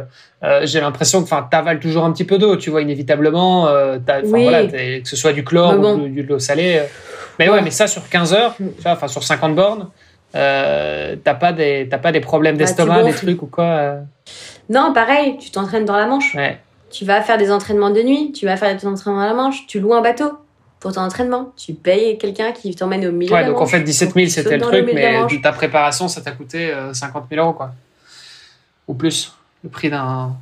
[0.64, 3.66] j'ai l'impression que, enfin, t'avales toujours un petit peu d'eau, tu vois, inévitablement.
[3.66, 4.44] Oui.
[4.44, 6.82] Voilà, que ce soit du chlore ou de, l'eau salée.
[7.40, 7.62] Mais ouais.
[7.62, 8.68] mais ça sur 15 heures, mm.
[8.86, 9.90] enfin, sur 50 bornes.
[10.34, 14.02] Euh, t'as pas des pas des problèmes bah, d'estomac, des trucs ou quoi euh
[14.70, 16.36] Non, pareil, tu t'entraînes dans la Manche.
[16.90, 19.66] Tu vas faire des entraînements de nuit, tu vas faire des entraînements dans la Manche,
[19.68, 20.32] tu loues un bateau
[20.80, 21.53] pour ton entraînement.
[21.56, 24.28] Tu payes quelqu'un qui t'emmène au milieu ouais, de la donc en fait 17 000
[24.30, 27.72] c'était le truc, mais ta préparation ça t'a coûté 50 euh, 000 euros quoi.
[28.88, 29.34] Ou plus,
[29.64, 30.36] le prix d'un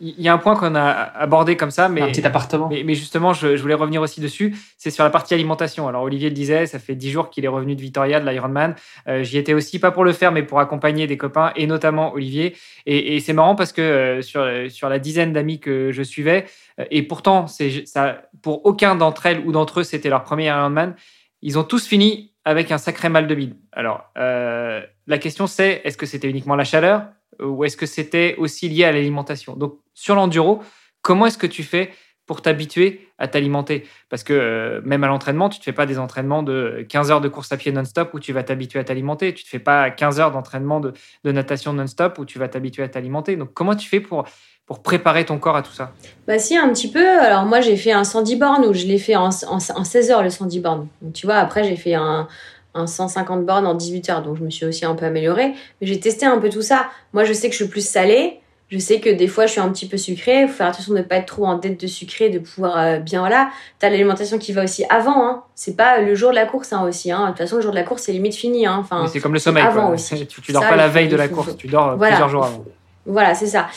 [0.00, 2.68] il y a un point qu'on a abordé comme ça, mais un petit appartement.
[2.68, 4.54] Mais, justement, je, voulais revenir aussi dessus.
[4.76, 5.88] C'est sur la partie alimentation.
[5.88, 8.76] Alors Olivier le disait, ça fait dix jours qu'il est revenu de Vitoria, de l'Ironman.
[9.08, 12.12] Euh, J'y étais aussi pas pour le faire, mais pour accompagner des copains et notamment
[12.12, 12.56] Olivier.
[12.86, 16.46] Et, c'est marrant parce que euh, sur sur la dizaine d'amis que je suivais,
[16.78, 20.46] euh, et pourtant c'est ça pour aucun d'entre elles ou d'entre eux c'était leur premier
[20.46, 20.94] Ironman,
[21.42, 23.56] ils ont tous fini avec un sacré mal de bide.
[23.72, 27.06] Alors la question c'est est-ce que c'était uniquement la chaleur?
[27.42, 29.56] Ou est-ce que c'était aussi lié à l'alimentation?
[29.56, 30.62] Donc, sur l'enduro,
[31.02, 31.90] comment est-ce que tu fais
[32.26, 33.86] pour t'habituer à t'alimenter?
[34.10, 37.10] Parce que euh, même à l'entraînement, tu ne te fais pas des entraînements de 15
[37.10, 39.32] heures de course à pied non-stop où tu vas t'habituer à t'alimenter.
[39.34, 40.92] Tu ne te fais pas 15 heures d'entraînement de,
[41.24, 43.36] natation non-stop où tu vas t'habituer à t'alimenter.
[43.36, 44.24] Donc, comment tu fais pour,
[44.66, 45.92] pour préparer ton corps à tout ça?
[46.26, 47.06] Bah si, un petit peu.
[47.20, 50.22] Alors moi, j'ai fait un 110 bornes où je l'ai fait en, en, 16 heures,
[50.22, 50.88] le 110 bornes.
[51.14, 52.28] Tu vois, après, j'ai fait un,
[52.74, 55.54] un 150 bornes en 18 heures, donc je me suis aussi un peu améliorée.
[55.80, 56.88] Mais j'ai testé un peu tout ça.
[57.12, 58.40] Moi, je sais que je suis plus salée.
[58.70, 60.42] Je sais que des fois, je suis un petit peu sucrée.
[60.42, 62.78] Il faut faire attention de ne pas être trop en dette de sucré, de pouvoir
[62.78, 63.50] euh, bien, voilà.
[63.78, 65.42] T'as l'alimentation qui va aussi avant, hein.
[65.54, 67.22] C'est pas le jour de la course, hein, aussi, hein.
[67.22, 68.76] De toute façon, le jour de la course, c'est limite fini, hein.
[68.78, 69.06] Enfin.
[69.10, 70.26] c'est comme le sommeil, avant aussi.
[70.28, 72.64] Tu, dors pas la veille de la course, tu dors plusieurs jours avant.
[73.08, 73.68] Voilà, c'est ça.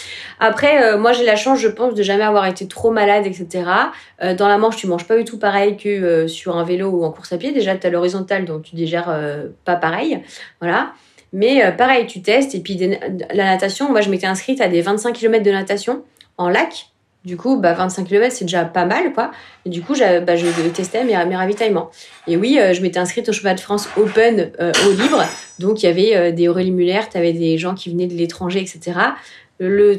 [0.41, 3.63] Après, euh, moi j'ai la chance, je pense, de jamais avoir été trop malade, etc.
[4.21, 6.89] Euh, dans la Manche, tu manges pas du tout pareil que euh, sur un vélo
[6.89, 7.53] ou en course à pied.
[7.53, 9.15] Déjà, tu as l'horizontal, donc tu digères
[9.63, 10.21] pas pareil.
[10.59, 10.91] Voilà.
[11.31, 12.53] Mais pareil, tu testes.
[12.55, 12.77] Et puis
[13.33, 16.03] la natation, moi je m'étais inscrite à des 25 km de natation
[16.37, 16.90] en lac.
[17.23, 19.31] Du coup, bah, 25 km, c'est déjà pas mal, quoi.
[19.65, 21.91] Et du coup, bah, je testais mes, ravitaillements.
[22.27, 25.23] Et oui, euh, je m'étais inscrite au cheval de France Open euh, au libre.
[25.59, 28.15] Donc, il y avait euh, des Aurélie Muller, tu avais des gens qui venaient de
[28.15, 28.99] l'étranger, etc.
[29.59, 29.97] Le,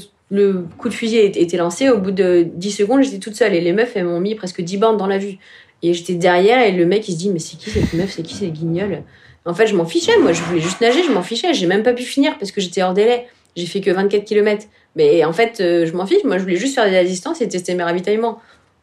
[0.79, 1.91] coup de fusil était lancé.
[1.91, 3.55] Au bout de 10 secondes, j'étais toute seule.
[3.55, 5.39] Et les meufs, elles m'ont mis presque 10 bandes dans la vue.
[5.83, 8.11] Et j'étais derrière, et le mec, il se dit, mais c'est qui cette meuf?
[8.11, 9.03] C'est qui cette guignol
[9.45, 10.17] En fait, je m'en fichais.
[10.19, 11.55] Moi, je voulais juste nager, je m'en fichais.
[11.55, 13.27] J'ai même pas pu finir parce que j'étais hors délai.
[13.55, 14.67] J'ai fait que 24 km.
[14.97, 16.25] Mais en fait, euh, je m'en fiche.
[16.25, 18.41] Moi, je voulais juste faire des distances et tester mes ravitaillements.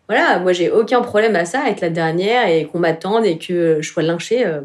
[0.07, 3.77] Voilà, moi, j'ai aucun problème à ça, être la dernière et qu'on m'attende et que
[3.81, 4.45] je sois lynchée.
[4.45, 4.61] Euh,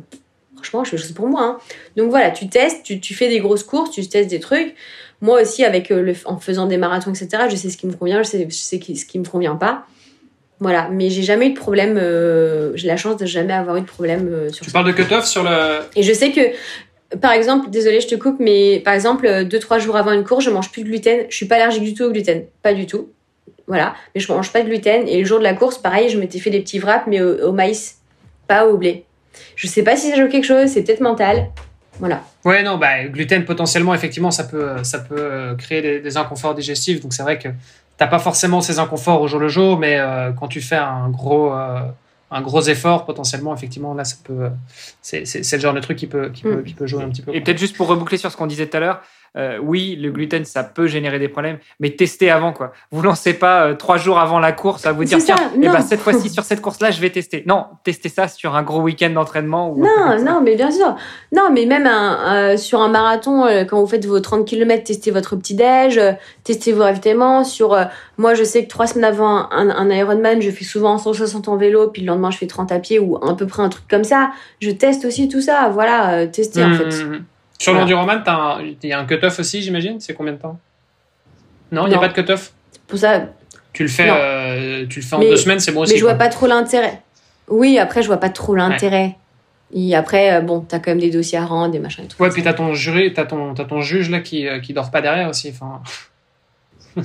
[0.57, 1.43] franchement, je fais chose pour moi.
[1.43, 1.59] Hein.
[1.97, 4.75] Donc voilà, tu testes, tu, tu, fais des grosses courses, tu testes des trucs.
[5.21, 7.93] Moi aussi, avec euh, le, en faisant des marathons, etc., je sais ce qui me
[7.93, 9.87] convient, je sais, ce qui me convient pas.
[10.61, 11.99] Voilà, mais j'ai jamais eu de problème.
[12.01, 14.73] euh, j'ai la chance de jamais avoir eu de problème euh, sur Tu ça.
[14.73, 15.81] parles de cut-off sur le.
[15.97, 16.41] Et je sais que,
[17.21, 20.25] par exemple, désolé, je te coupe, mais par exemple, euh, deux trois jours avant une
[20.25, 21.27] course, je mange plus de gluten.
[21.29, 23.11] Je suis pas allergique du tout au gluten, pas du tout.
[23.67, 25.09] Voilà, mais je mange pas de gluten.
[25.09, 27.53] Et le jour de la course, pareil, je m'étais fait des petits wraps, mais au,
[27.53, 27.99] maïs,
[28.47, 29.05] pas au blé.
[29.57, 31.51] Je sais pas si ça joue quelque chose, c'est peut-être mental.
[31.99, 32.23] Voilà.
[32.45, 37.01] Ouais, non, bah, gluten, potentiellement, effectivement, ça peut, ça peut euh, créer des, inconforts digestifs.
[37.01, 37.49] Donc, c'est vrai que
[37.97, 41.09] t'as pas forcément ces inconforts au jour le jour, mais euh, quand tu fais un
[41.09, 41.81] gros, euh,
[42.35, 44.33] un gros effort, potentiellement, effectivement, là, ça peut.
[44.45, 44.51] euh,
[45.01, 46.65] c'est, c'est, c'est le genre de truc qui peut, qui peut, Mm.
[46.65, 47.35] qui peut jouer un petit peu.
[47.35, 49.01] Et peut-être juste pour reboucler sur ce qu'on disait tout à l'heure,
[49.37, 52.73] euh, oui, le gluten, ça peut générer des problèmes, mais testez avant, quoi.
[52.93, 55.69] Vous lancez pas euh, trois jours avant la course à vous dire, ça, tiens, eh
[55.69, 57.43] ben, cette fois-ci, sur cette course-là, je vais tester.
[57.47, 59.71] Non, testez ça sur un gros week-end d'entraînement.
[59.71, 60.95] ou Non, non, mais bien sûr.
[61.33, 65.11] Non, mais même un, euh, sur un marathon, quand vous faites vos 30 km, testez
[65.11, 66.01] votre petit-déj,
[66.45, 67.43] testez vos ravitaillements.
[67.45, 67.77] Sur,
[68.19, 71.57] moi, je sais que trois semaines avant un, un Ironman, je fais souvent 160 en
[71.57, 73.85] vélo, puis le lendemain, je fais 30 à pied ou à peu près un truc
[73.91, 74.31] comme ça.
[74.61, 75.69] Je teste aussi tout ça.
[75.73, 77.07] Voilà, tester en Mm, fait.
[77.59, 77.81] Sur Voilà.
[77.87, 78.23] l'enduroman,
[78.83, 80.59] il y a un cut-off aussi, j'imagine C'est combien de temps?
[81.73, 82.53] Non, il n'y a pas de cut-off?
[82.87, 83.23] Pour ça,
[83.73, 85.93] Tu le fais, euh, tu le fais en Mais- deux semaines, c'est bon aussi.
[85.95, 86.25] mais je vois quoi.
[86.27, 87.01] pas trop l'intérêt.
[87.49, 89.17] Oui, après, je vois pas trop l'intérêt.
[89.75, 92.23] Et après, euh, bon, t'as quand même des dossiers à rendre, des machins et tout.
[92.23, 94.91] Ouais, puis t'as ton jury, t'as ton, t'as ton juge là qui, euh, qui dort
[94.93, 95.51] pas derrière aussi.
[95.51, 95.83] Enfin,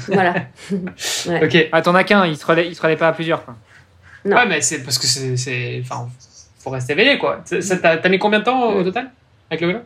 [0.08, 0.36] Voilà.
[1.28, 1.44] Ouais.
[1.46, 1.70] ok.
[1.72, 3.56] Ah, t'en as qu'un, il se relaie, il se relaie pas à plusieurs, quoi.
[4.26, 4.36] Non.
[4.36, 6.08] Ouais, mais c'est parce que c'est, enfin,
[6.60, 7.40] faut rester éveillé quoi.
[7.46, 9.10] C'est- ça, T'as, t'as mis combien de temps au total
[9.50, 9.80] avec le vélo?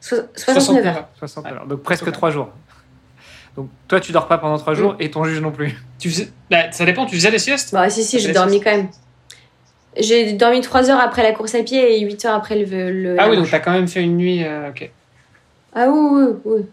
[0.00, 1.08] So- 69 heures.
[1.18, 1.52] 60 Ouais.
[1.52, 1.66] heures.
[1.66, 2.12] Donc presque Ouais.
[2.12, 2.48] trois jours.
[3.56, 5.76] Donc toi, tu dors pas pendant trois jours et ton juge non plus.
[5.98, 7.04] Tu faisais, bah, ça dépend.
[7.06, 7.72] Tu faisais des siestes?
[7.72, 8.88] Bah, si, si, j'ai dormi quand même.
[9.96, 12.90] J'ai dormi 3 heures après la course à pied et 8 heures après le.
[12.92, 14.44] le Ah oui, donc t'as quand même fait une nuit.
[14.44, 14.88] euh, ok,
[15.74, 16.66] Ah oui, oui, oui.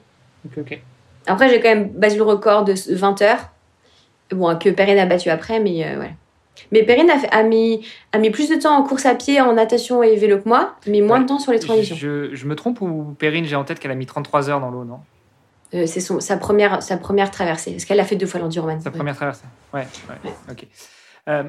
[0.45, 0.80] ok, ok.
[1.26, 3.49] Après, j'ai quand même battu le record de 20 heures.
[4.32, 6.14] Bon, que Perrine a battu après, mais euh, ouais.
[6.71, 9.39] Mais Perrine a, fait- a, mis, a mis plus de temps en course à pied,
[9.41, 11.23] en natation et vélo que moi, mais moins Ouais.
[11.23, 11.95] de temps sur les transitions.
[11.95, 14.69] Je, je me trompe ou Perrine, j'ai en tête qu'elle a mis 33 heures dans
[14.71, 14.99] l'eau, non?
[15.73, 17.71] Euh, c'est sa, première, sa première traversée.
[17.71, 18.79] Parce qu'elle a fait deux fois l'enduroman.
[18.79, 18.95] Sa Ouais.
[18.95, 19.45] première traversée.
[19.73, 20.65] Ouais, ouais, ok.
[21.29, 21.43] Euh,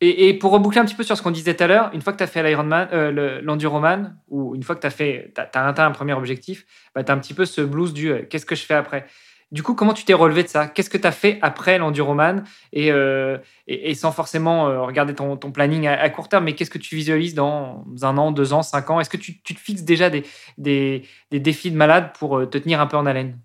[0.00, 2.02] et, et pour reboucler un petit peu sur ce qu'on disait tout à l'heure, une
[2.02, 5.32] fois que tu as fait l'Ironman, euh, le- ou une fois que tu as, fait,
[5.36, 8.44] atteint un premier objectif, bah, tu as un petit peu ce blues du euh, qu'est-ce
[8.44, 9.06] que je fais après?
[9.54, 10.66] Du coup, comment tu t'es relevé de ça?
[10.66, 15.36] Qu'est-ce que tu as fait après l'enduroman et, euh, et, sans forcément euh, regarder ton,
[15.36, 18.90] planning à, court terme, mais qu'est-ce que tu visualises dans un an, deux ans, cinq
[18.90, 18.98] ans?
[18.98, 22.88] Est-ce que tu, te fixes déjà des, défis de malade pour euh, te tenir un
[22.88, 23.38] peu en haleine?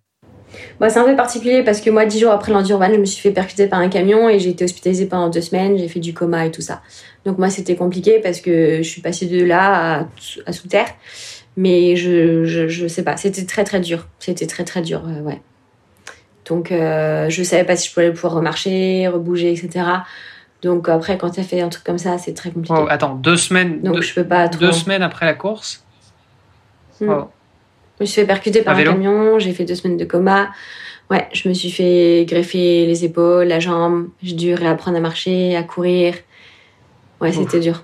[0.80, 3.22] Moi, c'est un peu particulier parce que moi, dix jours après l'enduroman, je me suis
[3.22, 5.78] fait percuter par un camion et j'ai été hospitalisée pendant deux semaines.
[5.78, 6.82] J'ai fait du coma et tout ça.
[7.24, 10.08] Donc moi, c'était compliqué parce que je suis passée de là
[10.48, 10.88] à, sous terre.
[11.56, 14.08] Mais je, je sais pas, c'était très très dur.
[14.18, 15.40] C'était très très dur, euh, ouais.
[16.50, 19.86] Donc euh, je savais pas si je pouvais pouvoir remarcher, rebouger, etc.
[20.62, 22.74] Donc après, quand tu as fait un truc comme ça, c'est très compliqué.
[22.74, 23.82] Wow, attends, deux semaines.
[23.82, 24.60] Donc deux, je peux pas trop.
[24.60, 25.86] deux semaines après la course?
[27.00, 27.10] Hmm.
[27.10, 27.32] Wow.
[28.00, 30.50] Je me suis fait percuter par un camion, j'ai fait deux semaines de coma.
[31.10, 34.10] Ouais, je me suis fait greffer les épaules, la jambe.
[34.22, 36.14] J'ai dû réapprendre à marcher, à courir.
[37.20, 37.84] Ouais, c'était dur.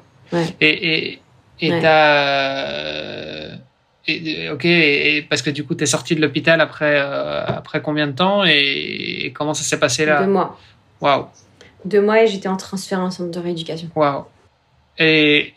[0.61, 1.21] Et et
[1.61, 1.81] et Ouais.
[1.81, 3.64] t'as.
[4.07, 7.81] Et- ok, et, et parce que du coup, t'es sorti de l'hôpital après euh, après
[7.81, 10.21] combien de temps et, et comment ça s'est passé là?
[10.23, 10.59] Deux mois.
[11.01, 11.27] Waouh,
[11.85, 13.89] Deux mois et j'étais en transfert en centre de rééducation.
[13.95, 14.25] waouh.
[14.97, 15.53] Et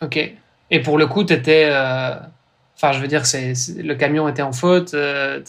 [0.00, 0.32] ok.
[0.70, 1.68] Et pour le coup, t'étais.
[1.70, 2.14] euh,
[2.76, 4.92] Enfin, je veux dire, c'est le camion était en faute.
[4.94, 5.40] euh,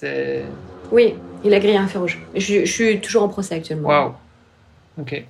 [0.91, 2.19] Oui, il a grillé un feu rouge.
[2.35, 3.89] Je, je suis toujours en procès actuellement.
[3.89, 4.13] Waouh.
[4.99, 5.23] Ok.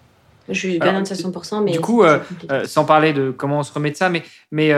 [0.49, 2.03] Je suis gagnante à 100%, mais du coup,
[2.65, 4.73] sans parler de comment on se remet de ça, mais, mais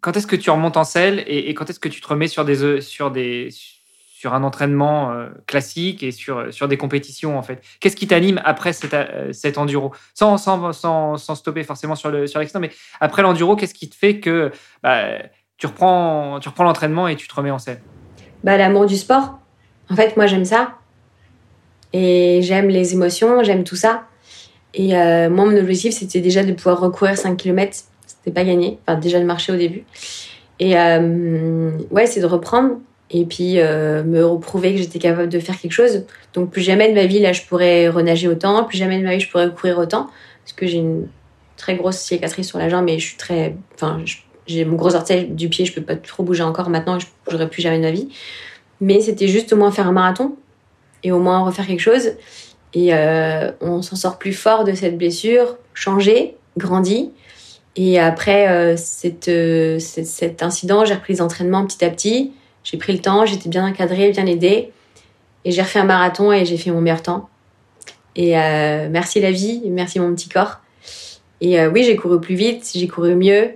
[0.00, 2.44] quand est-ce que tu remontes en selle et, quand est-ce que tu te remets sur,
[2.44, 7.42] des, euh, sur, des, sur un entraînement euh, classique et sur, sur des compétitions en
[7.42, 7.62] fait?
[7.80, 9.92] Qu'est-ce qui t'anime après cet, euh, cet enduro?
[10.14, 12.70] Sans, sans, sans, sans stopper forcément sur le sur mais
[13.00, 14.50] après l'enduro, qu'est-ce qui te fait que
[14.82, 15.18] bah,
[15.58, 17.80] tu reprends, tu reprends l'entraînement et tu te remets en selle?
[18.44, 19.38] Bah, l'amour du sport.
[19.90, 20.76] En fait, moi, j'aime ça.
[21.92, 24.04] Et j'aime les émotions, j'aime tout ça.
[24.72, 24.92] Et
[25.28, 27.76] moi, mon objectif, c'était déjà de pouvoir recourir 5 km.
[28.20, 28.78] C'était pas gagné.
[28.86, 29.84] Enfin, déjà de marcher au début.
[30.58, 32.76] Et euh, ouais, c'est de reprendre.
[33.10, 36.04] Et puis, euh, me reprouver que j'étais capable de faire quelque chose.
[36.32, 38.62] Donc, plus jamais de ma vie, là, je pourrais renager autant.
[38.64, 40.08] Plus jamais de ma vie, je pourrais courir autant.
[40.44, 41.08] Parce que j'ai une
[41.56, 43.56] très grosse cicatrice sur la jambe et je suis très.
[43.74, 44.00] Enfin,
[44.46, 46.98] j'ai mon gros orteil du pied, je peux pas trop bouger encore maintenant.
[46.98, 48.08] Je bougerai plus jamais de ma vie.
[48.80, 50.36] Mais c'était juste au moins faire un marathon
[51.02, 52.12] et au moins refaire quelque chose.
[52.74, 57.10] Et euh, on s'en sort plus fort de cette blessure, changer, grandi.
[57.76, 58.76] Et après euh,
[59.28, 62.32] euh, cet incident, j'ai repris les entraînements petit à petit.
[62.64, 64.70] J'ai pris le temps, j'étais bien encadrée, bien aidée.
[65.44, 67.28] Et j'ai refait un marathon et j'ai fait mon meilleur temps.
[68.16, 68.32] Et
[68.90, 70.60] merci la vie, merci mon petit corps.
[71.40, 73.52] Et oui, j'ai couru plus vite, j'ai couru mieux,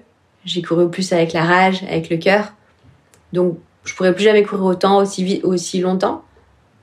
[0.47, 2.55] j'ai couru plus avec la rage, avec le cœur.
[3.35, 6.24] Donc, je pourrais plus jamais courir autant, aussi longtemps.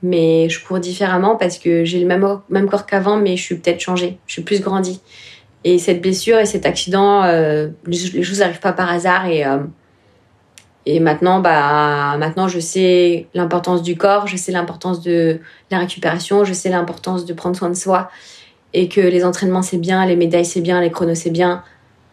[0.02, 3.54] Mais je cours différemment parce que j'ai le même, même corps qu'avant, mais je suis
[3.56, 4.18] peut-être changée.
[4.26, 5.00] Je suis plus grandie.
[5.64, 9.26] Et cette blessure et cet accident, euh, les, choses n'arrivent pas par hasard.
[9.26, 9.58] Et, euh,
[10.86, 15.38] et maintenant, bah, maintenant, je sais l'importance du corps, je sais l'importance de
[15.70, 18.10] la récupération, je sais l'importance de prendre soin de soi.
[18.74, 21.62] Et que les entraînements, c'est bien, les médailles, c'est bien, les chronos, c'est bien.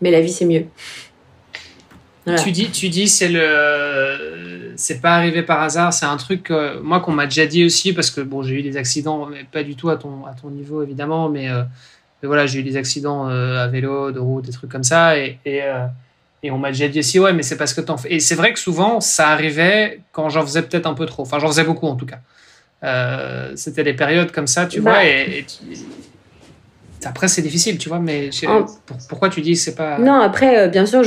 [0.02, 0.66] Mais la vie, c'est mieux.
[2.44, 5.94] Tu dis, tu dis, c'est le, c'est pas arrivé par hasard.
[5.94, 6.52] C'est un truc,
[6.84, 9.64] moi, qu'on m'a déjà dit aussi, parce que bon, j'ai eu des accidents, mais pas
[9.64, 11.50] du tout à ton, à ton niveau évidemment, mais,
[12.24, 15.18] euh, voilà, j'ai eu des accidents euh, à vélo, de route, des trucs comme ça,
[15.18, 15.86] et, et, euh,
[16.44, 18.14] et on m'a déjà dit aussi, ouais, mais c'est parce que t'en fais.
[18.14, 21.24] Et c'est vrai que souvent, ça arrivait quand j'en faisais peut-être un peu trop.
[21.24, 22.20] Enfin, j'en faisais beaucoup en tout cas.
[23.56, 24.92] C'était des périodes comme ça, tu bah.
[24.92, 25.46] vois, et,
[27.06, 28.30] après, c'est difficile, tu vois, mais
[29.08, 29.98] pourquoi tu dis c'est pas.
[30.00, 31.04] Non, après, bien sûr,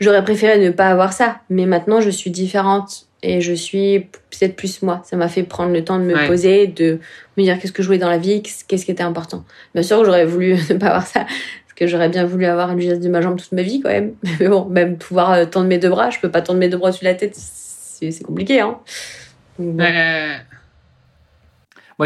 [0.00, 4.00] J'aurais préféré ne pas avoir ça, mais maintenant je suis différente et je suis
[4.30, 5.00] peut-être plus moi.
[5.04, 6.98] Ça m'a fait prendre le temps de me poser, de
[7.36, 9.44] me dire qu'est-ce que je voulais dans la vie, qu'est-ce qui était important.
[9.74, 12.80] Bien sûr, j'aurais voulu ne pas avoir ça, parce que j'aurais bien voulu avoir une
[12.80, 14.14] geste de ma jambe toute ma vie quand même.
[14.40, 16.78] Mais bon, même pouvoir euh, tendre mes deux bras, je peux pas tendre mes deux
[16.78, 18.60] bras sur la tête, c'est compliqué.
[18.60, 18.78] Hein.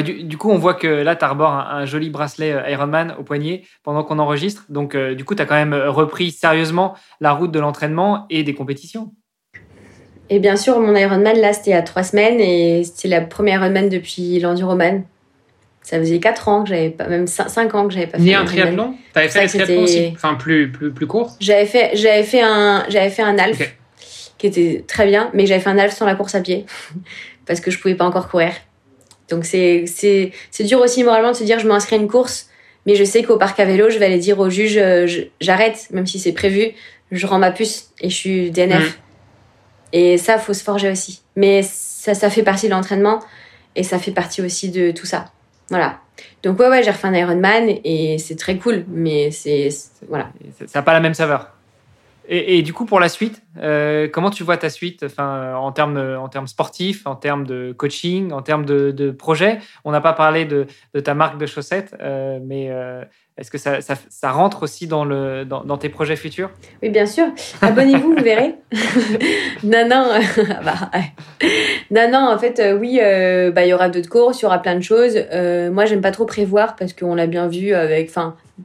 [0.03, 3.63] du, coup, on voit que là, tu arbores un, joli bracelet euh, Ironman au poignet
[3.83, 4.67] pendant qu'on enregistre.
[4.69, 8.43] Donc, euh, du coup, tu as quand même repris sérieusement la route de l'entraînement et
[8.43, 9.15] des compétitions.
[10.29, 13.21] Et bien sûr, mon Ironman, là, c'était il y a trois semaines et c'était la
[13.21, 15.05] première Ironman depuis l'Enduroman.
[15.83, 18.25] Ça faisait quatre ans que j'avais pas, même cinq ans que j'avais pas fait.
[18.25, 18.95] Ni un triathlon?
[19.13, 20.11] T'avais fait un triathlon aussi?
[20.15, 23.73] Enfin, plus, plus, plus court J'avais fait, j'avais fait un, j'avais fait un half
[24.37, 26.67] qui était très bien, mais j'avais fait un half sans la course à pied
[27.47, 28.51] parce que je pouvais pas encore courir.
[29.29, 29.85] Donc c'est
[30.61, 32.49] dur aussi moralement de se dire je m'inscris à une course,
[32.85, 35.07] mais je sais qu'au parc à vélo, je vais aller dire au juge euh,
[35.41, 36.73] j'arrête, même si c'est prévu,
[37.13, 38.91] je rends ma puce et je suis DNF.
[38.91, 39.06] Mm.
[39.93, 41.23] Et ça, faut se forger aussi.
[41.37, 43.21] Mais ça, ça fait partie de l'entraînement
[43.75, 45.27] et ça fait partie aussi de tout ça.
[45.71, 46.01] Voilà.
[46.43, 49.69] Donc ouais, ouais, j'ai refait un Ironman et c'est très cool, mais c'est
[50.09, 50.31] voilà.
[50.67, 51.56] Ça n'a pas la même saveur.
[52.29, 57.07] Et, du coup, pour la suite, euh, comment tu vois ta suite en, termes, sportifs,
[57.07, 59.59] en termes de coaching, en termes de, de projet?
[59.85, 60.67] On n'a pas parlé de,
[61.01, 63.05] ta marque de chaussettes, euh, mais euh,
[63.39, 66.51] est-ce que ça, rentre aussi dans, tes projets futurs?
[66.83, 67.27] Oui, bien sûr.
[67.63, 68.57] Abonnez-vous, vous verrez.
[69.63, 70.11] non, non.
[70.65, 70.91] bah,
[71.91, 72.99] non, non, en fait, oui,
[73.55, 75.17] bah, il y aura d'autres courses, il y aura plein de choses.
[75.71, 77.73] moi, j'aime pas trop prévoir parce qu'on l'a bien vu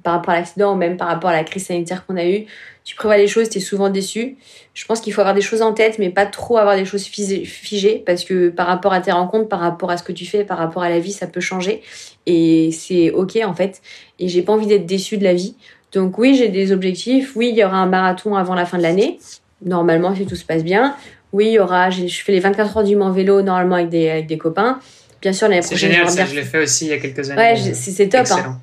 [0.04, 2.46] par rapport à l'accident ou même par rapport à la crise sanitaire qu'on a eue
[2.84, 4.38] tu prévois les choses, tu es souvent déçu.
[4.74, 7.04] Je pense qu'il faut avoir des choses en tête, mais pas trop avoir des choses
[7.04, 10.44] figées, parce que par rapport à tes rencontres, par rapport à ce que tu fais,
[10.44, 11.82] par rapport à la vie, ça peut changer.
[12.26, 13.82] Et c'est ok en fait.
[14.20, 15.56] Et j'ai pas envie d'être déçu de la vie.
[15.92, 17.34] Donc oui, j'ai des objectifs.
[17.36, 19.20] Oui, il y aura un marathon avant la fin de l'année.
[19.64, 20.96] Normalement, si tout se passe bien.
[21.34, 24.10] Oui, il y aura, je fais les 24 heures du Mans vélo normalement avec des,
[24.10, 24.80] avec des copains.
[25.22, 25.78] Bien sûr, l'année prochaine.
[25.78, 27.40] C'est génial, ça, je l'ai fait aussi il y a quelques années.
[27.40, 28.26] Ouais, c'est top.
[28.32, 28.60] Hein.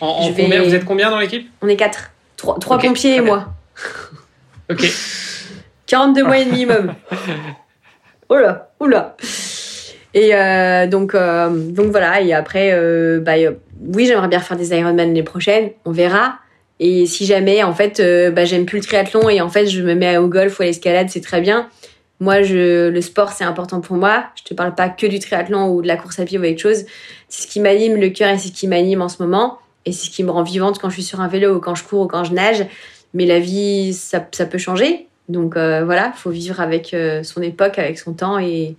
[0.00, 1.48] En, combien, vous êtes combien dans l'équipe?
[1.62, 2.10] On est quatre.
[2.36, 3.52] Trois, trois pompiers et moi.
[4.70, 4.86] Ok.
[5.86, 6.94] 42 mois et minimum.
[8.30, 9.16] Oula, oula.
[10.14, 12.20] Et euh, donc, euh, donc voilà.
[12.20, 13.32] Et après, euh, bah,
[13.94, 15.70] oui, j'aimerais bien faire des Ironman l'année prochaine.
[15.84, 16.34] On verra.
[16.78, 18.00] Et si jamais, en fait,
[18.32, 20.66] bah, j'aime plus le triathlon et en fait, je me mets au golf ou à
[20.66, 21.68] l'escalade, c'est très bien.
[22.20, 24.24] Moi, je, le sport, c'est important pour moi.
[24.36, 26.60] Je te parle pas que du triathlon ou de la course à pied ou quelque
[26.60, 26.84] chose.
[27.28, 29.58] C'est ce qui m'anime le cœur et c'est ce qui m'anime en ce moment.
[29.84, 31.74] Et c'est ce qui me rend vivante quand je suis sur un vélo ou quand
[31.74, 32.66] je cours ou quand je nage.
[33.14, 35.08] Mais la vie, ça, ça peut changer.
[35.28, 38.76] Donc euh, voilà, il faut vivre avec euh, son époque, avec son temps et,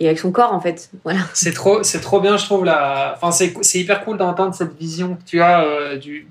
[0.00, 0.90] et avec son corps en fait.
[1.04, 1.20] Voilà.
[1.34, 2.64] C'est trop, c'est trop bien, je trouve.
[2.64, 3.14] La...
[3.16, 6.26] Enfin, c'est, hyper cool d'entendre cette vision que tu as euh, du,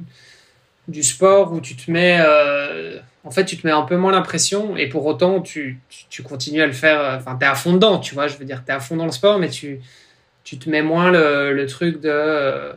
[0.88, 2.20] du sport où tu te mets.
[3.24, 5.80] en fait, tu te mets un peu moins l'impression et pour autant, tu,
[6.10, 7.18] tu, continues à le faire.
[7.18, 8.28] Enfin, tu es à fond dedans, tu vois.
[8.28, 9.80] Je veux dire, tu es à fond dans le sport, mais tu,
[10.44, 12.74] tu te mets moins le, le truc de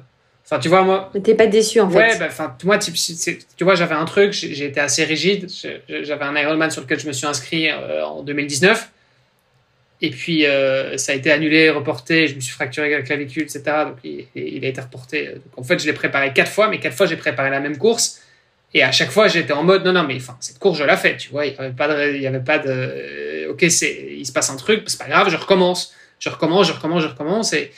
[0.50, 1.10] Enfin, tu vois, moi.
[1.12, 1.98] Mais t'es pas déçu en fait.
[1.98, 5.46] Ouais, bah, enfin, moi, tu, tu vois, j'avais un truc, j'ai été assez rigide.
[5.88, 8.90] J'avais un Ironman sur lequel je me suis inscrit euh, en 2019.
[10.00, 12.28] Et puis, euh, ça a été annulé, reporté.
[12.28, 13.62] Je me suis fracturé la clavicule, etc.
[13.84, 15.26] Donc, il, a été reporté.
[15.26, 17.76] Donc, en fait, je l'ai préparé quatre fois, mais quatre fois, j'ai préparé la même
[17.76, 18.22] course.
[18.72, 20.96] Et à chaque fois, j'étais en mode, non, non, mais enfin, cette course, je l'ai
[20.96, 21.44] faite, tu vois.
[21.44, 22.14] Il n'y avait pas de.
[22.14, 25.36] Il y avait pas de ok, il se passe un truc, c'est pas grave, je
[25.36, 25.92] recommence.
[26.20, 27.52] Je recommence, je recommence, je recommence.
[27.52, 27.70] Et.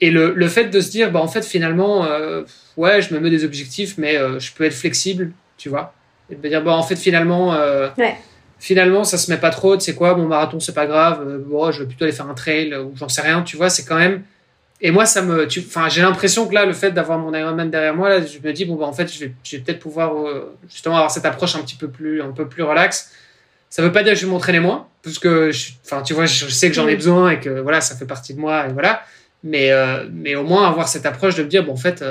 [0.00, 2.42] Et le, le, fait de se dire, bah, en fait, finalement, euh,
[2.76, 5.92] ouais, je me mets des objectifs, mais euh, je peux être flexible, tu vois.
[6.30, 7.88] Et de me dire, bah, en fait, finalement, euh,
[8.60, 11.72] finalement, ça se met pas trop, tu sais quoi, mon marathon, c'est pas grave, bon,
[11.72, 13.98] je vais plutôt aller faire un trail, ou j'en sais rien, tu vois, c'est quand
[13.98, 14.22] même
[14.80, 17.96] et moi, ça me, enfin, j'ai l'impression que là, le fait d'avoir mon Ironman derrière
[17.96, 20.12] moi, là, je me dis bon, bah, en fait, je vais, je vais peut-être pouvoir
[20.70, 23.10] justement avoir cette approche un petit peu plus, un peu plus relax.
[23.70, 25.50] Ça veut pas dire que je vais m'entraîner moins, parce que,
[25.84, 26.96] enfin, tu vois, je sais que j'en ai mm.
[26.96, 29.02] besoin et que voilà, ça fait partie de moi et voilà.
[29.44, 29.70] Mais,
[30.12, 32.02] mais au moins avoir cette approche de me dire bon, en fait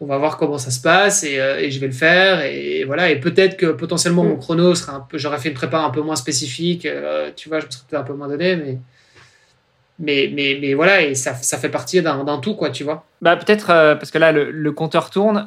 [0.00, 2.42] on va voir comment ça se passe euh, et, je vais le faire.
[2.42, 3.10] Et, voilà.
[3.10, 4.40] Et peut-être que potentiellement mon mm.
[4.40, 7.60] chrono sera un peu j'aurais fait une prépa un peu moins spécifique euh, tu vois
[7.60, 8.78] je me serais peut-être un peu moins donné mais
[10.00, 11.02] mais mais, mais voilà.
[11.02, 13.06] Et ça, ça fait partie d'un tout quoi tu vois.
[13.20, 15.46] Bah peut-être euh, parce que là le, compteur tourne.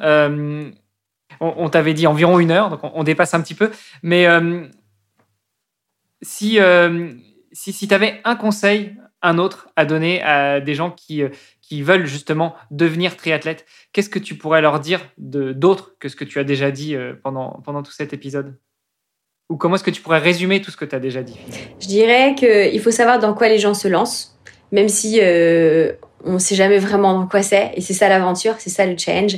[1.40, 3.70] On, t'avait dit environ une heure donc on, dépasse un petit peu.
[4.02, 4.26] Mais
[6.22, 6.58] si
[7.52, 11.22] si, si tu avais un conseil un autre à donner à des gens qui
[11.68, 16.24] qui veulent justement devenir triathlètes, qu'est-ce que tu pourrais leur dire d'autre que ce que
[16.24, 18.56] tu as déjà dit euh, pendant, pendant tout cet épisode?
[19.50, 21.36] Ou comment est-ce que tu pourrais résumer tout ce que tu as déjà dit?
[21.80, 24.38] Je dirais qu'il faut savoir dans quoi les gens se lancent,
[24.72, 25.92] même si euh,
[26.24, 27.72] on ne sait jamais vraiment dans quoi c'est.
[27.74, 29.36] Et c'est ça l'aventure, c'est ça le challenge.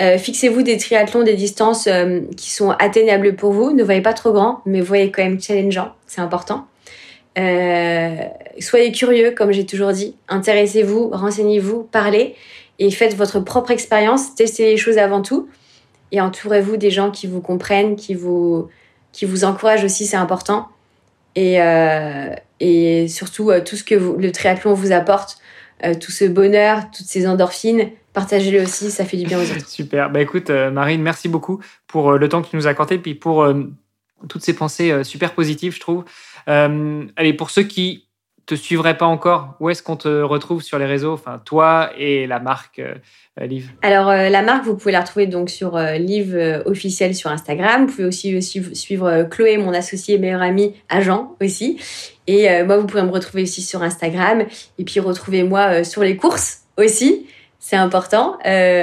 [0.00, 1.88] Euh, fixez-vous des triathlons, des distances
[2.36, 3.72] qui sont atteignables pour vous.
[3.72, 5.94] Ne voyez pas trop grand, mais voyez quand même challengeant.
[6.06, 6.66] C'est important.
[7.36, 8.16] Euh,
[8.60, 10.16] soyez curieux, comme j'ai toujours dit.
[10.28, 12.34] Intéressez-vous, renseignez-vous, parlez
[12.78, 14.34] et faites votre propre expérience.
[14.34, 15.48] Testez les choses avant tout
[16.12, 18.68] et entourez-vous des gens qui vous comprennent, qui vous,
[19.12, 20.68] qui vous encouragent aussi, c'est important.
[21.34, 25.38] Et, euh, et surtout, euh, tout ce que le triathlon vous apporte,
[26.00, 29.68] tout ce bonheur, toutes ces endorphines, partagez-le aussi, ça fait du bien aux autres.
[29.68, 30.08] Super.
[30.08, 33.46] Bah écoute, Marine, merci beaucoup pour le temps que tu nous as accordé, puis pour
[34.28, 36.04] toutes ces pensées super positives, je trouve.
[36.48, 38.06] Euh, allez, pour ceux qui
[38.46, 41.14] te suivraient pas encore, où est-ce qu'on te retrouve sur les réseaux?
[41.14, 43.70] Enfin, toi et la marque euh, Live.
[43.80, 47.86] Alors, euh, la marque, vous pouvez la retrouver donc sur Live officiel sur Instagram.
[47.86, 51.80] Vous pouvez aussi suivre, Chloé, mon associé, meilleur ami, agent aussi.
[52.26, 54.44] Et moi, vous pouvez me retrouver aussi sur Instagram.
[54.78, 57.26] Et puis, retrouvez-moi sur les courses aussi.
[57.58, 58.38] C'est important.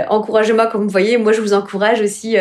[0.10, 1.18] Encouragez-moi, comme vous voyez.
[1.18, 2.36] Moi, je vous encourage aussi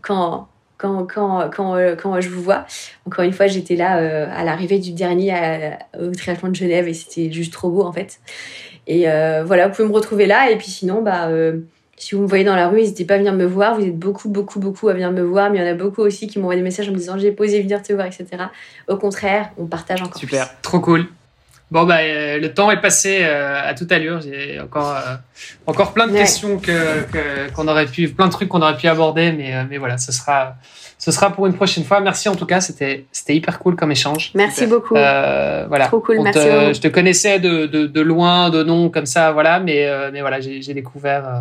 [0.00, 0.48] quand
[0.84, 2.66] quand, quand, quand, euh, quand je vous vois.
[3.06, 5.32] Encore une fois, j'étais là euh, à l'arrivée du dernier
[5.98, 8.20] au triathlon de Genève et c'était juste trop beau en fait.
[8.86, 10.50] Et euh, voilà, vous pouvez me retrouver là.
[10.50, 11.30] Et puis sinon, bah,
[11.96, 13.78] si vous me voyez dans la rue, n'hésitez pas à venir me voir.
[13.78, 15.50] Vous êtes beaucoup, beaucoup, beaucoup à venir me voir.
[15.50, 17.32] Mais il y en a beaucoup aussi qui m'envoient des messages en me disant j'ai
[17.32, 18.26] posé venir te voir, etc.
[18.88, 20.18] Au contraire, on partage encore.
[20.18, 21.06] Super, trop cool.
[21.74, 24.20] Bon, bah, le temps est passé à toute allure.
[24.22, 24.96] J'ai encore,
[25.66, 29.32] encore plein de questions que, qu'on aurait pu, plein de trucs qu'on aurait pu aborder,
[29.32, 30.54] mais, mais voilà, ce sera,
[31.04, 32.00] ce sera pour une prochaine fois.
[32.00, 34.30] Merci en tout cas, c'était c'était hyper cool comme échange.
[34.34, 34.96] Merci beaucoup.
[34.96, 35.86] Euh, voilà.
[35.86, 36.40] Trop cool, merci.
[36.40, 40.22] je te connaissais de, de, de, loin, de nom comme ça, voilà, mais euh, mais
[40.22, 41.40] voilà, j'ai découvert euh,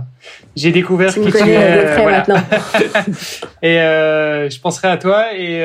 [0.58, 1.96] j'ai découvert tu qui tu es.
[2.02, 2.18] Voilà.
[2.18, 2.44] maintenant.
[3.62, 3.76] et
[4.50, 5.64] je penserai à toi et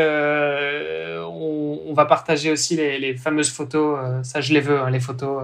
[1.27, 3.99] on, on, va partager aussi les, les fameuses photos.
[4.23, 5.43] ça, je les veux, hein, les photos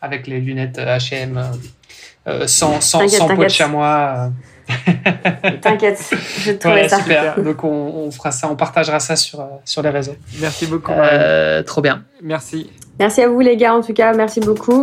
[0.00, 1.40] avec les lunettes H&M
[2.46, 4.30] sans sans, sans peau de chamois.
[5.62, 5.98] T'inquiète,
[6.40, 6.98] je te ouais, ça.
[6.98, 7.40] Super.
[7.42, 10.16] Donc on, fera ça, on partagera ça sur, sur les réseaux.
[10.40, 10.92] Merci beaucoup.
[10.92, 12.04] Euh, trop bien.
[12.22, 12.70] Merci.
[12.98, 14.82] Merci à vous les gars en tout cas, merci beaucoup.